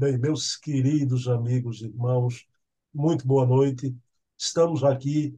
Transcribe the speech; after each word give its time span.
Bem, 0.00 0.16
meus 0.16 0.54
queridos 0.54 1.26
amigos, 1.26 1.82
irmãos, 1.82 2.46
muito 2.94 3.26
boa 3.26 3.44
noite. 3.44 3.92
Estamos 4.38 4.84
aqui 4.84 5.36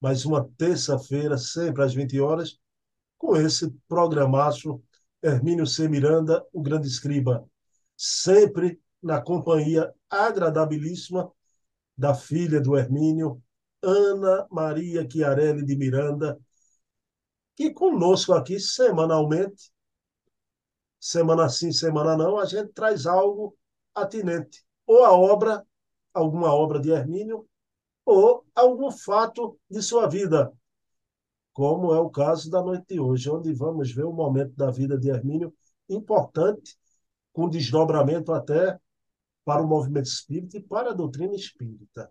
mais 0.00 0.24
uma 0.24 0.48
terça-feira, 0.56 1.36
sempre 1.36 1.82
às 1.82 1.92
20 1.92 2.18
horas, 2.18 2.58
com 3.18 3.36
esse 3.36 3.70
programaço 3.86 4.82
Hermínio 5.22 5.66
C. 5.66 5.86
Miranda, 5.90 6.42
o 6.54 6.62
grande 6.62 6.88
escriba, 6.88 7.46
sempre 7.98 8.80
na 9.02 9.20
companhia 9.20 9.92
agradabilíssima 10.08 11.30
da 11.94 12.14
filha 12.14 12.62
do 12.62 12.78
Hermínio, 12.78 13.42
Ana 13.82 14.48
Maria 14.50 15.06
Chiarelli 15.06 15.66
de 15.66 15.76
Miranda, 15.76 16.40
que 17.54 17.70
conosco 17.74 18.32
aqui 18.32 18.58
semanalmente, 18.58 19.70
semana 20.98 21.46
sim, 21.50 21.70
semana 21.72 22.16
não, 22.16 22.38
a 22.38 22.46
gente 22.46 22.72
traz 22.72 23.04
algo 23.04 23.54
atinente, 24.02 24.64
ou 24.86 25.04
a 25.04 25.12
obra, 25.12 25.64
alguma 26.12 26.52
obra 26.52 26.80
de 26.80 26.90
Hermínio, 26.90 27.46
ou 28.04 28.44
algum 28.54 28.90
fato 28.90 29.58
de 29.70 29.82
sua 29.82 30.08
vida, 30.08 30.52
como 31.52 31.92
é 31.92 32.00
o 32.00 32.08
caso 32.08 32.50
da 32.50 32.62
noite 32.62 32.94
de 32.94 33.00
hoje, 33.00 33.28
onde 33.28 33.52
vamos 33.52 33.92
ver 33.92 34.04
um 34.06 34.12
momento 34.12 34.54
da 34.54 34.70
vida 34.70 34.96
de 34.96 35.10
Hermínio 35.10 35.52
importante, 35.88 36.78
com 37.32 37.48
desdobramento 37.48 38.32
até 38.32 38.78
para 39.44 39.62
o 39.62 39.66
movimento 39.66 40.06
espírita 40.06 40.58
e 40.58 40.62
para 40.62 40.90
a 40.90 40.94
doutrina 40.94 41.34
espírita. 41.34 42.10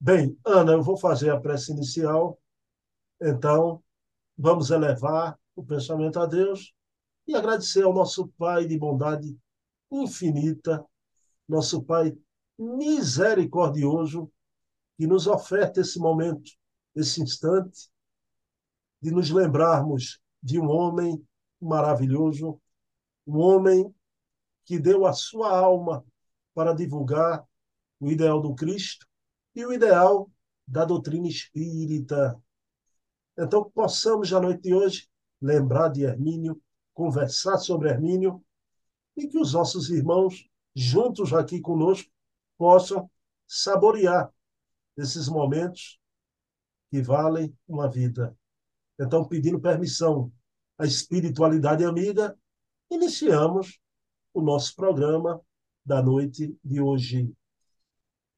Bem, 0.00 0.36
Ana, 0.44 0.72
eu 0.72 0.82
vou 0.82 0.96
fazer 0.96 1.30
a 1.30 1.40
prece 1.40 1.72
inicial, 1.72 2.38
então 3.20 3.82
vamos 4.36 4.70
elevar 4.70 5.38
o 5.54 5.64
pensamento 5.64 6.18
a 6.18 6.26
Deus 6.26 6.72
e 7.26 7.34
agradecer 7.34 7.84
ao 7.84 7.92
nosso 7.92 8.28
Pai 8.38 8.66
de 8.66 8.78
bondade 8.78 9.38
infinita, 9.92 10.84
nosso 11.48 11.82
Pai 11.82 12.16
misericordioso, 12.58 14.30
que 14.96 15.06
nos 15.06 15.26
oferta 15.26 15.80
esse 15.80 15.98
momento, 15.98 16.50
esse 16.94 17.20
instante, 17.20 17.90
de 19.00 19.10
nos 19.10 19.30
lembrarmos 19.30 20.20
de 20.42 20.58
um 20.58 20.68
homem 20.68 21.22
maravilhoso, 21.60 22.60
um 23.26 23.38
homem 23.38 23.94
que 24.64 24.78
deu 24.78 25.06
a 25.06 25.12
sua 25.12 25.56
alma 25.56 26.04
para 26.54 26.72
divulgar 26.72 27.44
o 28.00 28.10
ideal 28.10 28.40
do 28.40 28.54
Cristo 28.54 29.06
e 29.54 29.64
o 29.64 29.72
ideal 29.72 30.30
da 30.66 30.84
doutrina 30.84 31.28
espírita. 31.28 32.40
Então, 33.36 33.70
possamos, 33.70 34.30
na 34.30 34.40
noite 34.40 34.62
de 34.62 34.74
hoje, 34.74 35.08
lembrar 35.40 35.88
de 35.88 36.04
Hermínio, 36.04 36.60
conversar 36.94 37.58
sobre 37.58 37.88
Hermínio 37.88 38.44
e 39.16 39.28
que 39.28 39.38
os 39.38 39.52
nossos 39.52 39.90
irmãos, 39.90 40.48
juntos 40.74 41.32
aqui 41.32 41.60
conosco, 41.60 42.10
possam 42.56 43.10
saborear 43.46 44.32
esses 44.96 45.28
momentos 45.28 45.98
que 46.90 47.02
valem 47.02 47.56
uma 47.66 47.88
vida. 47.88 48.36
Então, 48.98 49.26
pedindo 49.26 49.60
permissão 49.60 50.32
à 50.78 50.84
espiritualidade 50.86 51.84
amiga, 51.84 52.36
iniciamos 52.90 53.78
o 54.32 54.40
nosso 54.40 54.74
programa 54.74 55.40
da 55.84 56.02
noite 56.02 56.56
de 56.64 56.80
hoje. 56.80 57.32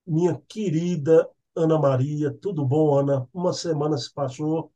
Minha 0.06 0.40
querida 0.48 1.28
Ana 1.56 1.78
Maria, 1.78 2.32
tudo 2.32 2.64
bom, 2.66 2.98
Ana? 2.98 3.28
Uma 3.32 3.52
semana 3.52 3.96
se 3.96 4.12
passou, 4.12 4.72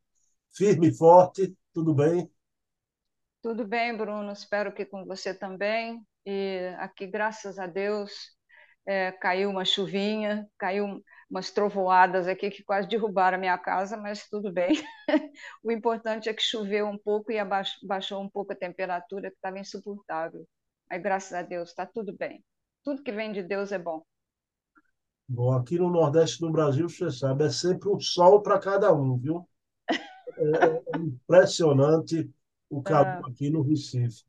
firme 0.51 0.89
e 0.89 0.95
forte, 0.95 1.57
tudo 1.73 1.93
bem? 1.93 2.31
Tudo 3.49 3.67
bem, 3.67 3.97
Bruno. 3.97 4.31
Espero 4.31 4.71
que 4.75 4.85
com 4.85 5.07
você 5.07 5.33
também. 5.33 6.07
E 6.27 6.71
aqui, 6.77 7.07
graças 7.07 7.59
a 7.59 7.67
Deus, 7.67 8.13
é, 8.87 9.11
caiu 9.11 9.49
uma 9.49 9.65
chuvinha, 9.65 10.47
caiu 10.59 11.03
umas 11.31 11.51
trovoadas 11.51 12.29
aqui 12.29 12.51
que 12.51 12.63
quase 12.63 12.87
derrubaram 12.87 13.39
a 13.39 13.41
minha 13.41 13.57
casa, 13.57 13.97
mas 13.97 14.29
tudo 14.29 14.53
bem. 14.53 14.73
o 15.65 15.73
importante 15.73 16.29
é 16.29 16.35
que 16.35 16.43
choveu 16.43 16.89
um 16.89 16.99
pouco 16.99 17.33
e 17.33 17.39
abaixou 17.39 18.21
um 18.21 18.29
pouco 18.29 18.53
a 18.53 18.55
temperatura, 18.55 19.31
que 19.31 19.37
estava 19.37 19.59
insuportável. 19.59 20.47
Mas 20.91 21.03
graças 21.03 21.33
a 21.33 21.41
Deus, 21.41 21.71
está 21.71 21.87
tudo 21.87 22.15
bem. 22.15 22.45
Tudo 22.85 23.03
que 23.03 23.13
vem 23.13 23.33
de 23.33 23.43
Deus 23.43 23.73
é 23.73 23.79
bom. 23.79 24.03
Bom, 25.27 25.55
aqui 25.55 25.79
no 25.79 25.89
Nordeste 25.89 26.41
do 26.41 26.53
Brasil, 26.53 26.87
você 26.87 27.11
sabe, 27.11 27.47
é 27.47 27.51
sempre 27.51 27.89
um 27.89 27.99
sol 27.99 28.43
para 28.43 28.59
cada 28.59 28.93
um, 28.93 29.17
viu? 29.17 29.49
É, 29.91 30.95
é 30.95 30.99
impressionante 30.99 32.31
o 32.71 32.83
calor 32.83 33.23
ah. 33.25 33.29
aqui 33.29 33.51
no 33.51 33.63
Recife. 33.63 34.25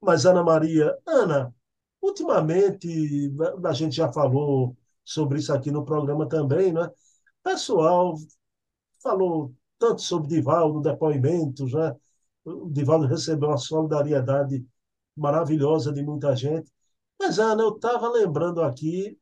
Mas, 0.00 0.26
Ana 0.26 0.42
Maria, 0.42 0.96
Ana, 1.06 1.54
ultimamente, 2.00 3.32
a 3.64 3.72
gente 3.72 3.96
já 3.96 4.12
falou 4.12 4.76
sobre 5.04 5.38
isso 5.38 5.52
aqui 5.52 5.70
no 5.70 5.84
programa 5.84 6.28
também, 6.28 6.72
né? 6.72 6.86
O 6.86 6.92
pessoal 7.42 8.14
falou 9.02 9.54
tanto 9.78 10.02
sobre 10.02 10.28
Divaldo, 10.28 10.80
depoimentos, 10.80 11.72
né? 11.72 11.94
O 12.44 12.68
Divaldo 12.70 13.06
recebeu 13.06 13.48
uma 13.48 13.58
solidariedade 13.58 14.66
maravilhosa 15.16 15.92
de 15.92 16.02
muita 16.02 16.34
gente. 16.36 16.70
Mas, 17.18 17.38
Ana, 17.38 17.62
eu 17.62 17.74
estava 17.76 18.08
lembrando 18.10 18.62
aqui, 18.62 19.18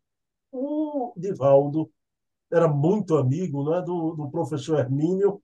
o 0.51 1.12
Divaldo 1.17 1.91
era 2.51 2.69
muito 2.69 3.17
amigo 3.17 3.69
né, 3.71 3.81
do, 3.83 4.15
do 4.15 4.31
professor 4.31 4.78
Hermínio, 4.78 5.43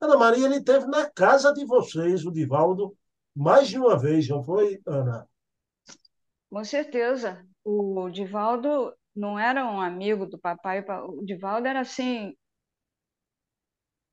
Ana 0.00 0.16
Maria, 0.16 0.46
ele 0.46 0.62
teve 0.62 0.86
na 0.86 1.10
casa 1.10 1.52
de 1.52 1.64
vocês, 1.64 2.24
o 2.24 2.30
Divaldo, 2.30 2.96
mais 3.34 3.68
de 3.68 3.78
uma 3.78 3.98
vez, 3.98 4.28
não 4.28 4.42
foi, 4.42 4.80
Ana? 4.86 5.26
Com 6.50 6.64
certeza. 6.64 7.46
O 7.64 8.08
Divaldo 8.10 8.94
não 9.14 9.38
era 9.38 9.64
um 9.64 9.80
amigo 9.80 10.26
do 10.26 10.38
papai, 10.38 10.84
o 11.06 11.24
Divaldo 11.24 11.66
era 11.66 11.80
assim, 11.80 12.36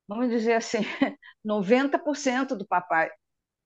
vamos 0.08 0.28
dizer 0.30 0.54
assim, 0.54 0.78
90% 1.44 2.56
do 2.56 2.66
papai. 2.66 3.10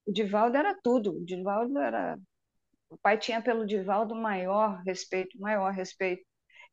O 0.06 0.12
Divaldo 0.12 0.56
era 0.56 0.74
tudo. 0.82 1.12
O 1.18 1.24
Divaldo 1.24 1.78
era. 1.78 2.18
O 2.90 2.96
pai 2.96 3.18
tinha 3.18 3.42
pelo 3.42 3.66
Divaldo 3.66 4.14
maior 4.14 4.82
respeito, 4.82 5.38
maior 5.38 5.72
respeito. 5.72 6.24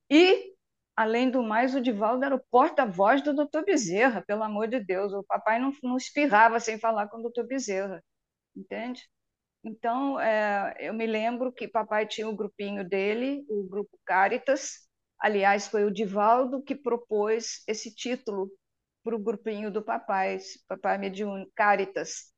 E 0.09 0.54
Além 0.95 1.29
do 1.29 1.43
mais, 1.43 1.75
o 1.75 1.81
Divaldo 1.81 2.23
era 2.25 2.35
o 2.35 2.43
porta-voz 2.49 3.21
do 3.21 3.33
doutor 3.33 3.65
Bezerra, 3.65 4.23
pelo 4.25 4.43
amor 4.43 4.67
de 4.67 4.79
Deus. 4.79 5.13
O 5.13 5.23
papai 5.23 5.59
não, 5.59 5.71
não 5.83 5.97
espirrava 5.97 6.59
sem 6.59 6.79
falar 6.79 7.07
com 7.09 7.17
o 7.17 7.21
doutor 7.21 7.45
Bezerra, 7.47 8.01
entende? 8.55 9.07
Então, 9.63 10.19
é, 10.19 10.75
eu 10.79 10.93
me 10.93 11.07
lembro 11.07 11.51
que 11.51 11.67
papai 11.67 12.07
tinha 12.07 12.29
o 12.29 12.35
grupinho 12.35 12.87
dele, 12.87 13.45
o 13.49 13.63
grupo 13.67 13.99
Caritas. 14.05 14.87
Aliás, 15.19 15.67
foi 15.67 15.85
o 15.85 15.91
Divaldo 15.91 16.63
que 16.63 16.75
propôs 16.75 17.63
esse 17.67 17.93
título 17.93 18.49
para 19.03 19.15
o 19.15 19.19
grupinho 19.19 19.71
do 19.71 19.83
papai, 19.83 20.39
papai 20.67 20.97
mediúnico, 20.97 21.51
Caritas, 21.55 22.31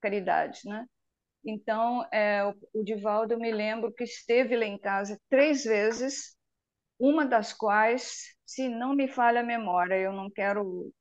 caridade, 0.00 0.60
né? 0.64 0.86
Então, 1.44 2.06
é, 2.12 2.44
o, 2.44 2.54
o 2.74 2.84
Divaldo, 2.84 3.34
eu 3.34 3.38
me 3.40 3.52
lembro 3.52 3.92
que 3.92 4.04
esteve 4.04 4.56
lá 4.56 4.66
em 4.66 4.78
casa 4.78 5.18
três 5.30 5.64
vezes 5.64 6.36
uma 7.00 7.26
das 7.26 7.52
quais, 7.54 8.36
se 8.46 8.68
não 8.68 8.94
me 8.94 9.08
falha 9.08 9.40
a 9.40 9.44
memória, 9.44 9.96
eu 9.96 10.12
não 10.12 10.30
quero, 10.30 10.92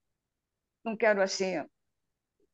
não 0.84 0.98
quero 0.98 1.22
assim 1.22 1.64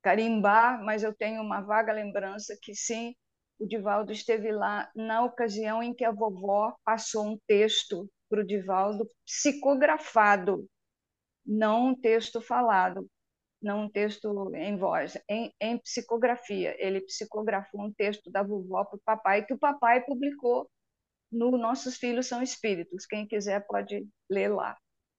carimbar, 0.02 0.84
mas 0.84 1.04
eu 1.04 1.14
tenho 1.16 1.42
uma 1.42 1.62
vaga 1.62 1.92
lembrança 1.94 2.58
que 2.62 2.76
sim, 2.76 3.16
o 3.60 3.68
Divaldo 3.68 4.12
esteve 4.12 4.52
lá 4.52 4.90
na 4.96 5.24
ocasião 5.24 5.82
em 5.82 5.94
que 5.96 6.06
a 6.06 6.12
vovó 6.12 6.76
passou 6.84 7.26
um 7.26 7.40
texto 7.48 8.08
para 8.30 8.42
o 8.42 8.46
Divaldo 8.46 9.10
psicografado, 9.26 10.68
não 11.46 11.88
um 11.90 11.96
texto 11.96 12.42
falado, 12.42 13.08
não 13.62 13.84
um 13.86 13.90
texto 13.90 14.52
em 14.56 14.78
voz, 14.78 15.18
em, 15.30 15.52
em 15.60 15.78
psicografia. 15.80 16.76
Ele 16.78 17.02
psicografou 17.02 17.82
um 17.82 17.94
texto 17.94 18.30
da 18.30 18.44
vovó 18.44 18.86
para 18.86 18.98
o 18.98 19.02
papai, 19.04 19.46
que 19.46 19.54
o 19.54 19.60
papai 19.60 20.04
publicou 20.04 20.70
no 21.36 21.58
Nossos 21.58 21.98
Filhos 21.98 22.28
São 22.28 22.42
Espíritos. 22.42 23.06
Quem 23.06 23.28
quiser 23.28 23.66
pode 23.68 24.08
ler 24.30 24.48
lá. 24.50 24.78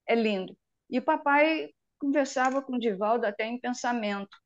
É 0.08 0.14
lindo. 0.14 0.56
E 0.90 0.98
o 0.98 1.02
papai 1.02 1.70
conversava 1.98 2.62
com 2.62 2.76
o 2.76 2.78
Divaldo 2.78 3.26
até 3.26 3.44
em 3.44 3.60
pensamento. 3.60 4.36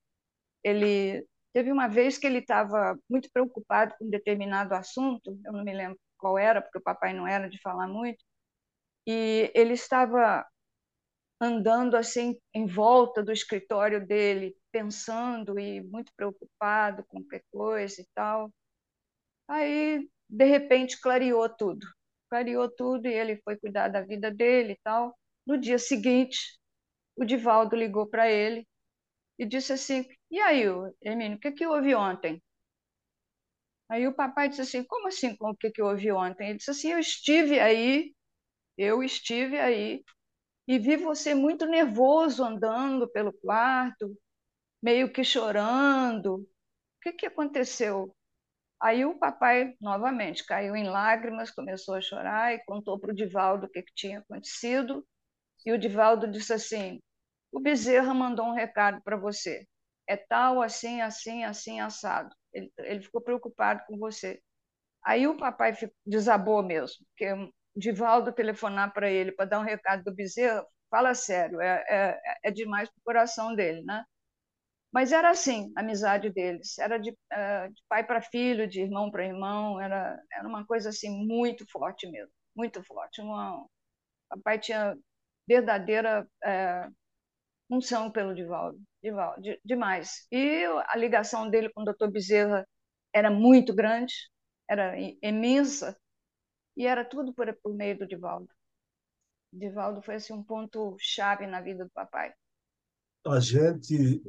Ele 0.65 1.25
teve 1.53 1.71
uma 1.73 1.89
vez 1.89 2.19
que 2.19 2.27
ele 2.27 2.39
estava 2.39 2.99
muito 3.09 3.31
preocupado 3.33 3.95
com 3.99 4.07
um 4.07 4.11
determinado 4.11 4.75
assunto, 4.75 5.39
eu 5.45 5.53
não 5.53 5.65
me 5.65 5.73
lembro 5.73 5.99
qual 6.19 6.39
era, 6.39 6.61
porque 6.61 6.79
o 6.79 6.83
papai 6.83 7.13
não 7.13 7.27
era 7.27 7.49
de 7.49 7.61
falar 7.61 7.89
muito, 7.89 8.23
e 9.07 9.51
ele 9.55 9.73
estava 9.75 10.47
andando 11.41 11.97
assim 11.97 12.39
em 12.55 12.67
volta 12.67 13.23
do 13.23 13.33
escritório 13.33 14.07
dele, 14.07 14.55
pensando 14.71 15.59
e 15.59 15.81
muito 15.83 16.13
preocupado 16.15 17.05
com 17.09 17.21
qualquer 17.21 17.43
coisa 17.51 18.01
e 18.01 18.07
tal. 18.15 18.53
Aí 19.49 20.09
de 20.31 20.45
repente 20.45 21.01
clareou 21.01 21.49
tudo. 21.49 21.87
Clareou 22.31 22.71
tudo 22.71 23.07
e 23.09 23.13
ele 23.13 23.37
foi 23.45 23.57
cuidar 23.59 23.89
da 23.89 24.03
vida 24.03 24.31
dele 24.31 24.75
e 24.75 24.81
tal. 24.85 25.17
No 25.47 25.59
dia 25.59 25.79
seguinte, 25.79 26.39
o 27.17 27.25
Divaldo 27.25 27.77
ligou 27.77 28.07
para 28.09 28.31
ele 28.31 28.67
e 29.39 29.47
disse 29.47 29.73
assim: 29.73 30.07
E 30.31 30.41
aí, 30.41 30.65
Hermínio, 31.03 31.39
o 31.39 31.41
que, 31.41 31.53
que 31.53 31.67
houve 31.67 31.95
ontem? 31.95 32.43
Aí 33.89 34.07
o 34.07 34.15
papai 34.15 34.49
disse 34.49 34.63
assim: 34.63 34.85
Como 34.85 35.09
assim? 35.09 35.37
Com 35.37 35.51
o 35.51 35.57
que, 35.57 35.71
que 35.71 35.81
eu 35.83 35.87
ouvi 35.87 36.13
ontem? 36.13 36.51
Ele 36.51 36.59
disse 36.59 36.71
assim: 36.71 36.93
Eu 36.93 36.99
estive 36.99 37.59
aí, 37.61 38.15
eu 38.79 39.03
estive 39.03 39.59
aí, 39.59 40.05
e 40.69 40.79
vi 40.79 40.97
você 40.97 41.35
muito 41.35 41.67
nervoso 41.67 42.45
andando 42.45 43.09
pelo 43.11 43.33
quarto, 43.33 44.17
meio 44.83 45.13
que 45.13 45.25
chorando. 45.25 46.37
O 46.37 46.49
que, 47.03 47.13
que 47.15 47.27
aconteceu? 47.27 48.15
Aí 48.83 49.05
o 49.05 49.19
papai, 49.19 49.75
novamente, 49.81 50.45
caiu 50.47 50.75
em 50.77 50.89
lágrimas, 50.89 51.51
começou 51.51 51.95
a 51.97 52.01
chorar 52.01 52.55
e 52.55 52.65
contou 52.65 52.99
para 52.99 53.13
o 53.13 53.15
Divaldo 53.15 53.67
o 53.67 53.71
que, 53.71 53.83
que 53.83 53.95
tinha 53.95 54.21
acontecido. 54.21 55.07
E 55.67 55.73
o 55.73 55.79
Divaldo 55.79 56.31
disse 56.31 56.53
assim: 56.53 57.01
O 57.53 57.61
Bezerra 57.61 58.15
mandou 58.15 58.47
um 58.47 58.55
recado 58.55 59.03
para 59.03 59.17
você. 59.17 59.67
É 60.09 60.17
tal, 60.17 60.63
assim, 60.63 61.01
assim, 61.03 61.45
assim, 61.45 61.81
assado. 61.81 62.35
Ele, 62.53 62.73
ele 62.79 63.03
ficou 63.03 63.21
preocupado 63.23 63.83
com 63.89 63.99
você. 63.99 64.41
Aí 65.05 65.27
o 65.27 65.37
papai 65.37 65.73
desabou 66.07 66.63
mesmo, 66.63 67.05
porque 67.09 67.33
o 67.33 67.53
Divaldo 67.77 68.33
telefonar 68.33 68.93
para 68.93 69.11
ele 69.11 69.33
para 69.33 69.47
dar 69.47 69.61
um 69.61 69.65
recado 69.65 70.05
do 70.05 70.15
Bezerra, 70.15 70.65
fala 70.91 71.15
sério, 71.15 71.61
é, 71.61 71.85
é, 71.89 72.21
é 72.45 72.51
demais 72.51 72.89
para 72.91 72.99
o 72.99 73.05
coração 73.05 73.55
dele, 73.55 73.83
né? 73.85 74.05
Mas 74.93 75.13
era 75.13 75.31
assim, 75.31 75.73
a 75.77 75.81
amizade 75.81 76.31
deles. 76.31 76.79
Era 76.79 76.99
de, 76.99 77.11
uh, 77.11 77.73
de 77.73 77.83
pai 77.89 78.05
para 78.05 78.21
filho, 78.21 78.69
de 78.69 78.81
irmão 78.81 79.11
para 79.11 79.25
irmão. 79.27 79.81
Era, 79.81 80.21
era 80.33 80.49
uma 80.49 80.67
coisa 80.67 80.89
assim 80.91 81.11
muito 81.27 81.65
forte 81.71 82.11
mesmo, 82.11 82.33
muito 82.57 82.83
forte. 82.85 83.21
Uma, 83.21 83.65
papai 84.31 84.59
tinha 84.59 84.97
verdadeira 85.47 86.27
é, 86.45 86.89
função 87.69 88.11
pelo 88.11 88.35
Divaldo, 88.35 88.81
Divaldo 89.03 89.43
de, 89.43 89.61
demais. 89.65 90.27
E 90.31 90.65
a 90.87 90.97
ligação 90.97 91.51
dele 91.51 91.71
com 91.71 91.83
o 91.83 91.85
Dr. 91.85 92.11
Bezerra 92.11 92.67
era 93.13 93.31
muito 93.31 93.75
grande, 93.75 94.15
era 94.69 94.95
imensa, 95.23 95.97
e 96.77 96.87
era 96.87 97.05
tudo 97.05 97.35
por, 97.35 97.53
por 97.63 97.75
meio 97.75 97.99
do 97.99 98.07
Divaldo. 98.07 98.49
Divaldo 99.53 100.01
foi 100.03 100.15
assim, 100.15 100.33
um 100.33 100.45
ponto 100.45 100.97
chave 101.01 101.47
na 101.47 101.61
vida 101.61 101.85
do 101.85 101.91
papai. 101.91 102.33
A 103.27 103.41
gente 103.41 104.23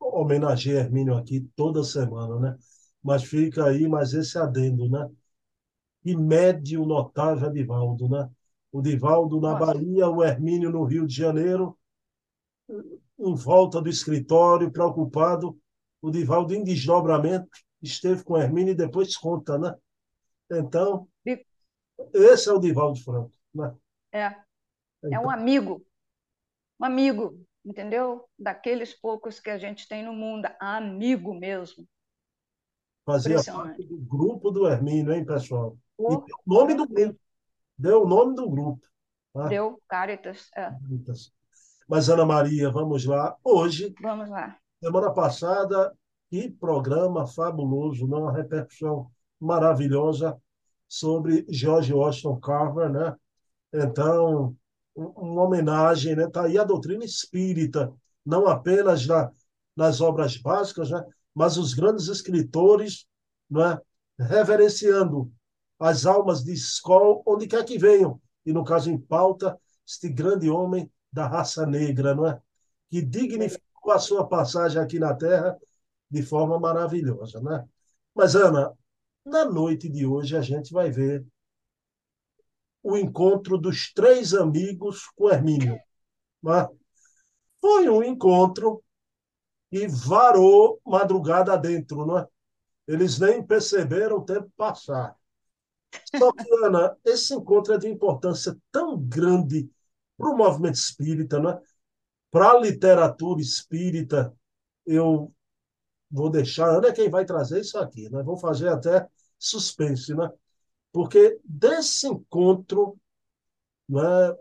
homenageia 0.00 0.80
Hermínio 0.80 1.16
aqui 1.16 1.40
toda 1.54 1.84
semana, 1.84 2.38
né? 2.38 2.58
Mas 3.02 3.24
fica 3.24 3.66
aí 3.66 3.88
mais 3.88 4.12
esse 4.12 4.38
adendo, 4.38 4.88
né? 4.88 5.08
E 6.04 6.16
médio 6.16 6.84
notável 6.84 7.50
Divaldo, 7.50 8.08
né? 8.08 8.28
O 8.70 8.82
Divaldo 8.82 9.40
na. 9.40 9.54
Bahia, 9.54 10.08
o 10.08 10.22
Hermínio 10.22 10.70
no 10.70 10.84
Rio 10.84 11.06
de 11.06 11.14
Janeiro, 11.14 11.78
em 13.18 13.34
volta 13.34 13.80
do 13.80 13.88
escritório, 13.88 14.70
preocupado. 14.70 15.58
O 16.00 16.10
Divaldo 16.10 16.54
em 16.54 16.62
desdobramento 16.62 17.48
esteve 17.82 18.22
com 18.22 18.34
o 18.34 18.38
Hermínio 18.38 18.72
e 18.72 18.76
depois 18.76 19.16
conta, 19.16 19.58
né? 19.58 19.74
Então, 20.50 21.08
esse 22.12 22.48
é 22.48 22.52
o 22.52 22.58
Divaldo 22.58 23.00
Franco, 23.00 23.32
né? 23.54 23.74
É. 24.12 24.24
É 24.24 24.36
um 25.02 25.08
então 25.08 25.30
amigo. 25.30 25.84
Um 26.80 26.84
amigo 26.84 27.47
entendeu? 27.64 28.24
Daqueles 28.38 28.94
poucos 28.94 29.40
que 29.40 29.50
a 29.50 29.58
gente 29.58 29.88
tem 29.88 30.04
no 30.04 30.12
mundo, 30.12 30.48
amigo 30.60 31.34
mesmo. 31.34 31.86
Fazia 33.04 33.42
parte 33.42 33.82
do 33.84 33.96
grupo 33.96 34.50
do 34.50 34.68
Hermínio, 34.68 35.12
hein, 35.12 35.24
pessoal? 35.24 35.76
O, 35.96 36.12
e 36.12 36.16
deu 36.16 36.36
o 36.44 36.54
nome 36.54 36.74
do 36.74 36.86
grupo. 36.86 37.20
Deu 37.78 38.02
o 38.02 38.08
nome 38.08 38.34
do 38.34 38.50
grupo. 38.50 38.86
Tá? 39.32 39.46
Deu, 39.48 39.80
Caritas. 39.88 40.50
É. 40.54 40.70
Mas, 41.88 42.08
Ana 42.10 42.26
Maria, 42.26 42.70
vamos 42.70 43.04
lá. 43.06 43.36
Hoje. 43.42 43.94
Vamos 44.02 44.28
lá. 44.28 44.58
Semana 44.82 45.12
passada, 45.12 45.96
que 46.30 46.50
programa 46.50 47.26
fabuloso, 47.26 48.06
não? 48.06 48.22
uma 48.22 48.32
repercussão 48.32 49.10
maravilhosa 49.40 50.40
sobre 50.86 51.46
George 51.48 51.92
Washington 51.92 52.38
Carver, 52.40 52.90
né? 52.90 53.16
Então, 53.72 54.56
uma 54.98 55.42
homenagem, 55.44 56.16
né? 56.16 56.28
Tá 56.28 56.44
aí 56.44 56.58
a 56.58 56.64
doutrina 56.64 57.04
espírita, 57.04 57.92
não 58.24 58.46
apenas 58.46 59.06
na, 59.06 59.30
nas 59.76 60.00
obras 60.00 60.36
básicas, 60.36 60.90
né? 60.90 61.04
Mas 61.34 61.56
os 61.56 61.74
grandes 61.74 62.08
escritores, 62.08 63.06
né? 63.50 63.78
Reverenciando 64.18 65.32
as 65.78 66.04
almas 66.06 66.42
de 66.42 66.52
escola, 66.52 67.22
onde 67.24 67.46
quer 67.46 67.64
que 67.64 67.78
venham, 67.78 68.20
e 68.44 68.52
no 68.52 68.64
caso 68.64 68.90
em 68.90 68.98
pauta, 68.98 69.56
este 69.86 70.08
grande 70.08 70.50
homem 70.50 70.90
da 71.12 71.26
raça 71.26 71.64
negra, 71.64 72.14
não 72.14 72.26
é? 72.26 72.40
Que 72.90 73.00
dignificou 73.00 73.92
a 73.92 73.98
sua 73.98 74.26
passagem 74.26 74.80
aqui 74.82 74.98
na 74.98 75.14
Terra 75.14 75.56
de 76.10 76.22
forma 76.22 76.58
maravilhosa, 76.58 77.40
né? 77.40 77.64
Mas 78.14 78.34
Ana, 78.34 78.72
na 79.24 79.44
noite 79.44 79.88
de 79.88 80.04
hoje 80.04 80.36
a 80.36 80.42
gente 80.42 80.72
vai 80.72 80.90
ver 80.90 81.24
o 82.88 82.96
encontro 82.96 83.58
dos 83.58 83.92
três 83.92 84.32
amigos 84.32 85.10
com 85.14 85.30
Hermínio. 85.30 85.78
Né? 86.42 86.66
Foi 87.60 87.86
um 87.90 88.02
encontro 88.02 88.82
que 89.70 89.86
varou 89.86 90.80
madrugada 90.86 91.54
dentro, 91.58 92.06
né? 92.06 92.26
Eles 92.86 93.18
nem 93.18 93.44
perceberam 93.44 94.16
o 94.16 94.24
tempo 94.24 94.50
passar. 94.56 95.14
Só 96.16 96.32
que, 96.32 96.50
Ana, 96.64 96.96
esse 97.04 97.34
encontro 97.34 97.74
é 97.74 97.78
de 97.78 97.88
importância 97.88 98.56
tão 98.72 98.98
grande 98.98 99.70
para 100.16 100.30
o 100.30 100.36
movimento 100.36 100.76
espírita, 100.76 101.38
né? 101.38 101.60
para 102.30 102.52
a 102.52 102.58
literatura 102.58 103.42
espírita. 103.42 104.34
Eu 104.86 105.30
vou 106.10 106.30
deixar, 106.30 106.70
Ana 106.70 106.88
é 106.88 106.92
quem 106.92 107.10
vai 107.10 107.26
trazer 107.26 107.60
isso 107.60 107.76
aqui, 107.76 108.08
né? 108.08 108.22
vou 108.22 108.38
fazer 108.38 108.68
até 108.68 109.06
suspense, 109.38 110.14
né? 110.14 110.30
Porque 110.92 111.38
desse 111.44 112.06
encontro, 112.06 112.98
né, 113.88 114.36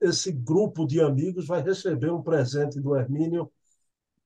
esse 0.00 0.32
grupo 0.32 0.86
de 0.86 1.00
amigos 1.00 1.46
vai 1.46 1.62
receber 1.62 2.10
um 2.10 2.22
presente 2.22 2.80
do 2.80 2.96
Hermínio 2.96 3.50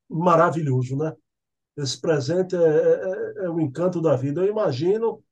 maravilhoso, 0.09 0.97
né? 0.97 1.15
Esse 1.77 2.01
presente 2.01 2.57
é, 2.57 2.59
é, 2.59 3.45
é, 3.45 3.51
o 3.51 3.61
encanto 3.61 4.01
da 4.01 4.17
vida. 4.17 4.41
Eu 4.41 4.51
imagino 4.51 5.23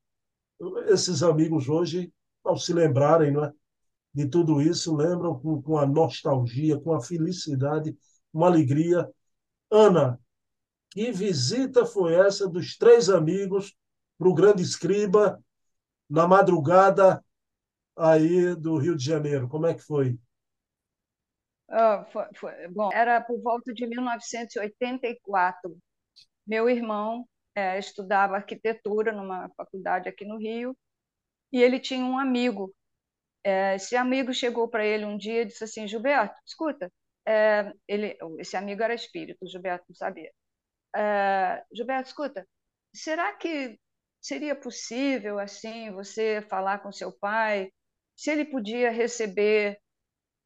esses 0.88 1.22
amigos 1.22 1.68
hoje, 1.68 2.12
ao 2.44 2.56
se 2.56 2.72
lembrarem 2.72 3.32
não 3.32 3.44
é, 3.44 3.52
de 4.12 4.28
tudo 4.28 4.60
isso, 4.60 4.94
lembram 4.94 5.38
com, 5.38 5.60
com 5.60 5.78
a 5.78 5.86
nostalgia, 5.86 6.78
com 6.78 6.92
a 6.92 7.00
felicidade, 7.00 7.96
uma 8.32 8.46
alegria. 8.46 9.08
Ana, 9.70 10.20
que 10.90 11.10
visita 11.10 11.84
foi 11.84 12.14
essa 12.14 12.48
dos 12.48 12.76
três 12.76 13.08
amigos 13.08 13.74
para 14.16 14.28
o 14.28 14.34
grande 14.34 14.62
escriba 14.62 15.42
na 16.08 16.26
madrugada 16.26 17.24
aí 17.96 18.54
do 18.54 18.76
Rio 18.78 18.96
de 18.96 19.04
Janeiro. 19.04 19.48
Como 19.48 19.66
é 19.66 19.74
que 19.74 19.82
foi? 19.82 20.18
Ah, 21.68 22.04
foi, 22.12 22.24
foi. 22.36 22.68
Bom, 22.68 22.90
era 22.92 23.20
por 23.20 23.40
volta 23.40 23.72
de 23.72 23.86
1984. 23.86 25.76
Meu 26.46 26.68
irmão 26.68 27.26
é, 27.54 27.78
estudava 27.78 28.36
arquitetura 28.36 29.12
numa 29.12 29.48
faculdade 29.56 30.08
aqui 30.08 30.24
no 30.24 30.38
Rio 30.38 30.76
e 31.52 31.62
ele 31.62 31.80
tinha 31.80 32.04
um 32.04 32.18
amigo. 32.18 32.74
É, 33.44 33.76
esse 33.76 33.96
amigo 33.96 34.32
chegou 34.32 34.68
para 34.68 34.84
ele 34.84 35.04
um 35.04 35.16
dia 35.16 35.42
e 35.42 35.46
disse 35.46 35.64
assim: 35.64 35.86
Gilberto, 35.86 36.34
escuta, 36.46 36.92
é, 37.26 37.72
ele, 37.88 38.16
esse 38.38 38.56
amigo 38.56 38.82
era 38.82 38.94
espírito, 38.94 39.46
Gilberto 39.46 39.84
não 39.88 39.96
sabia. 39.96 40.30
É, 40.96 41.64
Gilberto, 41.72 42.08
escuta, 42.08 42.46
será 42.94 43.34
que 43.34 43.78
seria 44.24 44.56
possível 44.56 45.38
assim 45.38 45.92
você 45.92 46.40
falar 46.48 46.78
com 46.78 46.90
seu 46.90 47.12
pai? 47.12 47.70
Se 48.16 48.30
ele 48.30 48.46
podia 48.46 48.90
receber 48.90 49.78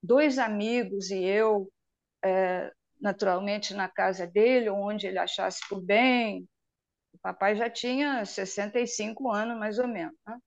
dois 0.02 0.38
amigos 0.38 1.10
e 1.10 1.22
eu 1.22 1.70
é, 2.24 2.72
naturalmente 3.00 3.74
na 3.74 3.88
casa 3.88 4.26
dele 4.26 4.68
onde 4.68 5.06
ele 5.06 5.18
achasse 5.18 5.60
por 5.68 5.80
bem? 5.80 6.48
O 7.12 7.18
papai 7.18 7.54
já 7.56 7.70
tinha 7.70 8.24
65 8.24 9.30
anos 9.32 9.56
mais 9.58 9.78
ou 9.78 9.86
menos 9.86 10.16
né? 10.26 10.38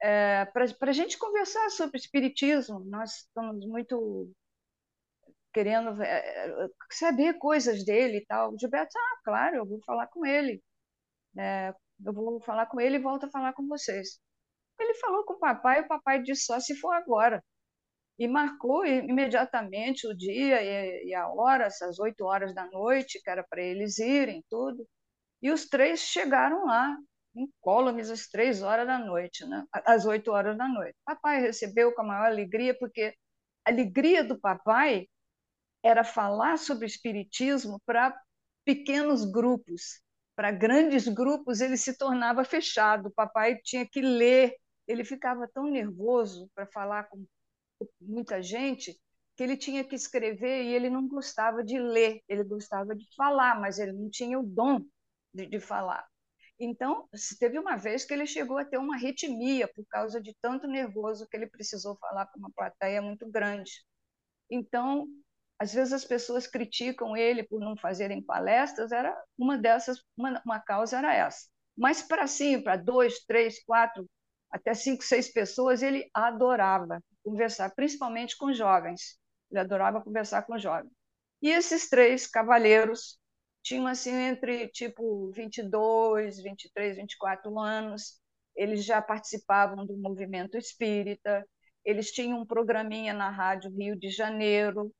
é, 0.00 0.44
para 0.46 0.90
a 0.90 0.92
gente 0.92 1.18
conversar 1.18 1.70
sobre 1.70 1.98
espiritismo 1.98 2.80
nós 2.80 3.22
estamos 3.22 3.66
muito 3.66 4.30
querendo 5.52 6.00
é, 6.02 6.68
saber 6.92 7.34
coisas 7.38 7.84
dele 7.84 8.18
e 8.18 8.26
tal. 8.26 8.56
Gilberto 8.58 8.96
ah 8.96 9.20
claro 9.24 9.56
eu 9.56 9.66
vou 9.66 9.80
falar 9.84 10.06
com 10.08 10.24
ele. 10.24 10.62
É, 11.38 11.74
eu 12.04 12.12
vou 12.12 12.40
falar 12.40 12.66
com 12.66 12.80
ele 12.80 12.96
e 12.96 13.00
volto 13.00 13.26
a 13.26 13.30
falar 13.30 13.52
com 13.52 13.66
vocês. 13.66 14.20
Ele 14.78 14.94
falou 14.94 15.24
com 15.24 15.34
o 15.34 15.38
papai, 15.38 15.80
o 15.80 15.88
papai 15.88 16.22
disse 16.22 16.44
só 16.44 16.60
se 16.60 16.74
for 16.76 16.92
agora. 16.92 17.44
E 18.18 18.26
marcou 18.26 18.84
imediatamente 18.84 20.06
o 20.06 20.16
dia 20.16 20.60
e 21.04 21.14
a 21.14 21.28
hora, 21.28 21.66
essas 21.66 21.98
oito 22.00 22.24
horas 22.24 22.54
da 22.54 22.66
noite, 22.66 23.20
que 23.22 23.30
era 23.30 23.44
para 23.44 23.62
eles 23.62 23.98
irem, 23.98 24.44
tudo. 24.50 24.86
E 25.40 25.50
os 25.52 25.66
três 25.68 26.00
chegaram 26.00 26.64
lá, 26.66 26.96
incólumes, 27.34 28.10
às 28.10 28.26
três 28.28 28.62
horas 28.62 28.86
da 28.86 28.98
noite, 28.98 29.46
né? 29.46 29.64
às 29.72 30.04
oito 30.04 30.32
horas 30.32 30.56
da 30.58 30.66
noite. 30.66 30.96
Papai 31.04 31.40
recebeu 31.40 31.94
com 31.94 32.02
a 32.02 32.06
maior 32.06 32.26
alegria, 32.26 32.76
porque 32.76 33.14
a 33.64 33.70
alegria 33.70 34.24
do 34.24 34.38
papai 34.40 35.06
era 35.82 36.02
falar 36.02 36.58
sobre 36.58 36.86
espiritismo 36.86 37.80
para 37.86 38.18
pequenos 38.64 39.24
grupos 39.24 40.00
para 40.38 40.52
grandes 40.52 41.08
grupos, 41.08 41.60
ele 41.60 41.76
se 41.76 41.98
tornava 41.98 42.44
fechado. 42.44 43.08
O 43.08 43.10
papai 43.10 43.56
tinha 43.56 43.84
que 43.84 44.00
ler, 44.00 44.54
ele 44.86 45.04
ficava 45.04 45.48
tão 45.52 45.64
nervoso 45.64 46.48
para 46.54 46.64
falar 46.64 47.08
com 47.08 47.26
muita 48.00 48.40
gente 48.40 48.96
que 49.34 49.42
ele 49.42 49.56
tinha 49.56 49.82
que 49.82 49.96
escrever 49.96 50.62
e 50.62 50.72
ele 50.72 50.88
não 50.88 51.08
gostava 51.08 51.64
de 51.64 51.76
ler, 51.80 52.22
ele 52.28 52.44
gostava 52.44 52.94
de 52.94 53.04
falar, 53.16 53.60
mas 53.60 53.80
ele 53.80 53.90
não 53.90 54.08
tinha 54.08 54.38
o 54.38 54.44
dom 54.44 54.80
de, 55.34 55.44
de 55.46 55.58
falar. 55.58 56.06
Então, 56.56 57.08
teve 57.40 57.58
uma 57.58 57.74
vez 57.74 58.04
que 58.04 58.14
ele 58.14 58.24
chegou 58.24 58.58
a 58.58 58.64
ter 58.64 58.78
uma 58.78 58.94
arritmia 58.94 59.66
por 59.66 59.84
causa 59.86 60.20
de 60.22 60.36
tanto 60.40 60.68
nervoso 60.68 61.26
que 61.28 61.36
ele 61.36 61.48
precisou 61.48 61.96
falar 61.96 62.26
para 62.26 62.38
uma 62.38 62.52
plateia 62.52 63.02
muito 63.02 63.28
grande. 63.28 63.72
Então, 64.48 65.08
às 65.58 65.72
vezes 65.72 65.92
as 65.92 66.04
pessoas 66.04 66.46
criticam 66.46 67.16
ele 67.16 67.42
por 67.42 67.60
não 67.60 67.76
fazerem 67.76 68.22
palestras, 68.22 68.92
era 68.92 69.16
uma 69.36 69.58
dessas, 69.58 70.02
uma, 70.16 70.40
uma 70.44 70.60
causa 70.60 70.98
era 70.98 71.14
essa. 71.14 71.48
Mas 71.76 72.00
para 72.00 72.26
sim, 72.26 72.60
para 72.62 72.76
dois, 72.76 73.24
três, 73.26 73.62
quatro, 73.64 74.06
até 74.50 74.72
cinco, 74.72 75.02
seis 75.02 75.32
pessoas, 75.32 75.82
ele 75.82 76.08
adorava 76.14 77.02
conversar, 77.24 77.70
principalmente 77.74 78.36
com 78.36 78.52
jovens. 78.52 79.18
Ele 79.50 79.60
adorava 79.60 80.00
conversar 80.00 80.42
com 80.42 80.58
jovens. 80.58 80.92
E 81.42 81.50
esses 81.50 81.88
três 81.88 82.26
cavalheiros 82.26 83.18
tinham 83.62 83.86
assim 83.86 84.12
entre 84.12 84.68
tipo 84.68 85.30
22, 85.32 86.40
23, 86.40 86.96
24 86.96 87.58
anos. 87.58 88.20
Eles 88.56 88.84
já 88.84 89.00
participavam 89.02 89.86
do 89.86 89.96
movimento 89.96 90.56
espírita. 90.56 91.46
Eles 91.84 92.10
tinham 92.10 92.40
um 92.40 92.46
programinha 92.46 93.12
na 93.12 93.30
rádio 93.30 93.70
Rio 93.70 93.96
de 93.96 94.10
Janeiro 94.10 94.92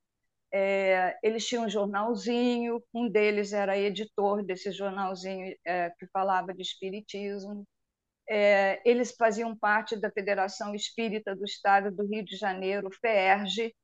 é, 0.53 1.19
eles 1.23 1.47
tinham 1.47 1.65
um 1.67 1.69
jornalzinho, 1.71 2.83
um 2.95 3.09
deles 3.09 3.53
era 3.53 3.79
editor 3.79 4.43
desse 4.45 4.73
jornalzinho 4.73 5.55
é, 5.65 5.91
que 5.91 6.07
falava 6.13 6.55
de 6.55 6.63
espiritismo. 6.63 7.67
É, 8.29 8.81
eles 8.85 9.15
faziam 9.17 9.57
parte 9.57 9.97
da 9.97 10.11
Federação 10.11 10.75
Espírita 10.75 11.35
do 11.35 11.45
Estado 11.45 11.91
do 11.91 12.07
Rio 12.07 12.25
de 12.25 12.37
Janeiro, 12.37 12.91
FEERJ, 13.01 13.75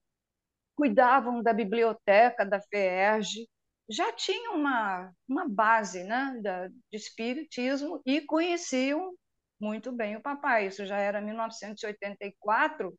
cuidavam 0.77 1.43
da 1.43 1.53
biblioteca 1.53 2.45
da 2.45 2.61
FEERJ, 2.61 3.49
já 3.89 4.13
tinham 4.13 4.57
uma, 4.57 5.13
uma 5.29 5.49
base 5.49 6.05
né, 6.05 6.39
da, 6.43 6.69
de 6.69 6.75
espiritismo 6.93 8.01
e 8.05 8.21
conheciam 8.23 9.15
muito 9.61 9.93
bem 9.93 10.17
o 10.17 10.23
papai. 10.23 10.67
Isso 10.67 10.85
já 10.87 10.99
era 10.99 11.21
1984. 11.21 12.95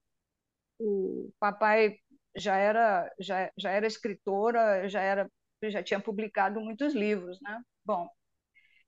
O 0.79 1.31
papai 1.39 1.97
já 2.35 2.55
era 2.57 3.11
já, 3.19 3.51
já 3.57 3.71
era 3.71 3.87
escritora, 3.87 4.87
já 4.89 5.01
era 5.01 5.29
já 5.63 5.81
tinha 5.83 5.99
publicado 5.99 6.61
muitos 6.61 6.93
livros, 6.93 7.39
né? 7.41 7.61
Bom, 7.83 8.07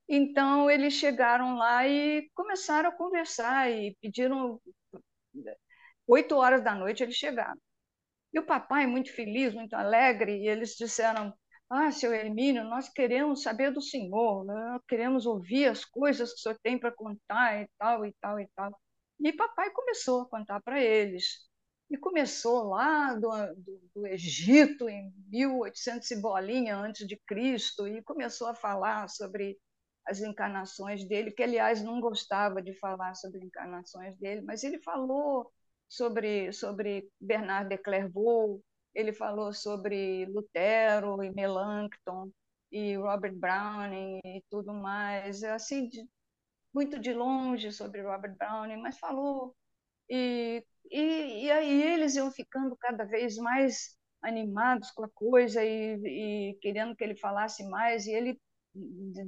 então 0.10 0.70
eles 0.72 0.94
chegaram 0.96 1.58
lá 1.58 1.88
e 1.88 2.30
começaram 2.36 2.90
a 2.90 2.94
conversar 2.98 3.72
e 3.72 3.96
pediram 4.02 4.60
oito 6.08 6.36
horas 6.36 6.64
da 6.64 6.74
noite 6.76 7.04
eles 7.04 7.16
chegaram. 7.16 7.60
E 8.34 8.40
o 8.40 8.46
papai 8.46 8.88
muito 8.88 9.14
feliz, 9.16 9.54
muito 9.56 9.76
alegre, 9.76 10.38
e 10.44 10.50
eles 10.50 10.76
disseram: 10.76 11.34
"Ah, 11.70 11.92
seu 11.92 12.14
Hermínio, 12.14 12.66
nós 12.66 12.90
queremos 12.90 13.44
saber 13.44 13.72
do 13.72 13.82
senhor, 13.82 14.46
né? 14.46 14.80
queremos 14.90 15.26
ouvir 15.28 15.68
as 15.68 15.86
coisas 15.86 16.32
que 16.34 16.40
o 16.40 16.44
senhor 16.44 16.60
tem 16.64 16.80
para 16.80 16.92
contar 16.94 17.62
e 17.64 17.70
tal 17.80 18.06
e 18.06 18.14
tal 18.22 18.40
e 18.42 18.48
tal". 18.56 18.80
E 19.22 19.34
papai 19.34 19.72
começou 19.72 20.24
a 20.24 20.30
contar 20.30 20.62
para 20.62 20.82
eles 20.84 21.47
e 21.90 21.98
começou 21.98 22.64
lá 22.66 23.14
do, 23.14 23.30
do, 23.56 23.82
do, 23.96 24.08
Egito, 24.08 24.90
em 24.90 25.14
1800 25.30 26.12
e 26.12 26.22
bolinha 26.22 26.76
antes 26.78 27.08
de 27.08 27.18
Cristo, 27.26 27.88
e 27.88 28.02
começou 28.04 28.48
a 28.48 28.56
falar 28.56 29.10
sobre 29.10 29.58
as 30.06 30.22
encarnações 30.22 31.06
dele, 31.08 31.32
que, 31.32 31.44
aliás, 31.44 31.82
não 31.82 32.00
gostava 32.00 32.62
de 32.62 32.74
falar 32.74 33.14
sobre 33.16 33.44
encarnações 33.46 34.18
dele, 34.18 34.42
mas 34.42 34.64
ele 34.64 34.80
falou 34.80 35.52
sobre, 35.88 36.52
sobre 36.54 37.10
Bernard 37.20 37.70
de 37.70 37.78
Clairvaux, 37.78 38.62
ele 38.94 39.14
falou 39.14 39.54
sobre 39.54 40.26
Lutero 40.26 41.24
e 41.24 41.32
Melanchthon, 41.32 42.32
e 42.72 42.96
Robert 42.98 43.36
Browning 43.36 44.20
e 44.26 44.44
tudo 44.50 44.74
mais, 44.74 45.44
assim, 45.44 45.88
de, 45.88 46.06
muito 46.74 47.00
de 47.00 47.14
longe 47.14 47.72
sobre 47.72 48.02
Robert 48.02 48.36
Browning, 48.38 48.78
mas 48.78 48.98
falou 48.98 49.56
e 50.10 50.66
e, 50.92 51.46
e 51.46 51.52
aí 51.52 51.84
eles 51.84 52.16
iam 52.16 52.32
ficando 52.32 52.76
cada 52.78 53.06
vez 53.06 53.38
mais 53.38 53.98
animados 54.22 54.92
com 54.92 55.04
a 55.06 55.10
coisa 55.10 55.64
e, 55.64 56.52
e 56.52 56.58
querendo 56.62 56.96
que 56.96 57.04
ele 57.04 57.16
falasse 57.16 57.64
mais, 57.68 58.06
e 58.06 58.12
ele 58.12 58.40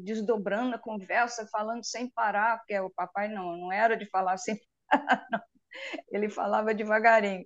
desdobrando 0.03 0.75
a 0.75 0.79
conversa, 0.79 1.47
falando 1.51 1.83
sem 1.83 2.09
parar, 2.09 2.57
porque 2.59 2.77
o 2.79 2.91
papai 2.91 3.27
não, 3.29 3.57
não 3.57 3.71
era 3.71 3.95
de 3.95 4.05
falar 4.09 4.37
sem 4.37 4.59
parar, 4.89 5.25
ele 6.11 6.29
falava 6.29 6.73
devagarinho. 6.73 7.45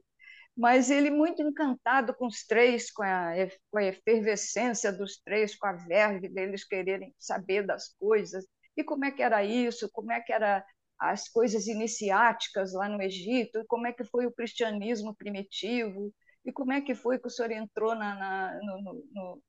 Mas 0.55 0.91
ele 0.91 1.09
muito 1.09 1.41
encantado 1.41 2.13
com 2.15 2.27
os 2.27 2.45
três, 2.45 2.91
com 2.91 3.03
a, 3.03 3.31
com 3.71 3.79
a 3.79 3.83
efervescência 3.85 4.91
dos 4.91 5.19
três, 5.19 5.55
com 5.55 5.65
a 5.67 5.73
verve 5.73 6.29
deles 6.29 6.63
quererem 6.65 7.13
saber 7.17 7.65
das 7.65 7.89
coisas, 7.99 8.45
e 8.77 8.83
como 8.83 9.05
é 9.05 9.11
que 9.11 9.21
era 9.21 9.43
isso, 9.43 9.89
como 9.91 10.11
é 10.11 10.21
que 10.21 10.33
era 10.33 10.63
as 11.11 11.27
coisas 11.29 11.67
iniciáticas 11.67 12.73
lá 12.73 12.87
no 12.87 13.01
Egito, 13.01 13.63
como 13.67 13.87
é 13.87 13.93
que 13.93 14.03
foi 14.03 14.25
o 14.25 14.31
cristianismo 14.31 15.15
primitivo, 15.15 16.13
e 16.45 16.51
como 16.51 16.73
é 16.73 16.81
que 16.81 16.95
foi 16.95 17.19
que 17.19 17.27
o 17.27 17.29
senhor 17.29 17.51
entrou 17.51 17.95
na, 17.95 18.15
na, 18.15 18.59
no, 18.61 19.05
no, 19.11 19.43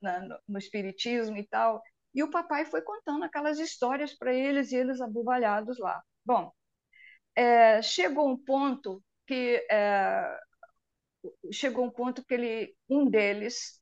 na, 0.00 0.40
no, 0.48 0.58
espiritismo 0.58 1.36
e 1.36 1.46
tal. 1.46 1.82
E 2.14 2.22
o 2.22 2.30
papai 2.30 2.64
foi 2.64 2.82
contando 2.82 3.24
aquelas 3.24 3.58
histórias 3.58 4.14
para 4.14 4.32
eles 4.32 4.72
e 4.72 4.76
eles 4.76 5.00
abobalhados 5.00 5.78
lá. 5.78 6.02
Bom, 6.24 6.52
é, 7.36 7.82
chegou 7.82 8.28
um 8.28 8.36
ponto 8.36 9.02
que 9.26 9.66
é, 9.70 10.38
chegou 11.52 11.84
um 11.86 11.90
ponto 11.90 12.24
que 12.24 12.34
ele, 12.34 12.76
um 12.88 13.08
deles 13.08 13.80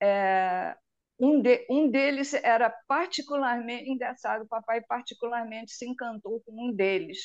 é, 0.00 0.76
um, 1.20 1.40
de, 1.42 1.66
um 1.70 1.90
deles 1.90 2.34
era 2.34 2.70
particularmente 2.88 3.90
engraçado, 3.90 4.42
o 4.42 4.48
papai 4.48 4.80
particularmente 4.82 5.72
se 5.72 5.86
encantou 5.86 6.40
com 6.42 6.68
um 6.68 6.72
deles. 6.74 7.18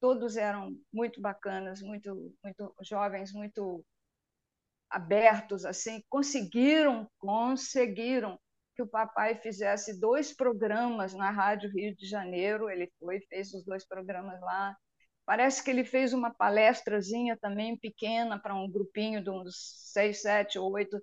Todos 0.00 0.36
eram 0.36 0.76
muito 0.92 1.20
bacanas, 1.20 1.80
muito, 1.82 2.34
muito 2.42 2.74
jovens, 2.82 3.32
muito 3.32 3.84
abertos, 4.90 5.64
assim, 5.64 6.02
conseguiram, 6.08 7.08
conseguiram 7.18 8.38
que 8.74 8.82
o 8.82 8.86
papai 8.86 9.36
fizesse 9.36 9.98
dois 9.98 10.32
programas 10.34 11.14
na 11.14 11.30
Rádio 11.30 11.70
Rio 11.70 11.94
de 11.94 12.06
Janeiro. 12.06 12.70
Ele 12.70 12.90
foi, 12.98 13.20
fez 13.28 13.52
os 13.52 13.64
dois 13.64 13.86
programas 13.86 14.40
lá. 14.40 14.76
Parece 15.24 15.62
que 15.62 15.70
ele 15.70 15.84
fez 15.84 16.12
uma 16.12 16.34
palestrazinha 16.34 17.38
também 17.40 17.76
pequena 17.78 18.38
para 18.38 18.54
um 18.54 18.70
grupinho 18.70 19.22
de 19.22 19.30
uns 19.30 19.54
seis, 19.92 20.22
sete, 20.22 20.58
oito 20.58 21.00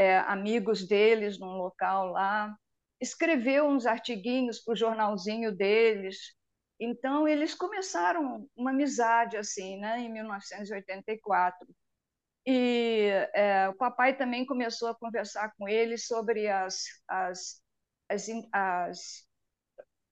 é, 0.00 0.16
amigos 0.20 0.88
deles 0.88 1.38
num 1.38 1.58
local 1.58 2.08
lá, 2.08 2.56
escreveu 2.98 3.66
uns 3.66 3.84
artiguinhos 3.84 4.58
para 4.58 4.72
o 4.72 4.76
jornalzinho 4.76 5.54
deles. 5.54 6.34
Então, 6.80 7.28
eles 7.28 7.54
começaram 7.54 8.48
uma 8.56 8.70
amizade 8.70 9.36
assim, 9.36 9.78
né, 9.78 10.00
em 10.00 10.10
1984. 10.10 11.68
E 12.46 13.10
é, 13.34 13.68
o 13.68 13.74
papai 13.74 14.16
também 14.16 14.46
começou 14.46 14.88
a 14.88 14.94
conversar 14.94 15.52
com 15.58 15.68
eles 15.68 16.06
sobre 16.06 16.48
as, 16.48 16.84
as, 17.06 17.62
as, 18.08 18.26
as, 18.54 19.26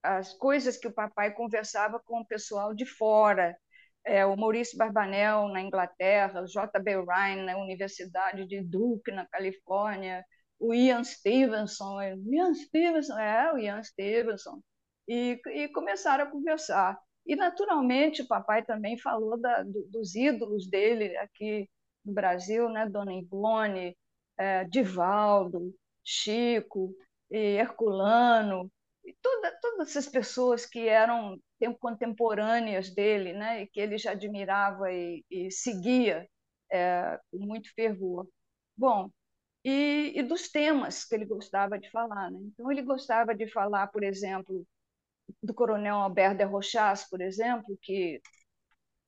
as 0.03 0.33
coisas 0.33 0.77
que 0.77 0.87
o 0.87 0.93
papai 0.93 1.33
conversava 1.33 1.99
com 1.99 2.19
o 2.19 2.27
pessoal 2.27 2.75
de 2.75 2.85
fora, 2.85 3.57
é, 4.09 4.25
o 4.25 4.35
Maurice 4.35 4.75
Barbanel 4.75 5.49
na 5.49 5.61
Inglaterra, 5.61 6.41
o 6.41 6.47
J.B. 6.47 7.05
Ryan 7.05 7.43
na 7.43 7.57
Universidade 7.57 8.43
de 8.47 8.59
Duke, 8.59 9.11
na 9.11 9.27
Califórnia, 9.27 10.25
o 10.59 10.73
Ian 10.73 11.03
Stevenson, 11.03 12.01
Ian 12.01 12.55
Stevenson, 12.55 13.19
é, 13.19 13.53
o 13.53 13.57
Ian 13.59 13.83
Stevenson, 13.83 14.59
e, 15.07 15.39
e 15.53 15.67
começaram 15.69 16.23
a 16.23 16.27
conversar. 16.27 16.99
E, 17.23 17.35
naturalmente, 17.35 18.23
o 18.23 18.27
papai 18.27 18.65
também 18.65 18.97
falou 18.97 19.39
da, 19.39 19.61
do, 19.61 19.87
dos 19.91 20.15
ídolos 20.15 20.67
dele 20.67 21.15
aqui 21.17 21.69
no 22.03 22.11
Brasil, 22.11 22.67
né? 22.67 22.89
Dona 22.89 23.13
Ivone, 23.13 23.95
é, 24.39 24.63
Divaldo, 24.65 25.71
Chico, 26.03 26.95
Herculano, 27.29 28.71
e 29.05 29.15
toda, 29.21 29.51
todas 29.61 29.89
essas 29.89 30.07
pessoas 30.07 30.65
que 30.65 30.87
eram 30.87 31.39
contemporâneas 31.79 32.93
dele, 32.93 33.33
né, 33.33 33.63
e 33.63 33.67
que 33.67 33.79
ele 33.79 33.97
já 33.97 34.11
admirava 34.11 34.91
e, 34.91 35.23
e 35.29 35.51
seguia 35.51 36.27
é, 36.71 37.19
com 37.31 37.37
muito 37.39 37.73
fervor. 37.73 38.27
Bom, 38.77 39.09
e, 39.63 40.13
e, 40.15 40.23
dos 40.23 40.49
temas 40.49 41.05
que 41.05 41.15
ele 41.15 41.25
gostava 41.25 41.77
de 41.77 41.89
falar. 41.91 42.31
Né? 42.31 42.39
Então, 42.43 42.71
ele 42.71 42.81
gostava 42.81 43.35
de 43.35 43.47
falar, 43.51 43.87
por 43.87 44.03
exemplo, 44.03 44.65
do 45.43 45.53
coronel 45.53 45.97
Albert 45.97 46.35
de 46.37 46.43
Rochas, 46.45 47.07
por 47.09 47.21
exemplo, 47.21 47.77
que 47.81 48.21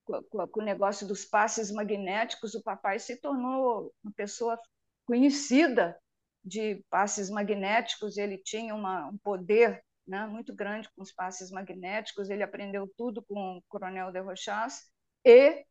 com, 0.06 0.48
com 0.48 0.62
o 0.62 0.64
negócio 0.64 1.08
dos 1.08 1.26
passes 1.26 1.72
magnéticos, 1.72 2.54
o 2.56 2.64
papai 2.64 3.00
se 3.00 3.20
tornou 3.20 3.94
uma 4.04 4.14
pessoa 4.14 4.60
conhecida 5.06 5.98
de 6.44 6.84
passes 6.90 7.30
magnéticos, 7.30 8.18
ele 8.18 8.38
tinha 8.38 8.74
uma, 8.76 9.08
um 9.08 9.18
poder 9.20 9.84
né, 10.12 10.28
muito 10.28 10.54
grande 10.54 10.90
com 10.94 11.02
os 11.02 11.14
passes 11.14 11.50
magnéticos, 11.52 12.30
ele 12.30 12.44
aprendeu 12.44 12.86
tudo 12.98 13.24
com 13.24 13.58
o 13.58 13.62
Coronel 13.70 14.12
de 14.12 14.20
Rochas 14.20 14.92
e 15.26 15.66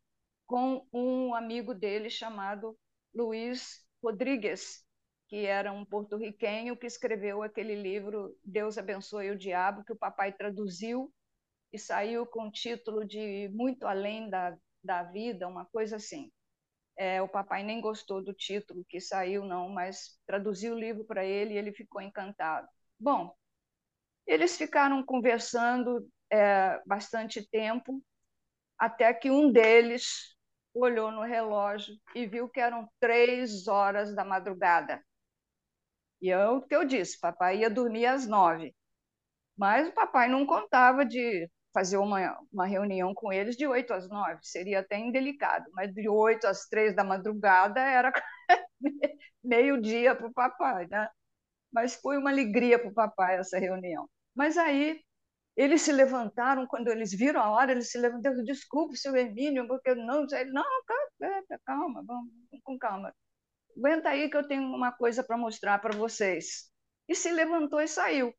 com 0.47 0.83
um 0.91 1.35
amigo 1.35 1.75
dele 1.75 2.09
chamado 2.09 2.75
Luiz 3.13 3.85
Rodrigues, 4.03 4.83
que 5.27 5.45
era 5.45 5.71
um 5.71 5.85
porto-riquenho 5.85 6.75
que 6.75 6.87
escreveu 6.87 7.43
aquele 7.43 7.75
livro 7.75 8.35
Deus 8.43 8.79
abençoe 8.79 9.29
o 9.29 9.37
diabo, 9.37 9.83
que 9.83 9.93
o 9.93 9.97
papai 9.97 10.33
traduziu 10.33 11.13
e 11.71 11.77
saiu 11.77 12.25
com 12.25 12.47
o 12.47 12.51
título 12.51 13.05
de 13.05 13.47
Muito 13.53 13.85
Além 13.85 14.27
da, 14.27 14.57
da 14.83 15.03
Vida, 15.03 15.47
uma 15.47 15.65
coisa 15.65 15.97
assim. 15.97 16.31
É, 16.97 17.21
o 17.21 17.27
papai 17.27 17.61
nem 17.63 17.79
gostou 17.79 18.23
do 18.23 18.33
título 18.33 18.83
que 18.89 18.99
saiu, 18.99 19.45
não, 19.45 19.69
mas 19.69 20.19
traduziu 20.25 20.73
o 20.73 20.79
livro 20.79 21.05
para 21.05 21.23
ele 21.23 21.53
e 21.53 21.57
ele 21.57 21.71
ficou 21.71 22.01
encantado. 22.01 22.67
Bom, 22.99 23.35
eles 24.25 24.57
ficaram 24.57 25.03
conversando 25.03 26.07
é, 26.31 26.81
bastante 26.85 27.47
tempo, 27.49 28.01
até 28.77 29.13
que 29.13 29.31
um 29.31 29.51
deles 29.51 30.35
olhou 30.73 31.11
no 31.11 31.23
relógio 31.23 31.95
e 32.15 32.25
viu 32.27 32.49
que 32.49 32.59
eram 32.59 32.89
três 32.99 33.67
horas 33.67 34.15
da 34.15 34.23
madrugada. 34.25 35.01
E 36.21 36.29
é 36.29 36.47
o 36.47 36.61
que 36.61 36.75
eu 36.75 36.85
disse, 36.85 37.19
papai 37.19 37.59
ia 37.59 37.69
dormir 37.69 38.05
às 38.05 38.27
nove. 38.27 38.75
Mas 39.57 39.89
o 39.89 39.93
papai 39.93 40.27
não 40.29 40.45
contava 40.45 41.05
de 41.05 41.49
fazer 41.73 41.97
uma, 41.97 42.37
uma 42.51 42.65
reunião 42.65 43.13
com 43.13 43.31
eles 43.33 43.55
de 43.57 43.67
oito 43.67 43.93
às 43.93 44.09
nove, 44.09 44.39
seria 44.43 44.79
até 44.81 44.97
indelicado, 44.99 45.65
mas 45.73 45.93
de 45.93 46.09
oito 46.09 46.47
às 46.47 46.67
três 46.67 46.95
da 46.95 47.03
madrugada 47.03 47.79
era 47.81 48.11
meio-dia 49.43 50.15
para 50.15 50.27
o 50.27 50.33
papai, 50.33 50.87
né? 50.87 51.07
Mas 51.71 51.95
foi 51.95 52.17
uma 52.17 52.29
alegria 52.29 52.77
para 52.79 52.89
o 52.89 52.93
papai 52.93 53.37
essa 53.37 53.57
reunião. 53.57 54.09
Mas 54.35 54.57
aí 54.57 55.01
eles 55.55 55.81
se 55.81 55.91
levantaram, 55.91 56.65
quando 56.65 56.87
eles 56.87 57.13
viram 57.13 57.41
a 57.41 57.49
hora, 57.49 57.71
eles 57.71 57.91
se 57.91 57.97
levantaram, 57.97 58.43
desculpe, 58.43 58.97
seu 58.97 59.15
Hermínio, 59.15 59.67
porque 59.67 59.93
não, 59.93 60.25
não, 60.25 60.63
calma, 60.87 61.43
calma, 61.65 62.03
vamos 62.05 62.31
com 62.63 62.77
calma. 62.77 63.13
Aguenta 63.77 64.09
aí 64.09 64.29
que 64.29 64.37
eu 64.37 64.47
tenho 64.47 64.63
uma 64.63 64.91
coisa 64.91 65.23
para 65.23 65.37
mostrar 65.37 65.79
para 65.79 65.95
vocês. 65.97 66.71
E 67.07 67.15
se 67.15 67.31
levantou 67.31 67.81
e 67.81 67.87
saiu. 67.87 68.33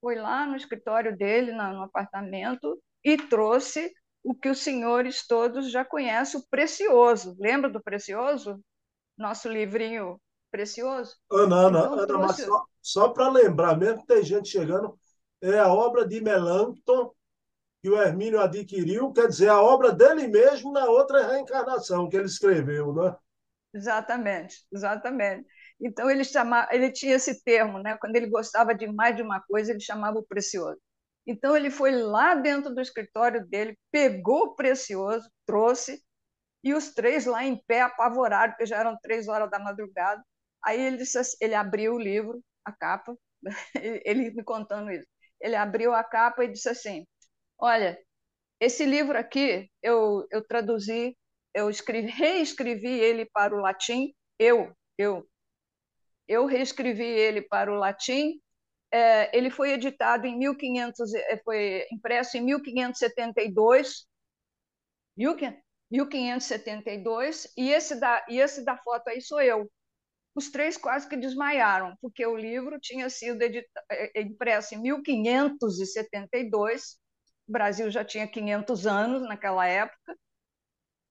Foi 0.00 0.16
lá 0.16 0.46
no 0.46 0.56
escritório 0.56 1.16
dele, 1.16 1.52
no 1.52 1.82
apartamento, 1.82 2.80
e 3.02 3.16
trouxe 3.16 3.92
o 4.22 4.34
que 4.34 4.48
os 4.48 4.58
senhores 4.60 5.26
todos 5.26 5.70
já 5.70 5.84
conhecem, 5.84 6.40
o 6.40 6.46
Precioso. 6.48 7.36
Lembra 7.38 7.70
do 7.70 7.82
Precioso? 7.82 8.62
Nosso 9.16 9.48
livrinho 9.48 10.20
Precioso? 10.54 11.16
Ana, 11.32 11.66
Ana, 11.66 11.78
então, 11.80 11.92
Ana 11.94 12.06
trouxe... 12.06 12.26
mas 12.26 12.46
só, 12.46 12.64
só 12.80 13.08
para 13.08 13.28
lembrar 13.28 13.76
mesmo 13.76 14.02
que 14.02 14.06
tem 14.06 14.22
gente 14.22 14.48
chegando, 14.48 14.96
é 15.42 15.58
a 15.58 15.66
obra 15.66 16.06
de 16.06 16.20
Melancton 16.20 17.10
que 17.82 17.90
o 17.90 18.00
Hermínio 18.00 18.40
adquiriu, 18.40 19.12
quer 19.12 19.26
dizer, 19.26 19.48
a 19.48 19.60
obra 19.60 19.90
dele 19.90 20.28
mesmo 20.28 20.70
na 20.70 20.84
outra 20.84 21.26
reencarnação 21.26 22.08
que 22.08 22.16
ele 22.16 22.26
escreveu, 22.26 22.94
né? 22.94 23.16
Exatamente, 23.74 24.64
exatamente. 24.72 25.44
Então 25.80 26.08
ele 26.08 26.22
chamava, 26.22 26.68
ele 26.70 26.92
tinha 26.92 27.16
esse 27.16 27.42
termo, 27.42 27.80
né? 27.80 27.98
Quando 28.00 28.14
ele 28.14 28.28
gostava 28.28 28.72
de 28.72 28.86
mais 28.86 29.16
de 29.16 29.22
uma 29.22 29.40
coisa, 29.40 29.72
ele 29.72 29.80
chamava 29.80 30.20
o 30.20 30.24
precioso. 30.24 30.78
Então 31.26 31.56
ele 31.56 31.68
foi 31.68 31.90
lá 31.90 32.36
dentro 32.36 32.72
do 32.72 32.80
escritório 32.80 33.44
dele, 33.48 33.76
pegou 33.90 34.44
o 34.44 34.54
precioso, 34.54 35.28
trouxe 35.44 36.00
e 36.62 36.72
os 36.72 36.94
três 36.94 37.26
lá 37.26 37.44
em 37.44 37.60
pé 37.66 37.80
apavorados, 37.82 38.54
porque 38.54 38.66
já 38.66 38.78
eram 38.78 38.96
três 39.02 39.26
horas 39.26 39.50
da 39.50 39.58
madrugada. 39.58 40.22
Aí 40.64 40.80
ele 40.80 40.96
disse, 40.98 41.18
assim, 41.18 41.36
ele 41.40 41.54
abriu 41.54 41.94
o 41.94 41.98
livro, 41.98 42.42
a 42.64 42.72
capa, 42.72 43.16
ele 44.04 44.30
me 44.32 44.44
contando 44.44 44.90
isso 44.90 45.06
ele 45.44 45.56
abriu 45.56 45.94
a 45.94 46.02
capa 46.02 46.44
e 46.44 46.48
disse 46.50 46.68
assim: 46.70 47.06
Olha, 47.58 47.98
esse 48.60 48.84
livro 48.86 49.18
aqui 49.18 49.70
eu, 49.82 50.26
eu 50.30 50.46
traduzi, 50.46 51.16
eu 51.54 51.70
escrevi, 51.70 52.10
reescrevi 52.10 52.88
ele 52.88 53.26
para 53.26 53.54
o 53.56 53.60
latim, 53.60 54.14
eu, 54.38 54.72
eu, 54.98 55.28
eu 56.28 56.46
reescrevi 56.46 57.04
ele 57.04 57.42
para 57.42 57.72
o 57.72 57.76
latim. 57.76 58.40
É, 58.92 59.36
ele 59.36 59.50
foi 59.50 59.72
editado 59.72 60.26
em 60.26 60.38
1500, 60.38 61.14
é, 61.14 61.38
foi 61.44 61.86
impresso 61.92 62.36
em 62.38 62.42
1572, 62.42 64.06
1572, 65.90 67.52
e 67.56 67.70
esse 67.70 67.98
da, 68.00 68.24
e 68.28 68.38
esse 68.38 68.64
da 68.64 68.76
foto 68.78 69.08
aí 69.08 69.20
sou 69.20 69.40
eu 69.42 69.68
os 70.34 70.50
três 70.50 70.76
quase 70.76 71.08
que 71.08 71.16
desmaiaram, 71.16 71.96
porque 72.00 72.26
o 72.26 72.36
livro 72.36 72.78
tinha 72.80 73.08
sido 73.08 73.40
é, 73.42 73.64
é, 73.90 74.22
impresso 74.22 74.74
em 74.74 74.82
1572, 74.82 76.98
o 77.46 77.52
Brasil 77.52 77.90
já 77.90 78.04
tinha 78.04 78.26
500 78.26 78.86
anos 78.86 79.22
naquela 79.22 79.66
época. 79.66 80.16